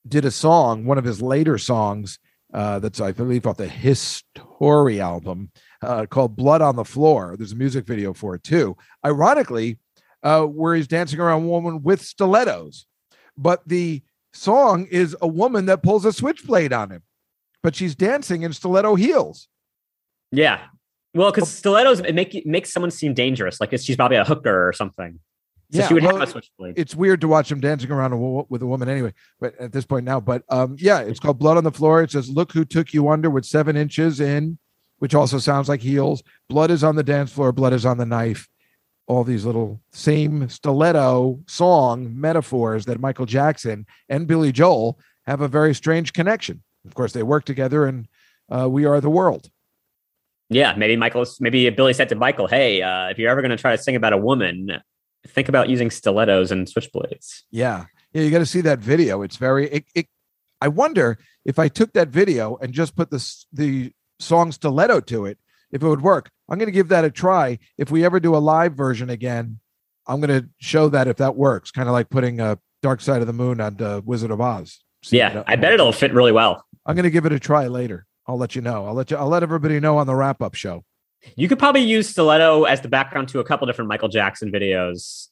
did 0.07 0.25
a 0.25 0.31
song, 0.31 0.85
one 0.85 0.99
of 0.99 1.05
his 1.05 1.23
later 1.23 1.57
songs, 1.57 2.18
uh, 2.53 2.79
that's 2.79 3.01
I 3.01 3.12
believe 3.12 3.47
off 3.47 3.57
the 3.57 3.66
History 3.66 5.01
album, 5.01 5.51
uh, 5.83 6.07
called 6.07 6.37
"Blood 6.37 6.61
on 6.61 6.77
the 6.77 6.85
Floor." 6.85 7.37
There's 7.37 7.53
a 7.53 7.57
music 7.57 7.87
video 7.87 8.12
for 8.12 8.35
it 8.35 8.44
too. 8.44 8.77
Ironically, 9.05 9.79
uh, 10.23 10.42
where 10.42 10.75
he's 10.75 10.87
dancing 10.87 11.20
around 11.20 11.44
a 11.44 11.47
woman 11.47 11.83
with 11.83 12.03
stilettos, 12.03 12.87
but 13.37 13.62
the 13.66 14.03
song 14.35 14.87
is 14.90 15.16
a 15.23 15.29
woman 15.29 15.66
that 15.66 15.83
pulls 15.83 16.05
a 16.05 16.12
switchblade 16.12 16.73
on 16.73 16.90
him, 16.90 17.03
but 17.62 17.75
she's 17.75 17.94
dancing 17.94 18.42
in 18.42 18.53
stiletto 18.53 18.94
heels. 18.94 19.49
Yeah. 20.33 20.61
Well, 21.14 21.31
because 21.31 21.51
stilettos 21.51 22.01
it 22.01 22.14
make 22.14 22.35
it 22.35 22.44
makes 22.47 22.73
someone 22.73 22.90
seem 22.90 23.14
dangerous, 23.14 23.61
like 23.61 23.70
she's 23.79 23.97
probably 23.97 24.16
a 24.16 24.25
hooker 24.25 24.68
or 24.68 24.73
something. 24.73 25.20
So 25.73 25.79
Yeah, 25.79 25.88
she 25.88 25.94
would 25.94 26.03
well, 26.03 26.16
have 26.18 26.29
a 26.29 26.31
switchblade. 26.31 26.75
it's 26.77 26.94
weird 26.94 27.20
to 27.23 27.29
watch 27.29 27.51
him 27.51 27.61
dancing 27.61 27.90
around 27.90 28.12
a 28.12 28.16
with 28.16 28.62
a 28.62 28.66
woman 28.66 28.88
anyway 28.88 29.12
but 29.40 29.59
at 29.59 29.73
this 29.73 29.87
point 29.87 30.05
now 30.05 30.20
but 30.20 30.42
um 30.51 30.77
yeah 30.79 31.01
it's 31.01 31.18
called 31.18 31.38
blood 31.38 31.57
on 31.57 31.64
the 31.64 31.73
floor 31.73 32.03
it 32.03 32.11
says 32.11 32.29
look 32.29 32.53
who 32.53 32.64
took 32.66 32.92
you 32.92 33.09
under 33.09 33.31
with 33.31 33.47
seven 33.47 33.75
inches 33.75 34.20
in 34.20 34.59
which 34.99 35.14
also 35.14 35.38
sounds 35.38 35.68
like 35.68 35.81
heels 35.81 36.23
blood 36.51 36.70
is 36.70 36.85
on 36.85 36.97
the 36.97 37.03
dance 37.03 37.33
floor 37.33 37.51
blood 37.51 37.73
is 37.73 37.87
on 37.87 37.97
the 37.97 38.05
knife 38.05 38.47
all 39.07 39.25
these 39.25 39.45
little 39.45 39.81
same 39.93 40.49
stiletto 40.49 41.38
song 41.47 42.19
metaphors 42.19 42.85
that 42.87 43.00
michael 43.00 43.27
jackson 43.27 43.87
and 44.09 44.27
billy 44.27 44.52
joel 44.52 44.98
have 45.27 45.40
a 45.40 45.48
very 45.48 45.75
strange 45.75 46.13
connection 46.13 46.63
of 46.87 46.94
course 46.94 47.13
they 47.13 47.23
work 47.23 47.44
together 47.44 47.87
and 47.87 48.09
uh, 48.50 48.69
we 48.69 48.85
are 48.85 49.00
the 49.00 49.11
world 49.11 49.50
Yeah, 50.50 50.75
maybe 50.77 50.94
Michael, 50.96 51.25
maybe 51.40 51.71
Billy 51.71 51.94
said 51.94 52.11
to 52.11 52.15
Michael, 52.15 52.46
"Hey, 52.46 52.83
uh, 52.83 53.09
if 53.09 53.19
you're 53.19 53.31
ever 53.31 53.40
going 53.40 53.50
to 53.50 53.57
try 53.57 53.75
to 53.75 53.83
sing 53.83 53.96
about 53.96 54.13
a 54.13 54.19
woman, 54.19 54.83
think 55.27 55.48
about 55.48 55.71
using 55.71 55.90
stilettos 55.90 56.52
and 56.52 56.69
switchblades." 56.69 57.42
Yeah. 57.50 57.87
Yeah, 58.13 58.23
you 58.23 58.31
got 58.31 58.40
to 58.40 58.46
see 58.46 58.61
that 58.61 58.79
video. 58.79 59.23
It's 59.23 59.38
very 59.38 59.69
it, 59.73 59.85
it 59.94 60.07
I 60.61 60.69
wonder 60.69 61.19
if 61.44 61.59
I 61.59 61.69
took 61.69 61.94
that 61.94 62.09
video 62.09 62.57
and 62.61 62.73
just 62.73 62.94
put 62.94 63.11
the 63.11 63.21
the 63.52 63.92
song 64.21 64.52
stiletto 64.52 65.00
to 65.00 65.25
it, 65.27 65.38
if 65.73 65.83
it 65.83 65.88
would 65.88 66.02
work. 66.02 66.31
I'm 66.49 66.59
going 66.59 66.67
to 66.67 66.73
give 66.73 66.88
that 66.88 67.05
a 67.05 67.11
try. 67.11 67.59
If 67.79 67.90
we 67.90 68.05
ever 68.05 68.21
do 68.21 68.37
a 68.37 68.38
live 68.38 68.75
version 68.75 69.11
again, 69.11 69.61
I'm 70.07 70.21
going 70.21 70.42
to 70.42 70.49
show 70.59 70.88
that 70.90 71.09
if 71.09 71.17
that 71.17 71.37
works, 71.37 71.71
kind 71.71 71.88
of 71.88 71.92
like 71.92 72.11
putting 72.11 72.40
a 72.40 72.59
Dark 72.83 73.01
Side 73.01 73.23
of 73.23 73.27
the 73.27 73.33
Moon 73.33 73.63
on 73.63 73.77
the 73.77 74.03
Wizard 74.05 74.31
of 74.31 74.42
Oz. 74.42 74.81
See 75.03 75.19
Yeah, 75.19 75.42
I 75.47 75.57
bet 75.57 75.73
it'll 75.73 75.92
fit 75.92 76.13
really 76.13 76.33
well. 76.33 76.65
I'm 76.87 76.97
gonna 76.97 77.11
give 77.11 77.27
it 77.27 77.33
a 77.33 77.40
try 77.40 77.67
later. 77.67 78.07
I'll 78.27 78.37
let 78.37 78.55
you 78.55 78.63
know. 78.63 78.87
I'll 78.87 78.95
let 78.95 79.11
you. 79.11 79.17
I'll 79.17 79.29
let 79.29 79.42
everybody 79.42 79.81
know 79.81 79.99
on 79.99 80.07
the 80.07 80.15
wrap 80.15 80.42
up 80.42 80.55
show. 80.55 80.85
You 81.37 81.49
could 81.49 81.59
probably 81.59 81.83
use 81.83 82.09
stiletto 82.09 82.65
as 82.65 82.83
the 82.83 82.88
background 82.88 83.29
to 83.29 83.40
a 83.40 83.45
couple 83.45 83.67
different 83.67 83.88
Michael 83.88 84.09
Jackson 84.09 84.53
videos. 84.53 85.29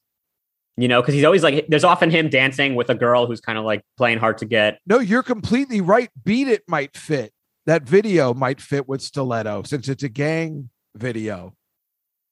You 0.78 0.88
know, 0.88 1.02
because 1.02 1.12
he's 1.12 1.24
always 1.24 1.42
like, 1.42 1.66
there's 1.68 1.84
often 1.84 2.10
him 2.10 2.30
dancing 2.30 2.74
with 2.74 2.88
a 2.88 2.94
girl 2.94 3.26
who's 3.26 3.42
kind 3.42 3.58
of 3.58 3.64
like 3.66 3.82
playing 3.98 4.18
hard 4.18 4.38
to 4.38 4.46
get. 4.46 4.78
No, 4.86 5.00
you're 5.00 5.22
completely 5.22 5.82
right. 5.82 6.08
Beat 6.24 6.48
it 6.48 6.62
might 6.66 6.96
fit. 6.96 7.34
That 7.66 7.82
video 7.82 8.32
might 8.32 8.62
fit 8.62 8.88
with 8.88 9.02
stiletto 9.02 9.64
since 9.64 9.86
it's 9.90 10.02
a 10.02 10.08
gang 10.08 10.70
video. 10.94 11.54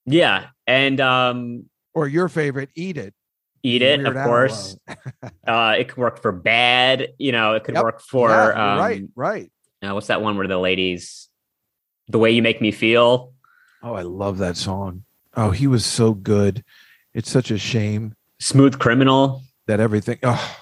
Yeah, 0.06 0.48
and 0.66 1.00
um, 1.00 1.64
Or 1.94 2.08
your 2.08 2.28
favorite, 2.28 2.70
eat 2.74 2.96
it. 2.96 3.14
eat 3.62 3.82
it, 3.82 4.00
Weird 4.00 4.16
of 4.16 4.24
course. 4.24 4.76
uh, 5.46 5.74
it 5.78 5.88
could 5.88 5.98
work 5.98 6.20
for 6.22 6.32
bad. 6.32 7.08
You 7.18 7.32
know, 7.32 7.54
it 7.54 7.64
could 7.64 7.74
Yep. 7.74 7.82
work 7.84 8.00
for 8.00 8.30
Yeah, 8.30 8.72
um, 8.74 8.78
right, 8.78 9.02
right. 9.14 9.52
uh, 9.82 9.92
what's 9.94 10.06
that 10.08 10.22
one 10.22 10.36
where 10.36 10.48
the 10.48 10.58
ladies, 10.58 11.28
the 12.08 12.18
way 12.18 12.30
you 12.30 12.42
make 12.42 12.60
me 12.60 12.70
feel. 12.72 13.32
Oh, 13.82 13.94
I 13.94 14.02
love 14.02 14.38
that 14.38 14.56
song. 14.56 15.04
Oh, 15.36 15.50
he 15.50 15.66
was 15.66 15.84
so 15.86 16.12
good. 16.12 16.64
It's 17.14 17.30
such 17.30 17.50
a 17.50 17.58
shame 17.58 18.14
Smooth 18.40 18.78
criminal. 18.78 19.42
that 19.66 19.80
everything. 19.80 20.18
Oh, 20.22 20.56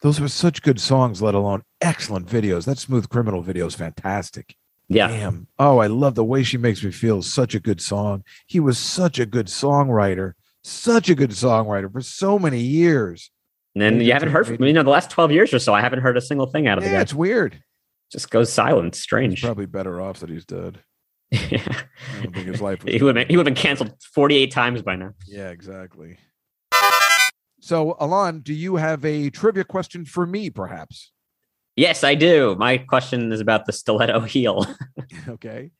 those 0.00 0.20
were 0.20 0.28
such 0.28 0.62
good 0.62 0.80
songs, 0.80 1.20
let 1.22 1.34
alone 1.34 1.62
excellent 1.80 2.26
videos. 2.26 2.64
That 2.64 2.78
Smooth 2.78 3.08
Criminal 3.08 3.42
video 3.42 3.66
is 3.66 3.74
fantastic. 3.74 4.56
Yeah. 4.88 5.08
Damn. 5.08 5.46
Oh, 5.58 5.78
I 5.78 5.86
love 5.86 6.14
the 6.14 6.24
way 6.24 6.42
she 6.42 6.58
makes 6.58 6.82
me 6.82 6.90
feel. 6.90 7.22
Such 7.22 7.54
a 7.54 7.60
good 7.60 7.80
song. 7.80 8.24
He 8.46 8.60
was 8.60 8.78
such 8.78 9.18
a 9.18 9.26
good 9.26 9.46
songwriter. 9.46 10.32
Such 10.64 11.08
a 11.08 11.14
good 11.14 11.30
songwriter 11.30 11.90
for 11.90 12.02
so 12.02 12.38
many 12.38 12.60
years. 12.60 13.30
And 13.74 13.82
then 13.82 14.00
you 14.00 14.12
haven't 14.12 14.30
heard 14.30 14.46
from 14.46 14.62
you 14.62 14.72
know 14.72 14.82
the 14.82 14.90
last 14.90 15.10
12 15.10 15.32
years 15.32 15.54
or 15.54 15.58
so, 15.58 15.72
I 15.72 15.80
haven't 15.80 16.00
heard 16.00 16.16
a 16.16 16.20
single 16.20 16.46
thing 16.46 16.66
out 16.66 16.76
of 16.78 16.84
the 16.84 16.90
guy. 16.90 17.00
it's 17.00 17.14
weird. 17.14 17.62
Just 18.10 18.30
goes 18.30 18.52
silent. 18.52 18.94
He's 18.94 19.02
Strange. 19.02 19.42
probably 19.42 19.64
better 19.66 20.00
off 20.00 20.20
that 20.20 20.28
he's 20.30 20.44
dead. 20.44 20.80
Yeah. 21.50 21.62
I 21.66 22.22
don't 22.22 22.34
think 22.34 22.46
his 22.46 22.60
life 22.60 22.82
he 22.86 23.02
would 23.02 23.16
have 23.16 23.26
been, 23.26 23.28
he 23.30 23.38
would 23.38 23.46
have 23.46 23.54
been 23.54 23.62
canceled 23.62 23.94
48 24.14 24.50
times 24.50 24.82
by 24.82 24.96
now. 24.96 25.12
Yeah, 25.26 25.48
exactly. 25.48 26.18
So, 27.60 27.96
Alon, 28.00 28.40
do 28.40 28.52
you 28.52 28.76
have 28.76 29.04
a 29.04 29.30
trivia 29.30 29.64
question 29.64 30.04
for 30.04 30.26
me, 30.26 30.50
perhaps? 30.50 31.11
Yes, 31.76 32.04
I 32.04 32.14
do. 32.14 32.54
My 32.56 32.78
question 32.78 33.32
is 33.32 33.40
about 33.40 33.64
the 33.66 33.72
stiletto 33.72 34.20
heel. 34.26 34.66
Okay. 35.26 35.70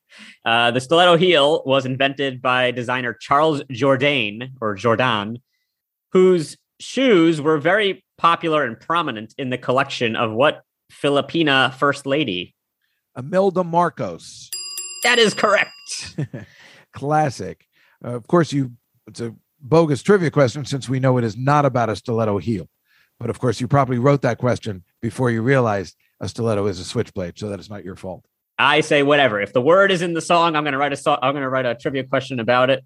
Uh, 0.44 0.70
the 0.70 0.80
stiletto 0.80 1.16
heel 1.16 1.62
was 1.66 1.84
invented 1.84 2.40
by 2.40 2.70
designer 2.70 3.12
Charles 3.12 3.62
Jourdan 3.64 4.52
or 4.60 4.74
Jordan, 4.74 5.38
whose 6.12 6.56
shoes 6.80 7.40
were 7.40 7.58
very 7.58 8.04
popular 8.18 8.64
and 8.64 8.78
prominent 8.78 9.34
in 9.36 9.50
the 9.50 9.58
collection 9.58 10.16
of 10.16 10.32
what 10.32 10.62
Filipina 10.90 11.74
first 11.74 12.06
lady? 12.06 12.54
Imelda 13.16 13.64
Marcos. 13.64 14.48
That 15.02 15.18
is 15.18 15.34
correct. 15.34 15.70
Classic. 16.92 17.66
Uh, 18.04 18.14
of 18.14 18.26
course, 18.26 18.52
you. 18.52 18.72
It's 19.08 19.20
a 19.20 19.34
bogus 19.60 20.02
trivia 20.02 20.30
question 20.30 20.64
since 20.64 20.88
we 20.88 21.00
know 21.00 21.18
it 21.18 21.24
is 21.24 21.36
not 21.36 21.64
about 21.64 21.90
a 21.90 21.96
stiletto 21.96 22.38
heel. 22.38 22.68
But 23.18 23.30
of 23.30 23.38
course, 23.38 23.60
you 23.60 23.66
probably 23.66 23.98
wrote 23.98 24.22
that 24.22 24.38
question 24.38 24.84
before 25.02 25.30
you 25.30 25.42
realized 25.42 25.96
a 26.20 26.28
stiletto 26.28 26.66
is 26.66 26.78
a 26.78 26.84
switchblade, 26.84 27.38
so 27.38 27.48
that 27.50 27.60
is 27.60 27.68
not 27.68 27.84
your 27.84 27.96
fault. 27.96 28.24
I 28.58 28.80
say 28.80 29.02
whatever. 29.02 29.40
If 29.40 29.52
the 29.52 29.60
word 29.60 29.90
is 29.90 30.02
in 30.02 30.14
the 30.14 30.20
song, 30.20 30.56
I'm 30.56 30.62
going 30.62 30.72
to 30.72 30.78
write 30.78 30.92
a 30.92 30.96
song. 30.96 31.18
I'm 31.20 31.32
going 31.32 31.42
to 31.42 31.48
write 31.48 31.66
a 31.66 31.74
trivia 31.74 32.04
question 32.04 32.38
about 32.38 32.70
it. 32.70 32.84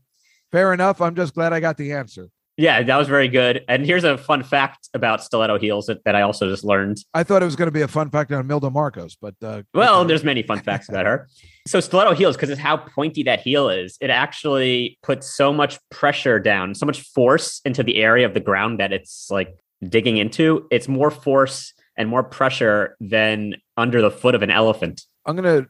Fair 0.50 0.72
enough. 0.72 1.00
I'm 1.00 1.14
just 1.14 1.34
glad 1.34 1.52
I 1.52 1.60
got 1.60 1.76
the 1.76 1.92
answer. 1.92 2.30
Yeah, 2.56 2.82
that 2.82 2.96
was 2.96 3.06
very 3.06 3.28
good. 3.28 3.62
And 3.68 3.84
here's 3.84 4.04
a 4.04 4.16
fun 4.16 4.42
fact 4.42 4.88
about 4.94 5.22
stiletto 5.22 5.58
heels 5.58 5.86
that, 5.86 6.02
that 6.04 6.14
I 6.14 6.22
also 6.22 6.48
just 6.48 6.64
learned. 6.64 6.96
I 7.12 7.22
thought 7.22 7.42
it 7.42 7.44
was 7.44 7.56
going 7.56 7.66
to 7.66 7.72
be 7.72 7.82
a 7.82 7.88
fun 7.88 8.08
fact 8.08 8.32
on 8.32 8.40
Imelda 8.40 8.70
Marcos, 8.70 9.14
but 9.20 9.34
uh, 9.42 9.62
Well, 9.74 10.00
okay. 10.00 10.08
there's 10.08 10.24
many 10.24 10.42
fun 10.42 10.60
facts 10.60 10.88
about 10.88 11.04
her. 11.06 11.28
So 11.68 11.80
stiletto 11.80 12.14
heels, 12.14 12.36
because 12.36 12.48
it's 12.48 12.60
how 12.60 12.76
pointy 12.76 13.24
that 13.24 13.40
heel 13.40 13.68
is, 13.68 13.98
it 14.00 14.08
actually 14.08 15.00
puts 15.02 15.36
so 15.36 15.52
much 15.52 15.80
pressure 15.90 16.38
down, 16.38 16.76
so 16.76 16.86
much 16.86 17.00
force 17.00 17.60
into 17.64 17.82
the 17.82 17.96
area 17.96 18.24
of 18.24 18.34
the 18.34 18.40
ground 18.40 18.78
that 18.78 18.92
it's 18.92 19.26
like 19.32 19.52
digging 19.82 20.16
into. 20.16 20.68
It's 20.70 20.86
more 20.86 21.10
force 21.10 21.74
and 21.96 22.08
more 22.08 22.22
pressure 22.22 22.96
than 23.00 23.56
under 23.76 24.00
the 24.02 24.10
foot 24.10 24.34
of 24.34 24.42
an 24.42 24.50
elephant. 24.50 25.02
I'm 25.24 25.36
gonna 25.36 25.66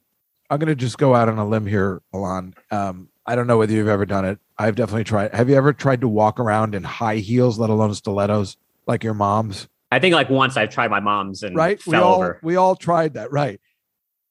I'm 0.51 0.59
gonna 0.59 0.75
just 0.75 0.99
go 0.99 1.15
out 1.15 1.29
on 1.29 1.39
a 1.39 1.47
limb 1.47 1.67
here, 1.67 2.03
Alon. 2.13 2.55
Um, 2.71 3.09
I 3.27 3.35
don't 3.35 3.47
know 3.47 3.59
whether 3.59 3.73
you've 3.73 3.89
ever 3.89 4.07
done 4.07 4.25
it. 4.25 4.39
I've 4.59 4.77
definitely 4.77 5.05
tried. 5.05 5.35
Have 5.35 5.49
you 5.49 5.57
ever 5.57 5.73
tried 5.73 6.01
to 6.03 6.09
walk 6.09 6.39
around 6.39 6.75
in 6.75 6.85
high 6.85 7.17
heels, 7.17 7.59
let 7.59 7.71
alone 7.71 7.95
stilettos, 7.95 8.57
like 8.87 9.03
your 9.03 9.15
mom's? 9.15 9.69
I 9.91 9.99
think 9.99 10.15
like 10.15 10.31
once 10.31 10.57
I've 10.57 10.71
tried 10.71 10.91
my 10.91 11.01
mom's 11.01 11.43
and 11.43 11.57
Right? 11.57 11.85
We 11.87 11.93
fell 11.93 12.05
all 12.05 12.15
over. 12.17 12.41
we 12.43 12.57
all 12.57 12.77
tried 12.77 13.15
that, 13.15 13.33
right? 13.33 13.61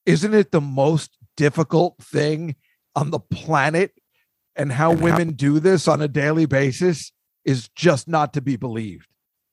Isn't 0.05 0.33
it 0.33 0.51
the 0.51 0.61
most 0.61 1.17
difficult 1.35 1.97
thing 2.01 2.55
on 2.95 3.11
the 3.11 3.19
planet? 3.19 3.91
And 4.57 4.71
how 4.71 4.93
women 4.93 5.33
do 5.33 5.59
this 5.59 5.85
on 5.85 6.01
a 6.01 6.07
daily 6.07 6.45
basis 6.45 7.11
is 7.43 7.67
just 7.75 8.07
not 8.07 8.33
to 8.33 8.41
be 8.41 8.55
believed. 8.55 9.07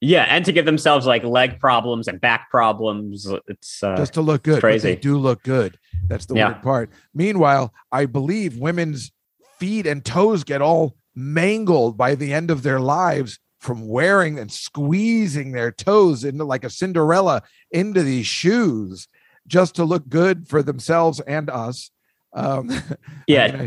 Yeah, 0.04 0.26
and 0.28 0.44
to 0.46 0.52
give 0.52 0.64
themselves 0.64 1.06
like 1.06 1.22
leg 1.22 1.60
problems 1.60 2.08
and 2.08 2.20
back 2.20 2.50
problems. 2.50 3.26
It's 3.46 3.82
uh, 3.84 3.94
just 3.96 4.14
to 4.14 4.20
look 4.20 4.42
good. 4.42 4.58
Crazy. 4.60 4.90
they 4.94 4.96
do 5.00 5.16
look 5.16 5.44
good. 5.44 5.78
That's 6.08 6.26
the 6.26 6.34
Yeah. 6.34 6.48
weird 6.48 6.62
part. 6.62 6.90
Meanwhile, 7.14 7.72
I 7.92 8.06
believe 8.06 8.58
women's 8.58 9.12
feet 9.60 9.86
and 9.86 10.04
toes 10.04 10.42
get 10.42 10.60
all 10.60 10.96
mangled 11.14 11.96
by 11.96 12.16
the 12.16 12.32
end 12.34 12.50
of 12.50 12.64
their 12.64 12.80
lives 12.80 13.38
from 13.60 13.86
wearing 13.86 14.40
and 14.40 14.50
squeezing 14.50 15.52
their 15.52 15.70
toes 15.70 16.24
into 16.24 16.42
like 16.44 16.64
a 16.64 16.70
Cinderella 16.70 17.42
into 17.70 18.02
these 18.02 18.26
shoes 18.26 19.06
just 19.46 19.76
to 19.76 19.84
look 19.84 20.08
good 20.08 20.48
for 20.48 20.64
themselves 20.64 21.20
and 21.20 21.48
us. 21.48 21.92
Um, 22.32 22.70
yeah, 23.28 23.44
I, 23.44 23.52
mean, 23.52 23.60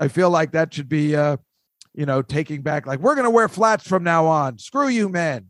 I- 0.00 0.04
I 0.04 0.08
feel 0.08 0.30
like 0.30 0.52
that 0.52 0.72
should 0.72 0.88
be, 0.88 1.16
uh, 1.16 1.36
you 1.94 2.06
know, 2.06 2.22
taking 2.22 2.62
back 2.62 2.86
like 2.86 3.00
we're 3.00 3.16
going 3.16 3.24
to 3.24 3.30
wear 3.30 3.48
flats 3.48 3.86
from 3.88 4.04
now 4.04 4.26
on. 4.26 4.56
Screw 4.58 4.86
you, 4.88 5.08
men. 5.08 5.48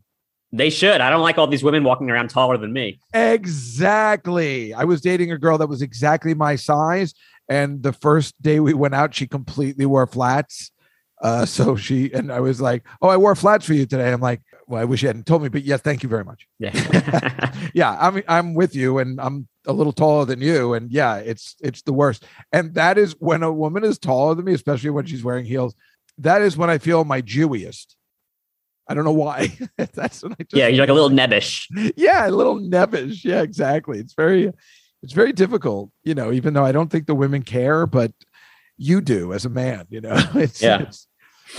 They 0.51 0.69
should. 0.69 1.01
I 1.01 1.09
don't 1.09 1.21
like 1.21 1.37
all 1.37 1.47
these 1.47 1.63
women 1.63 1.83
walking 1.83 2.09
around 2.09 2.29
taller 2.29 2.57
than 2.57 2.73
me. 2.73 2.99
Exactly. 3.13 4.73
I 4.73 4.83
was 4.83 5.01
dating 5.01 5.31
a 5.31 5.37
girl 5.37 5.57
that 5.57 5.67
was 5.67 5.81
exactly 5.81 6.33
my 6.33 6.55
size. 6.55 7.13
And 7.47 7.83
the 7.83 7.93
first 7.93 8.41
day 8.41 8.59
we 8.59 8.73
went 8.73 8.95
out, 8.95 9.13
she 9.13 9.27
completely 9.27 9.85
wore 9.85 10.07
flats. 10.07 10.71
Uh, 11.21 11.45
so 11.45 11.75
she 11.75 12.11
and 12.13 12.31
I 12.31 12.39
was 12.39 12.59
like, 12.59 12.83
Oh, 13.01 13.09
I 13.09 13.17
wore 13.17 13.35
flats 13.35 13.65
for 13.65 13.73
you 13.73 13.85
today. 13.85 14.11
I'm 14.11 14.21
like, 14.21 14.41
Well, 14.67 14.81
I 14.81 14.85
wish 14.85 15.03
you 15.03 15.07
hadn't 15.07 15.27
told 15.27 15.43
me, 15.43 15.49
but 15.49 15.63
yes, 15.63 15.81
thank 15.81 16.03
you 16.03 16.09
very 16.09 16.23
much. 16.23 16.47
Yeah. 16.59 17.47
Yeah, 17.73 17.95
I'm 17.99 18.21
I'm 18.27 18.53
with 18.53 18.75
you, 18.75 18.97
and 18.97 19.21
I'm 19.21 19.47
a 19.65 19.71
little 19.71 19.93
taller 19.93 20.25
than 20.25 20.41
you. 20.41 20.73
And 20.73 20.91
yeah, 20.91 21.15
it's 21.17 21.55
it's 21.61 21.81
the 21.83 21.93
worst. 21.93 22.25
And 22.51 22.73
that 22.73 22.97
is 22.97 23.15
when 23.19 23.43
a 23.43 23.51
woman 23.51 23.83
is 23.83 23.97
taller 23.97 24.35
than 24.35 24.45
me, 24.45 24.53
especially 24.53 24.89
when 24.89 25.05
she's 25.05 25.23
wearing 25.23 25.45
heels, 25.45 25.75
that 26.17 26.41
is 26.41 26.57
when 26.57 26.69
I 26.69 26.77
feel 26.79 27.05
my 27.05 27.21
Jewiest. 27.21 27.95
I 28.91 28.93
don't 28.93 29.05
know 29.05 29.11
why. 29.13 29.57
That's 29.77 30.21
when 30.21 30.33
I 30.33 30.43
just 30.43 30.53
yeah, 30.53 30.67
you're 30.67 30.81
like 30.83 30.89
a 30.89 30.93
little 30.93 31.09
nebbish. 31.09 31.67
yeah, 31.95 32.27
a 32.27 32.31
little 32.31 32.59
nebbish. 32.59 33.23
Yeah, 33.23 33.41
exactly. 33.41 33.99
It's 33.99 34.13
very, 34.13 34.51
it's 35.01 35.13
very 35.13 35.31
difficult. 35.33 35.91
You 36.03 36.13
know, 36.15 36.31
even 36.31 36.53
though 36.53 36.65
I 36.65 36.71
don't 36.71 36.89
think 36.89 37.07
the 37.07 37.15
women 37.15 37.41
care, 37.43 37.87
but 37.87 38.11
you 38.77 38.99
do 39.01 39.33
as 39.33 39.45
a 39.45 39.49
man. 39.49 39.85
You 39.89 40.01
know, 40.01 40.15
it's 40.35 40.61
Yeah. 40.61 40.81
it's, 40.81 41.07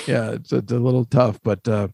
yeah, 0.07 0.33
it's, 0.33 0.53
it's 0.53 0.73
a 0.73 0.79
little 0.79 1.05
tough. 1.05 1.41
But 1.43 1.67
uh, 1.67 1.89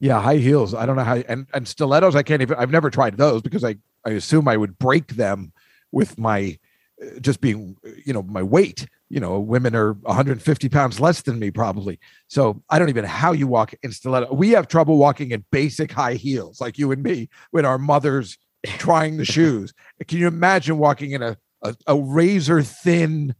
yeah, 0.00 0.20
high 0.20 0.36
heels. 0.36 0.74
I 0.74 0.86
don't 0.86 0.96
know 0.96 1.04
how. 1.04 1.16
And 1.16 1.46
and 1.52 1.66
stilettos. 1.66 2.14
I 2.16 2.22
can't 2.22 2.42
even. 2.42 2.56
I've 2.58 2.70
never 2.70 2.90
tried 2.90 3.16
those 3.16 3.42
because 3.42 3.64
I 3.64 3.76
I 4.04 4.10
assume 4.10 4.46
I 4.48 4.56
would 4.56 4.78
break 4.78 5.16
them 5.16 5.52
with 5.90 6.18
my 6.18 6.58
uh, 7.02 7.18
just 7.20 7.40
being 7.40 7.76
you 8.04 8.12
know 8.12 8.22
my 8.22 8.42
weight. 8.42 8.86
You 9.10 9.20
know, 9.20 9.40
women 9.40 9.74
are 9.74 9.92
150 9.92 10.68
pounds 10.68 11.00
less 11.00 11.22
than 11.22 11.38
me 11.38 11.50
probably. 11.50 11.98
So 12.28 12.62
I 12.68 12.78
don't 12.78 12.90
even 12.90 13.04
know 13.04 13.10
how 13.10 13.32
you 13.32 13.46
walk 13.46 13.74
in 13.82 13.92
stiletto. 13.92 14.34
We 14.34 14.50
have 14.50 14.68
trouble 14.68 14.98
walking 14.98 15.30
in 15.30 15.44
basic 15.50 15.90
high 15.92 16.14
heels, 16.14 16.60
like 16.60 16.78
you 16.78 16.92
and 16.92 17.02
me, 17.02 17.28
when 17.50 17.64
our 17.64 17.78
mothers 17.78 18.36
trying 18.66 19.16
the 19.16 19.24
shoes. 19.24 19.72
Can 20.06 20.18
you 20.18 20.26
imagine 20.26 20.78
walking 20.78 21.12
in 21.12 21.22
a 21.22 21.36
a, 21.62 21.74
a 21.86 21.96
razor 21.96 22.62
thin, 22.62 23.34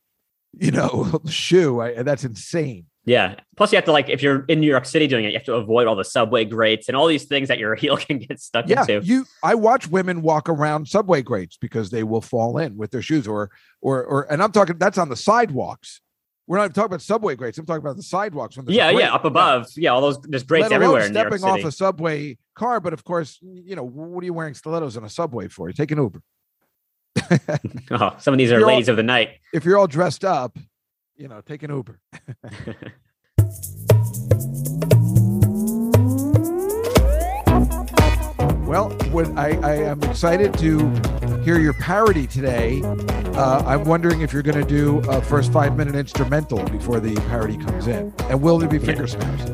you 0.58 0.70
know, 0.70 1.20
shoe? 1.28 1.80
I, 1.80 2.02
that's 2.02 2.24
insane. 2.24 2.86
Yeah. 3.04 3.36
Plus, 3.56 3.72
you 3.72 3.76
have 3.76 3.86
to 3.86 3.92
like 3.92 4.08
if 4.10 4.22
you're 4.22 4.44
in 4.48 4.60
New 4.60 4.66
York 4.66 4.84
City 4.84 5.06
doing 5.06 5.24
it, 5.24 5.28
you 5.28 5.34
have 5.38 5.44
to 5.46 5.54
avoid 5.54 5.86
all 5.86 5.96
the 5.96 6.04
subway 6.04 6.44
grates 6.44 6.88
and 6.88 6.96
all 6.96 7.06
these 7.06 7.24
things 7.24 7.48
that 7.48 7.58
your 7.58 7.74
heel 7.82 7.96
can 7.96 8.18
get 8.18 8.40
stuck 8.40 8.68
Yeah, 8.68 8.80
into. 8.82 9.00
you. 9.06 9.24
I 9.42 9.54
watch 9.54 9.88
women 9.88 10.20
walk 10.22 10.48
around 10.48 10.88
subway 10.88 11.22
grates 11.22 11.56
because 11.56 11.90
they 11.90 12.02
will 12.02 12.20
fall 12.20 12.58
in 12.58 12.76
with 12.76 12.90
their 12.90 13.00
shoes, 13.02 13.26
or 13.26 13.50
or 13.80 14.04
or. 14.04 14.30
And 14.32 14.42
I'm 14.42 14.52
talking 14.52 14.76
that's 14.78 14.98
on 14.98 15.08
the 15.08 15.16
sidewalks. 15.16 16.00
We're 16.46 16.56
not 16.58 16.74
talking 16.74 16.86
about 16.86 17.02
subway 17.02 17.34
grates. 17.36 17.58
I'm 17.58 17.66
talking 17.66 17.82
about 17.84 17.96
the 17.96 18.02
sidewalks. 18.02 18.56
When 18.56 18.66
Yeah, 18.68 18.90
yeah, 18.90 19.14
up 19.14 19.24
above. 19.26 19.66
Yeah, 19.76 19.90
all 19.90 20.00
those 20.00 20.18
there's 20.22 20.42
grates 20.44 20.70
everywhere 20.70 21.04
in 21.06 21.12
New 21.12 21.18
York 21.20 21.32
stepping 21.34 21.44
off 21.48 21.64
a 21.64 21.72
subway 21.72 22.38
car, 22.56 22.80
but 22.80 22.92
of 22.94 23.04
course, 23.04 23.38
you 23.42 23.76
know 23.76 23.84
what 23.84 24.22
are 24.22 24.26
you 24.26 24.32
wearing 24.34 24.54
stilettos 24.54 24.96
in 24.96 25.04
a 25.04 25.10
subway 25.10 25.48
for? 25.48 25.68
You 25.68 25.74
take 25.74 25.90
an 25.90 25.98
Uber. 25.98 26.22
oh, 27.90 28.14
some 28.18 28.34
of 28.34 28.38
these 28.38 28.50
are 28.50 28.58
You're 28.58 28.62
all- 28.62 28.68
ladies 28.74 28.88
of 28.88 28.96
the 28.96 29.02
night. 29.02 29.30
If 29.52 29.64
you're 29.64 29.76
all 29.78 29.86
dressed 29.86 30.24
up, 30.24 30.56
you 31.18 31.28
know, 31.28 31.40
take 31.42 31.62
an 31.62 31.70
Uber. 31.70 32.00
Well, 38.68 38.90
when 39.10 39.36
I, 39.38 39.58
I 39.62 39.74
am 39.76 40.02
excited 40.02 40.52
to 40.58 40.88
hear 41.42 41.58
your 41.58 41.72
parody 41.72 42.26
today. 42.26 42.82
Uh, 42.84 43.62
I'm 43.66 43.84
wondering 43.84 44.20
if 44.20 44.32
you're 44.32 44.42
going 44.42 44.60
to 44.60 44.68
do 44.68 44.98
a 45.10 45.22
first 45.22 45.50
five 45.52 45.76
minute 45.76 45.94
instrumental 45.94 46.62
before 46.68 47.00
the 47.00 47.14
parody 47.28 47.56
comes 47.56 47.86
in, 47.86 48.12
and 48.24 48.42
will 48.42 48.58
there 48.58 48.68
be 48.68 48.78
finger 48.78 49.06
snaps? 49.06 49.44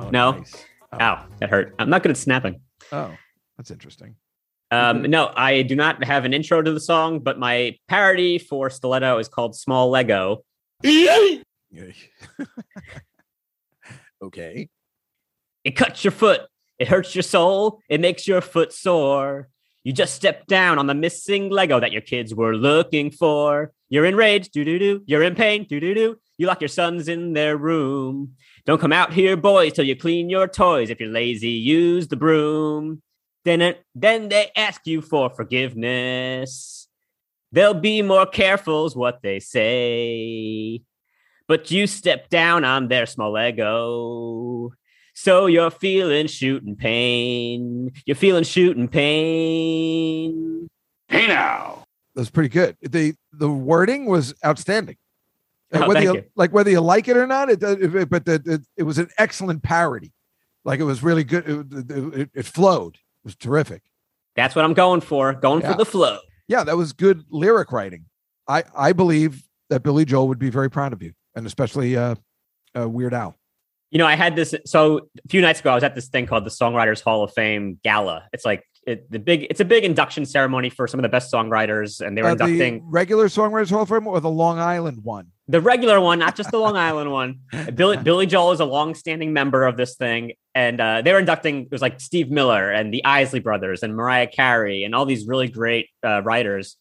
Oh, 0.00 0.10
No. 0.10 0.32
nice. 0.32 0.64
Ow, 1.00 1.24
that 1.38 1.50
hurt. 1.50 1.74
I'm 1.78 1.88
not 1.88 2.02
good 2.02 2.10
at 2.10 2.16
snapping. 2.16 2.60
Oh, 2.90 3.14
that's 3.56 3.70
interesting. 3.70 4.16
Um, 4.70 5.02
no, 5.10 5.32
I 5.34 5.62
do 5.62 5.76
not 5.76 6.04
have 6.04 6.24
an 6.24 6.34
intro 6.34 6.62
to 6.62 6.72
the 6.72 6.80
song, 6.80 7.20
but 7.20 7.38
my 7.38 7.76
parody 7.88 8.38
for 8.38 8.70
Stiletto 8.70 9.18
is 9.18 9.28
called 9.28 9.56
Small 9.56 9.90
Lego. 9.90 10.44
okay. 14.22 14.68
It 15.64 15.72
cuts 15.72 16.04
your 16.04 16.12
foot. 16.12 16.42
It 16.78 16.88
hurts 16.88 17.14
your 17.14 17.22
soul. 17.22 17.80
It 17.88 18.00
makes 18.00 18.26
your 18.26 18.40
foot 18.40 18.72
sore. 18.72 19.48
You 19.84 19.92
just 19.92 20.14
stepped 20.14 20.46
down 20.46 20.78
on 20.78 20.86
the 20.86 20.94
missing 20.94 21.50
Lego 21.50 21.80
that 21.80 21.92
your 21.92 22.02
kids 22.02 22.34
were 22.34 22.54
looking 22.54 23.10
for. 23.10 23.72
You're 23.88 24.04
enraged. 24.04 24.46
rage, 24.46 24.50
doo 24.50 24.64
doo 24.64 24.78
doo. 24.78 25.02
You're 25.06 25.22
in 25.22 25.34
pain, 25.34 25.66
doo 25.68 25.80
doo 25.80 25.94
doo. 25.94 26.16
You 26.38 26.46
lock 26.46 26.60
your 26.60 26.68
sons 26.68 27.08
in 27.08 27.32
their 27.32 27.56
room. 27.56 28.34
Don't 28.66 28.80
come 28.80 28.92
out 28.92 29.12
here, 29.12 29.36
boys, 29.36 29.72
till 29.72 29.84
you 29.84 29.96
clean 29.96 30.30
your 30.30 30.48
toys. 30.48 30.90
If 30.90 31.00
you're 31.00 31.10
lazy, 31.10 31.50
use 31.50 32.08
the 32.08 32.16
broom. 32.16 33.02
Then, 33.44 33.62
it, 33.62 33.84
then 33.94 34.28
they 34.28 34.50
ask 34.54 34.86
you 34.86 35.00
for 35.00 35.30
forgiveness. 35.30 36.88
They'll 37.52 37.74
be 37.74 38.02
more 38.02 38.26
careful, 38.26 38.90
what 38.90 39.22
they 39.22 39.40
say. 39.40 40.82
But 41.48 41.70
you 41.70 41.86
step 41.86 42.28
down 42.28 42.64
on 42.64 42.88
their 42.88 43.06
small 43.06 43.32
Lego. 43.32 44.70
So 45.14 45.46
you're 45.46 45.70
feeling 45.70 46.28
shooting 46.28 46.76
pain. 46.76 47.92
You're 48.06 48.14
feeling 48.14 48.44
shooting 48.44 48.88
pain. 48.88 50.68
Hey 51.08 51.26
now. 51.26 51.84
That 52.14 52.20
was 52.20 52.30
pretty 52.30 52.48
good. 52.48 52.76
The 52.80 53.14
the 53.32 53.50
wording 53.50 54.06
was 54.06 54.34
outstanding. 54.44 54.96
Oh, 55.72 55.88
whether 55.88 55.94
thank 55.94 56.04
you, 56.04 56.14
you. 56.14 56.24
like 56.36 56.52
whether 56.52 56.70
you 56.70 56.80
like 56.80 57.08
it 57.08 57.16
or 57.16 57.26
not, 57.26 57.50
it, 57.50 57.60
does- 57.60 57.78
it 57.80 58.08
but 58.08 58.24
the, 58.24 58.38
the, 58.38 58.64
it 58.76 58.82
was 58.84 58.98
an 58.98 59.08
excellent 59.18 59.62
parody. 59.62 60.12
Like 60.64 60.80
it 60.80 60.84
was 60.84 61.02
really 61.02 61.24
good. 61.24 61.48
It, 61.72 61.90
it, 61.90 62.30
it 62.34 62.46
flowed. 62.46 62.98
It 63.22 63.26
was 63.26 63.36
terrific. 63.36 63.82
That's 64.36 64.54
what 64.54 64.64
I'm 64.64 64.74
going 64.74 65.00
for. 65.00 65.32
Going 65.34 65.62
Yeah. 65.62 65.72
for 65.72 65.78
the 65.78 65.84
flow. 65.84 66.18
Yeah, 66.48 66.64
that 66.64 66.76
was 66.76 66.92
good 66.92 67.24
lyric 67.30 67.72
writing. 67.72 68.06
I 68.48 68.64
I 68.76 68.92
believe 68.92 69.42
that 69.68 69.82
Billy 69.82 70.04
Joel 70.04 70.28
would 70.28 70.38
be 70.38 70.50
very 70.50 70.70
proud 70.70 70.92
of 70.92 71.02
you, 71.02 71.12
and 71.34 71.46
especially 71.46 71.96
uh, 71.96 72.16
uh 72.78 72.88
Weird 72.88 73.14
Al. 73.14 73.36
You 73.90 73.98
know, 73.98 74.06
I 74.06 74.14
had 74.14 74.36
this. 74.36 74.54
So 74.66 74.98
a 74.98 75.28
few 75.28 75.40
nights 75.40 75.60
ago, 75.60 75.70
I 75.70 75.74
was 75.74 75.84
at 75.84 75.94
this 75.94 76.08
thing 76.08 76.26
called 76.26 76.44
the 76.44 76.50
Songwriters 76.50 77.02
Hall 77.02 77.22
of 77.24 77.32
Fame 77.32 77.78
Gala. 77.82 78.28
It's 78.32 78.44
like 78.44 78.64
it, 78.86 79.10
the 79.10 79.18
big. 79.18 79.46
It's 79.50 79.60
a 79.60 79.64
big 79.64 79.84
induction 79.84 80.24
ceremony 80.24 80.70
for 80.70 80.86
some 80.86 80.98
of 81.00 81.02
the 81.02 81.08
best 81.08 81.32
songwriters, 81.32 82.00
and 82.04 82.16
they 82.16 82.22
were 82.22 82.30
Uh, 82.30 82.34
the 82.34 82.44
inducting 82.44 82.82
regular 82.88 83.26
Songwriters 83.26 83.70
Hall 83.70 83.82
of 83.82 83.88
Fame 83.88 84.06
or 84.06 84.20
the 84.20 84.30
Long 84.30 84.58
Island 84.58 85.04
one. 85.04 85.28
The 85.50 85.60
regular 85.60 86.00
one, 86.00 86.18
not 86.20 86.36
just 86.36 86.50
the 86.50 86.58
Long 86.58 86.76
Island 86.88 87.10
one. 87.10 87.40
Billy 87.74 87.96
Billy 87.96 88.26
Joel 88.26 88.52
is 88.52 88.60
a 88.60 88.64
long-standing 88.64 89.32
member 89.32 89.66
of 89.66 89.76
this 89.76 89.96
thing, 89.96 90.32
and 90.54 90.80
uh, 90.80 91.02
they 91.02 91.12
were 91.12 91.18
inducting. 91.18 91.62
It 91.62 91.72
was 91.72 91.82
like 91.82 92.00
Steve 92.00 92.30
Miller 92.30 92.70
and 92.70 92.94
the 92.94 93.04
Isley 93.04 93.40
Brothers 93.40 93.82
and 93.82 93.94
Mariah 93.94 94.28
Carey 94.28 94.84
and 94.84 94.94
all 94.94 95.06
these 95.06 95.26
really 95.26 95.48
great 95.48 95.88
uh, 96.04 96.22
writers, 96.22 96.76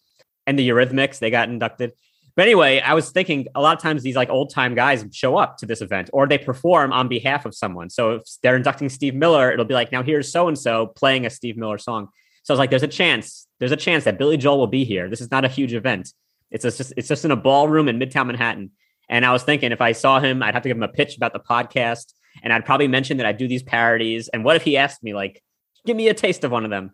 and 0.46 0.58
the 0.58 0.68
Eurythmics. 0.68 1.20
They 1.20 1.32
got 1.32 1.50
inducted. 1.50 1.94
But 2.36 2.44
anyway, 2.44 2.80
I 2.80 2.94
was 2.94 3.10
thinking 3.10 3.48
a 3.54 3.62
lot 3.62 3.76
of 3.76 3.82
times 3.82 4.02
these 4.02 4.16
like 4.16 4.30
old 4.30 4.54
time 4.54 4.74
guys 4.74 5.06
show 5.12 5.36
up 5.36 5.58
to 5.58 5.66
this 5.66 5.82
event 5.82 6.10
or 6.14 6.26
they 6.26 6.38
perform 6.38 6.94
on 6.94 7.10
behalf 7.10 7.46
of 7.46 7.54
someone. 7.54 7.90
So 7.90 8.12
if 8.12 8.24
they're 8.42 8.56
inducting 8.56 8.88
Steve 8.88 9.14
Miller, 9.14 9.52
it'll 9.52 9.66
be 9.66 9.74
like, 9.74 9.92
now 9.92 10.04
here's 10.04 10.32
so 10.32 10.48
and 10.48 10.58
so 10.58 10.88
playing 10.88 11.26
a 11.26 11.30
Steve 11.30 11.58
Miller 11.58 11.78
song. 11.78 12.08
So 12.44 12.54
I 12.54 12.56
was 12.56 12.60
like, 12.60 12.70
there's 12.70 12.84
a 12.84 12.88
chance, 12.88 13.46
there's 13.60 13.74
a 13.74 13.76
chance 13.76 14.06
that 14.06 14.18
Billy 14.18 14.38
Joel 14.38 14.58
will 14.58 14.68
be 14.68 14.86
here. 14.86 15.10
This 15.10 15.20
is 15.20 15.30
not 15.32 15.44
a 15.44 15.50
huge 15.50 15.74
event. 15.74 16.14
It's 16.52 16.64
just 16.64 16.94
it's 16.98 17.08
just 17.08 17.26
in 17.26 17.32
a 17.32 17.36
ballroom 17.36 17.88
in 17.88 18.00
Midtown 18.00 18.28
Manhattan. 18.28 18.72
And 19.10 19.26
I 19.26 19.32
was 19.34 19.44
thinking 19.44 19.72
if 19.72 19.82
I 19.82 19.92
saw 19.92 20.20
him, 20.20 20.44
I'd 20.44 20.54
have 20.54 20.64
to 20.64 20.70
give 20.70 20.78
him 20.78 20.84
a 20.84 20.88
pitch 20.88 21.18
about 21.18 21.34
the 21.34 21.40
podcast, 21.40 22.14
and 22.44 22.54
I'd 22.54 22.66
probably 22.66 22.88
mention 22.88 23.18
that 23.18 23.26
I 23.26 23.32
do 23.32 23.48
these 23.48 23.64
parodies. 23.64 24.28
And 24.30 24.44
what 24.44 24.56
if 24.56 24.64
he 24.64 24.78
asked 24.78 25.04
me 25.04 25.14
like, 25.14 25.42
give 25.86 25.98
me 25.98 26.08
a 26.10 26.14
taste 26.14 26.44
of 26.44 26.52
one 26.52 26.64
of 26.64 26.70
them? 26.70 26.92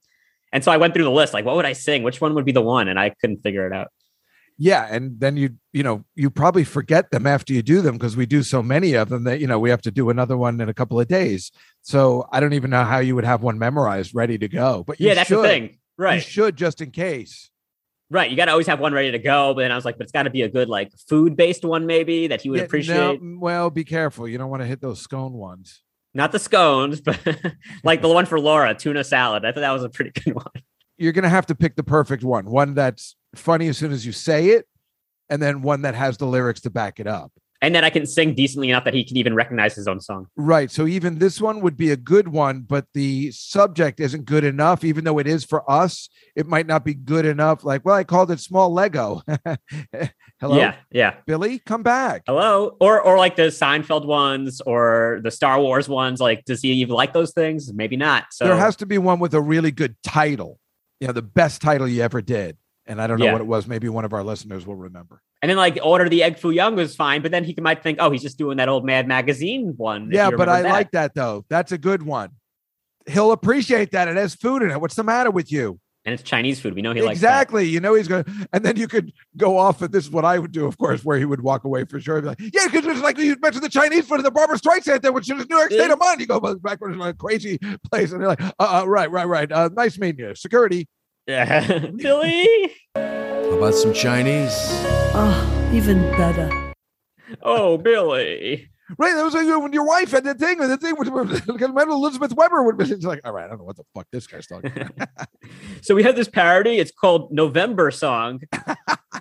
And 0.53 0.63
so 0.63 0.71
I 0.71 0.77
went 0.77 0.93
through 0.93 1.03
the 1.03 1.11
list, 1.11 1.33
like, 1.33 1.43
what 1.43 1.55
would 1.57 1.65
I 1.65 1.73
sing? 1.73 2.03
Which 2.03 2.21
one 2.21 2.33
would 2.35 2.45
be 2.45 2.53
the 2.53 2.61
one? 2.61 2.87
And 2.87 2.97
I 2.97 3.09
couldn't 3.09 3.41
figure 3.43 3.67
it 3.67 3.73
out. 3.73 3.89
Yeah, 4.57 4.87
and 4.89 5.19
then 5.19 5.35
you 5.35 5.49
you 5.73 5.83
know 5.83 6.05
you 6.15 6.29
probably 6.29 6.63
forget 6.63 7.11
them 7.11 7.27
after 7.27 7.51
you 7.51 7.61
do 7.61 7.81
them 7.81 7.95
because 7.97 8.15
we 8.15 8.25
do 8.25 8.41
so 8.41 8.63
many 8.63 8.93
of 8.93 9.09
them 9.09 9.25
that 9.25 9.41
you 9.41 9.47
know 9.47 9.59
we 9.59 9.69
have 9.69 9.81
to 9.81 9.91
do 9.91 10.09
another 10.09 10.37
one 10.37 10.61
in 10.61 10.69
a 10.69 10.73
couple 10.73 10.97
of 10.97 11.09
days. 11.09 11.51
So 11.81 12.25
I 12.31 12.39
don't 12.39 12.53
even 12.53 12.69
know 12.69 12.85
how 12.85 12.99
you 12.99 13.15
would 13.15 13.25
have 13.25 13.41
one 13.41 13.59
memorized 13.59 14.15
ready 14.15 14.37
to 14.37 14.47
go. 14.47 14.85
But 14.87 14.99
you 15.01 15.09
yeah, 15.09 15.15
that's 15.15 15.27
should. 15.27 15.39
the 15.39 15.43
thing. 15.43 15.63
You 15.63 15.77
Right. 15.97 16.23
should 16.23 16.55
just 16.55 16.79
in 16.81 16.91
case. 16.91 17.49
Right. 18.11 18.29
You 18.29 18.37
got 18.37 18.45
to 18.45 18.51
always 18.51 18.67
have 18.67 18.79
one 18.79 18.93
ready 18.93 19.11
to 19.11 19.19
go. 19.19 19.53
But 19.53 19.61
then 19.61 19.71
I 19.71 19.75
was 19.75 19.85
like, 19.85 19.97
but 19.97 20.03
it's 20.03 20.11
got 20.11 20.23
to 20.23 20.29
be 20.29 20.43
a 20.43 20.49
good, 20.49 20.69
like, 20.69 20.91
food 21.09 21.35
based 21.35 21.65
one, 21.65 21.85
maybe 21.87 22.27
that 22.27 22.41
he 22.41 22.49
would 22.49 22.59
Yeah, 22.59 22.65
appreciate. 22.65 23.21
no, 23.21 23.39
well, 23.39 23.69
be 23.69 23.83
careful. 23.83 24.27
You 24.27 24.37
don't 24.37 24.49
want 24.49 24.61
to 24.61 24.67
hit 24.67 24.79
those 24.81 25.01
scone 25.01 25.33
ones. 25.33 25.81
Not 26.13 26.31
the 26.31 26.39
scones, 26.39 27.01
but 27.01 27.19
like 27.83 28.01
the 28.01 28.07
one 28.07 28.25
for 28.25 28.39
Laura, 28.39 28.73
tuna 28.73 29.03
salad. 29.03 29.43
I 29.43 29.51
thought 29.51 29.59
that 29.61 29.71
was 29.71 29.83
a 29.83 29.89
pretty 29.89 30.11
good 30.11 30.35
one. 30.35 30.45
You're 30.97 31.11
gonna 31.11 31.27
have 31.27 31.47
to 31.47 31.55
pick 31.55 31.75
the 31.75 31.83
perfect 31.83 32.23
one. 32.23 32.45
One 32.45 32.73
that's 32.73 33.17
funny 33.35 33.67
as 33.67 33.77
soon 33.77 33.91
as 33.91 34.05
you 34.05 34.13
say 34.13 34.51
it, 34.51 34.65
and 35.29 35.41
then 35.41 35.61
one 35.61 35.81
that 35.81 35.93
has 35.93 36.15
the 36.17 36.25
lyrics 36.25 36.61
to 36.61 36.69
back 36.69 37.01
it 37.01 37.07
up. 37.07 37.33
And 37.61 37.73
then 37.73 37.83
I 37.83 37.89
can 37.89 38.05
sing 38.05 38.33
decently 38.35 38.69
enough 38.69 38.83
that 38.83 38.93
he 38.93 39.03
can 39.03 39.17
even 39.17 39.33
recognize 39.33 39.75
his 39.75 39.87
own 39.87 40.01
song. 40.01 40.27
Right. 40.35 40.69
So 40.69 40.85
even 40.87 41.19
this 41.19 41.39
one 41.39 41.61
would 41.61 41.77
be 41.77 41.91
a 41.91 41.97
good 41.97 42.27
one, 42.27 42.61
but 42.61 42.85
the 42.93 43.31
subject 43.31 43.99
isn't 43.99 44.25
good 44.25 44.43
enough. 44.43 44.83
Even 44.83 45.03
though 45.03 45.19
it 45.19 45.27
is 45.27 45.45
for 45.45 45.69
us, 45.69 46.09
it 46.35 46.47
might 46.47 46.67
not 46.67 46.83
be 46.83 46.93
good 46.93 47.25
enough. 47.25 47.63
Like, 47.63 47.85
well, 47.85 47.95
I 47.95 48.03
called 48.03 48.29
it 48.31 48.39
small 48.39 48.73
Lego. 48.73 49.21
Hello, 50.41 50.57
Yeah. 50.57 50.75
Yeah. 50.91 51.15
Billy, 51.25 51.59
come 51.59 51.81
back. 51.81 52.23
Hello. 52.27 52.75
Or, 52.79 53.01
or 53.01 53.17
like 53.17 53.35
the 53.35 53.43
Seinfeld 53.43 54.05
ones 54.05 54.61
or 54.61 55.21
the 55.23 55.31
Star 55.31 55.59
Wars 55.59 55.87
ones. 55.87 56.19
Like, 56.19 56.43
does 56.45 56.61
he 56.61 56.71
even 56.73 56.93
like 56.93 57.13
those 57.13 57.31
things? 57.31 57.73
Maybe 57.73 57.95
not. 57.95 58.25
So 58.31 58.45
There 58.45 58.57
has 58.57 58.75
to 58.77 58.85
be 58.85 58.97
one 58.97 59.19
with 59.19 59.33
a 59.33 59.41
really 59.41 59.71
good 59.71 59.95
title. 60.03 60.59
You 60.99 61.07
know, 61.07 61.13
the 61.13 61.21
best 61.21 61.61
title 61.61 61.87
you 61.87 62.01
ever 62.01 62.21
did. 62.21 62.57
And 62.87 63.01
I 63.01 63.07
don't 63.07 63.19
know 63.19 63.25
Yeah. 63.25 63.31
what 63.31 63.41
it 63.41 63.47
was. 63.47 63.67
Maybe 63.67 63.89
one 63.89 64.05
of 64.05 64.13
our 64.13 64.23
listeners 64.23 64.65
will 64.65 64.75
remember. 64.75 65.21
And 65.41 65.49
then 65.49 65.57
like 65.57 65.79
order 65.83 66.07
the 66.07 66.23
egg 66.23 66.37
foo 66.37 66.51
young 66.51 66.75
was 66.75 66.95
fine, 66.95 67.21
but 67.21 67.31
then 67.31 67.43
he 67.43 67.55
might 67.59 67.81
think, 67.81 67.97
oh, 67.99 68.11
he's 68.11 68.21
just 68.21 68.37
doing 68.37 68.57
that 68.57 68.69
old 68.69 68.85
Mad 68.85 69.07
Magazine 69.07 69.73
one. 69.77 70.09
yeah, 70.11 70.29
but 70.29 70.49
I 70.49 70.61
that. 70.61 70.71
like 70.71 70.91
that 70.91 71.15
though. 71.15 71.45
That's 71.49 71.71
a 71.71 71.77
good 71.77 72.03
one. 72.03 72.29
He'll 73.07 73.31
appreciate 73.31 73.91
that. 73.91 74.07
It 74.07 74.17
has 74.17 74.35
food 74.35 74.61
in 74.61 74.71
it. 74.71 74.79
What's 74.81 74.95
the 74.95 75.03
matter 75.03 75.31
with 75.31 75.51
you? 75.51 75.79
And 76.05 76.13
it's 76.13 76.21
Chinese 76.21 76.59
food. 76.59 76.75
We 76.75 76.83
know 76.83 76.93
he 76.93 77.01
likes 77.01 77.17
exactly. 77.17 77.67
You 77.67 77.79
know 77.79 77.95
he's 77.95 78.07
going 78.07 78.23
to, 78.25 78.47
and 78.53 78.63
then 78.63 78.77
you 78.77 78.87
could 78.87 79.11
go 79.37 79.57
off. 79.57 79.81
And 79.81 79.91
this 79.91 80.05
is 80.05 80.11
what 80.11 80.23
I 80.23 80.37
would 80.37 80.51
do, 80.51 80.67
of 80.67 80.77
course, 80.77 81.03
where 81.03 81.17
he 81.17 81.25
would 81.25 81.41
walk 81.41 81.63
away 81.63 81.83
for 81.85 81.99
sure. 81.99 82.21
Be 82.21 82.27
like, 82.27 82.39
yeah, 82.39 82.67
because 82.71 82.85
it's 82.85 83.01
like 83.01 83.17
you 83.17 83.35
mentioned 83.41 83.63
the 83.63 83.69
Chinese 83.69 84.07
food 84.07 84.19
in 84.19 84.23
the 84.23 84.29
Barbra 84.29 84.57
Streisand 84.57 85.01
there, 85.01 85.11
which 85.11 85.29
is 85.31 85.49
New 85.49 85.57
York 85.57 85.71
State 85.71 85.89
of 85.89 85.97
Mind. 85.97 86.21
You 86.21 86.27
go 86.27 86.39
back 86.39 86.79
to 86.79 86.85
a 86.85 87.13
crazy 87.13 87.57
place, 87.91 88.11
and 88.11 88.21
they're 88.21 88.27
like, 88.27 88.41
uh, 88.41 88.51
uh 88.59 88.85
right, 88.87 89.09
right, 89.09 89.27
right. 89.27 89.51
Uh, 89.51 89.69
nice 89.73 89.97
meeting 89.97 90.27
you. 90.27 90.35
Security. 90.35 90.87
Yeah. 91.27 91.87
Billy. 91.95 92.71
How 92.95 93.01
about 93.57 93.73
some 93.73 93.93
Chinese? 93.93 94.53
Oh, 95.13 95.69
even 95.73 96.01
better. 96.11 96.73
Oh, 97.41 97.77
Billy. 97.77 98.69
Right. 98.99 99.15
That 99.15 99.23
was 99.23 99.33
like 99.33 99.47
when 99.47 99.73
your 99.73 99.85
wife 99.85 100.11
had 100.11 100.23
the 100.23 100.35
thing, 100.35 100.61
and 100.61 100.71
the 100.71 100.77
thing 100.77 100.95
was, 100.95 101.09
remember 101.47 101.91
Elizabeth 101.91 102.33
Weber 102.33 102.61
would 102.61 102.77
be 102.77 102.85
like, 102.97 103.21
all 103.25 103.33
right, 103.33 103.45
I 103.45 103.47
don't 103.47 103.57
know 103.57 103.63
what 103.63 103.77
the 103.77 103.83
fuck 103.95 104.05
this 104.11 104.27
guy's 104.27 104.45
talking 104.45 104.71
about. 104.79 105.09
so 105.81 105.95
we 105.95 106.03
have 106.03 106.15
this 106.15 106.27
parody. 106.27 106.77
It's 106.77 106.91
called 106.91 107.31
November 107.31 107.89
Song. 107.89 108.41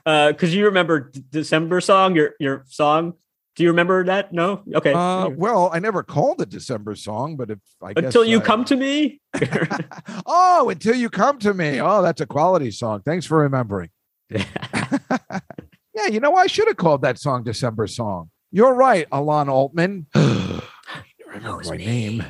Uh, 0.05 0.33
because 0.33 0.55
you 0.55 0.67
remember 0.67 1.11
D- 1.11 1.25
December 1.31 1.81
Song, 1.81 2.15
your 2.15 2.35
your 2.39 2.65
song. 2.69 3.15
Do 3.57 3.63
you 3.63 3.69
remember 3.71 4.05
that? 4.05 4.33
No. 4.33 4.63
Okay. 4.75 4.93
Uh, 4.93 5.29
well, 5.29 5.71
I 5.73 5.79
never 5.79 6.03
called 6.03 6.41
it 6.41 6.49
December 6.49 6.95
song, 6.97 7.37
but 7.37 7.51
if 7.51 7.59
I 7.83 7.93
guess 7.93 8.07
Until 8.07 8.25
you 8.25 8.41
I- 8.41 8.45
come 8.45 8.65
to 8.65 8.77
me. 8.77 9.21
oh, 10.27 10.69
until 10.71 10.95
you 10.97 11.09
come 11.09 11.39
to 11.39 11.55
me. 11.55 11.81
Oh, 11.81 12.03
that's 12.03 12.21
a 12.21 12.27
quality 12.27 12.71
song. 12.71 13.03
Thanks 13.05 13.27
for 13.27 13.39
remembering. 13.39 13.91
Yeah, 15.95 16.09
you 16.09 16.19
know, 16.21 16.35
I 16.35 16.49
should 16.49 16.67
have 16.67 16.77
called 16.77 17.03
that 17.03 17.19
song 17.21 17.45
December 17.45 17.87
song. 17.87 18.31
You're 18.51 18.75
right, 18.75 19.07
Alon 19.13 19.49
Altman. 19.49 20.07
remember 20.15 21.63
my 21.65 21.77
name. 21.77 22.25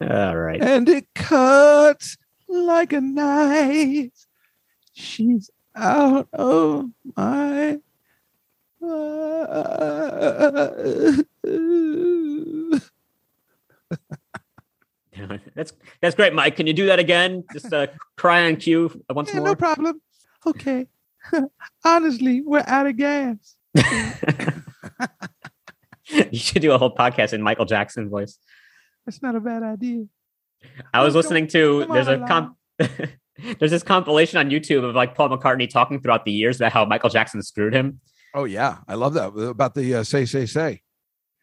All 0.00 0.36
right. 0.36 0.62
And 0.62 0.88
it 0.88 1.06
cuts 1.14 2.16
like 2.48 2.92
a 2.92 3.00
knife. 3.00 4.12
She's 4.92 5.50
out 5.74 6.28
of 6.32 6.90
my. 7.16 7.78
That's 15.54 15.72
that's 16.00 16.14
great, 16.14 16.32
Mike. 16.32 16.56
Can 16.56 16.66
you 16.66 16.72
do 16.72 16.86
that 16.86 16.98
again? 16.98 17.44
Just 17.52 17.70
uh, 17.72 17.88
cry 18.16 18.46
on 18.46 18.56
cue 18.56 18.90
once 19.10 19.28
Yeah, 19.28 19.40
more. 19.40 19.48
no 19.48 19.54
problem. 19.54 20.00
Okay. 20.46 20.86
Honestly, 21.84 22.40
we're 22.40 22.64
out 22.66 22.86
of 22.86 22.96
gas. 22.96 23.56
you 26.08 26.38
should 26.38 26.62
do 26.62 26.72
a 26.72 26.78
whole 26.78 26.94
podcast 26.94 27.34
in 27.34 27.42
Michael 27.42 27.66
Jackson 27.66 28.08
voice. 28.08 28.38
That's 29.04 29.20
not 29.20 29.36
a 29.36 29.40
bad 29.40 29.62
idea. 29.62 30.06
I 30.94 31.02
was 31.02 31.14
listening 31.14 31.48
to 31.48 31.84
there's 31.86 32.08
a 32.08 32.18
comp 32.26 32.56
there's 33.58 33.70
this 33.70 33.82
compilation 33.82 34.38
on 34.38 34.50
YouTube 34.50 34.84
of 34.84 34.94
like 34.94 35.14
Paul 35.14 35.30
McCartney 35.30 35.68
talking 35.68 36.00
throughout 36.00 36.24
the 36.24 36.32
years 36.32 36.56
about 36.56 36.72
how 36.72 36.84
Michael 36.84 37.10
Jackson 37.10 37.42
screwed 37.42 37.74
him. 37.74 38.00
Oh 38.34 38.44
yeah, 38.44 38.78
I 38.88 38.94
love 38.94 39.14
that 39.14 39.28
about 39.36 39.74
the 39.74 39.96
uh, 39.96 40.04
say 40.04 40.24
say 40.24 40.46
say. 40.46 40.82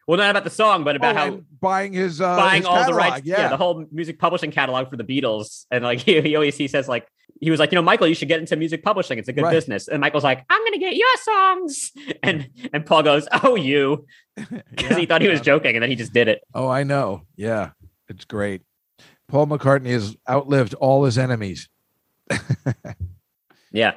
Well, 0.06 0.16
not 0.16 0.30
about 0.30 0.44
the 0.44 0.50
song, 0.50 0.84
but 0.84 0.96
about 0.96 1.16
Oh, 1.16 1.18
how 1.18 1.40
buying 1.60 1.92
his 1.92 2.20
uh, 2.20 2.34
buying 2.36 2.62
his 2.62 2.66
all 2.66 2.76
the 2.76 2.80
catalog, 2.84 2.98
rights, 2.98 3.26
yeah. 3.26 3.48
the 3.48 3.58
whole 3.58 3.84
music 3.92 4.18
publishing 4.18 4.50
catalog 4.50 4.88
for 4.88 4.96
the 4.96 5.04
Beatles, 5.04 5.66
and 5.70 5.84
like 5.84 6.00
he, 6.06 6.20
he 6.22 6.34
always 6.34 6.56
he 6.56 6.66
says 6.68 6.88
like 6.88 7.06
he 7.40 7.50
was 7.50 7.60
like, 7.60 7.70
you 7.70 7.76
know, 7.76 7.82
Michael, 7.82 8.08
you 8.08 8.14
should 8.14 8.26
get 8.28 8.40
into 8.40 8.56
music 8.56 8.82
publishing. 8.82 9.18
It's 9.18 9.28
a 9.28 9.32
good 9.32 9.44
Right. 9.44 9.52
business. 9.52 9.86
And 9.86 10.00
Michael's 10.00 10.24
like, 10.24 10.44
I'm 10.48 10.64
gonna 10.64 10.78
get 10.78 10.96
your 10.96 11.16
songs, 11.22 11.92
and 12.22 12.48
and 12.72 12.86
Paul 12.86 13.02
goes, 13.02 13.28
oh 13.44 13.54
you, 13.54 14.06
because 14.70 14.96
he 14.96 15.04
thought 15.04 15.20
he 15.20 15.28
was 15.28 15.42
joking, 15.42 15.76
and 15.76 15.82
then 15.82 15.90
he 15.90 15.96
just 15.96 16.14
did 16.14 16.26
it. 16.28 16.40
Oh, 16.54 16.68
I 16.68 16.84
know. 16.84 17.22
Yeah, 17.36 17.70
it's 18.08 18.24
great. 18.24 18.62
Paul 19.28 19.46
McCartney 19.46 19.90
has 19.90 20.16
outlived 20.26 20.72
all 20.72 21.04
his 21.04 21.18
enemies. 21.18 21.68
Yeah. 23.70 23.96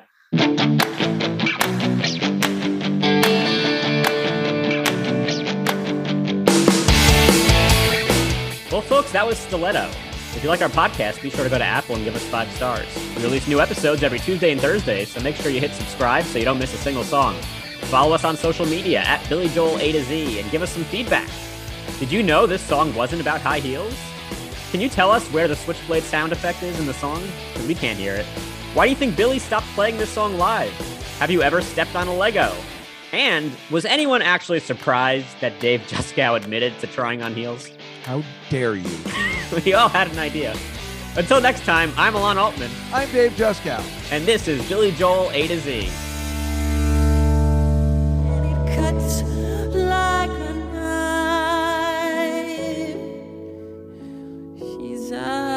Well, 8.82 9.04
folks, 9.04 9.12
that 9.12 9.28
was 9.28 9.38
Stiletto. 9.38 9.90
If 10.36 10.40
you 10.42 10.50
like 10.50 10.64
our 10.64 10.68
podcast, 10.68 11.22
be 11.22 11.30
sure 11.30 11.44
to 11.44 11.52
go 11.52 11.60
to 11.60 11.64
Apple 11.64 11.94
and 11.94 12.04
give 12.04 12.16
us 12.16 12.26
five 12.26 12.52
stars. 12.54 12.88
We 13.16 13.22
release 13.22 13.48
new 13.48 13.62
episodes 13.62 14.02
every 14.02 14.18
Tuesday 14.18 14.52
and 14.52 14.60
Thursday, 14.60 15.06
so 15.06 15.22
make 15.22 15.36
sure 15.36 15.52
you 15.52 15.60
hit 15.60 15.72
subscribe 15.74 16.24
so 16.24 16.40
you 16.40 16.46
don't 16.46 16.58
miss 16.58 16.74
a 16.74 16.78
single 16.78 17.04
song. 17.04 17.36
Follow 17.92 18.16
us 18.16 18.24
on 18.24 18.36
social 18.36 18.66
media 18.66 19.02
at 19.02 19.24
Billy 19.30 19.50
Joel 19.50 19.78
A 19.78 19.92
to 19.92 20.04
Z 20.04 20.40
and 20.40 20.50
give 20.50 20.64
us 20.64 20.72
some 20.72 20.84
feedback. 20.86 21.30
Did 22.00 22.12
you 22.12 22.24
know 22.24 22.48
this 22.48 22.64
song 22.64 22.92
wasn't 22.96 23.22
about 23.22 23.40
high 23.40 23.60
heels? 23.60 23.96
Can 24.72 24.82
you 24.82 24.90
tell 24.90 25.12
us 25.12 25.28
where 25.28 25.48
the 25.48 25.56
switchblade 25.56 26.02
sound 26.02 26.32
effect 26.32 26.64
is 26.64 26.80
in 26.80 26.88
the 26.88 26.96
song? 26.96 27.22
Because 27.54 27.68
we 27.68 27.76
can't 27.76 28.00
hear 28.00 28.16
it. 28.16 28.26
Why 28.74 28.88
do 28.88 28.90
you 28.90 28.98
think 28.98 29.16
Billy 29.16 29.38
stopped 29.38 29.68
playing 29.76 30.00
this 30.00 30.10
song 30.10 30.40
live? 30.40 30.74
Have 31.20 31.30
you 31.30 31.44
ever 31.44 31.62
stepped 31.62 31.96
on 31.96 32.08
a 32.08 32.16
Lego? 32.16 32.52
And 33.12 33.52
was 33.70 33.86
anyone 33.86 34.24
actually 34.24 34.60
surprised 34.60 35.40
that 35.40 35.60
Dave 35.60 35.82
Juskow 35.82 36.36
admitted 36.36 36.80
to 36.80 36.88
trying 36.88 37.22
on 37.22 37.36
heels? 37.36 37.70
How 38.04 38.24
dare 38.50 38.76
you? 38.76 38.90
we 39.66 39.74
all 39.74 39.90
had 39.90 40.10
an 40.12 40.20
idea. 40.20 40.56
Until 41.18 41.42
next 41.42 41.64
time, 41.66 41.92
I'm 41.98 42.16
Alon 42.16 42.38
Altman, 42.38 42.72
I'm 42.94 43.12
Dave 43.12 43.34
Juskow. 43.34 43.84
and 44.12 44.26
this 44.26 44.48
is 44.48 44.68
Billy 44.70 44.92
Joel 44.92 45.30
A 45.32 45.48
to 45.48 45.60
Z. 45.60 45.90
And 48.28 48.46
it 48.46 48.76
cuts 48.76 49.22
like 49.76 50.30
a 50.30 50.54
knife. 50.74 51.18
She's 54.58 55.12
out 55.12 55.51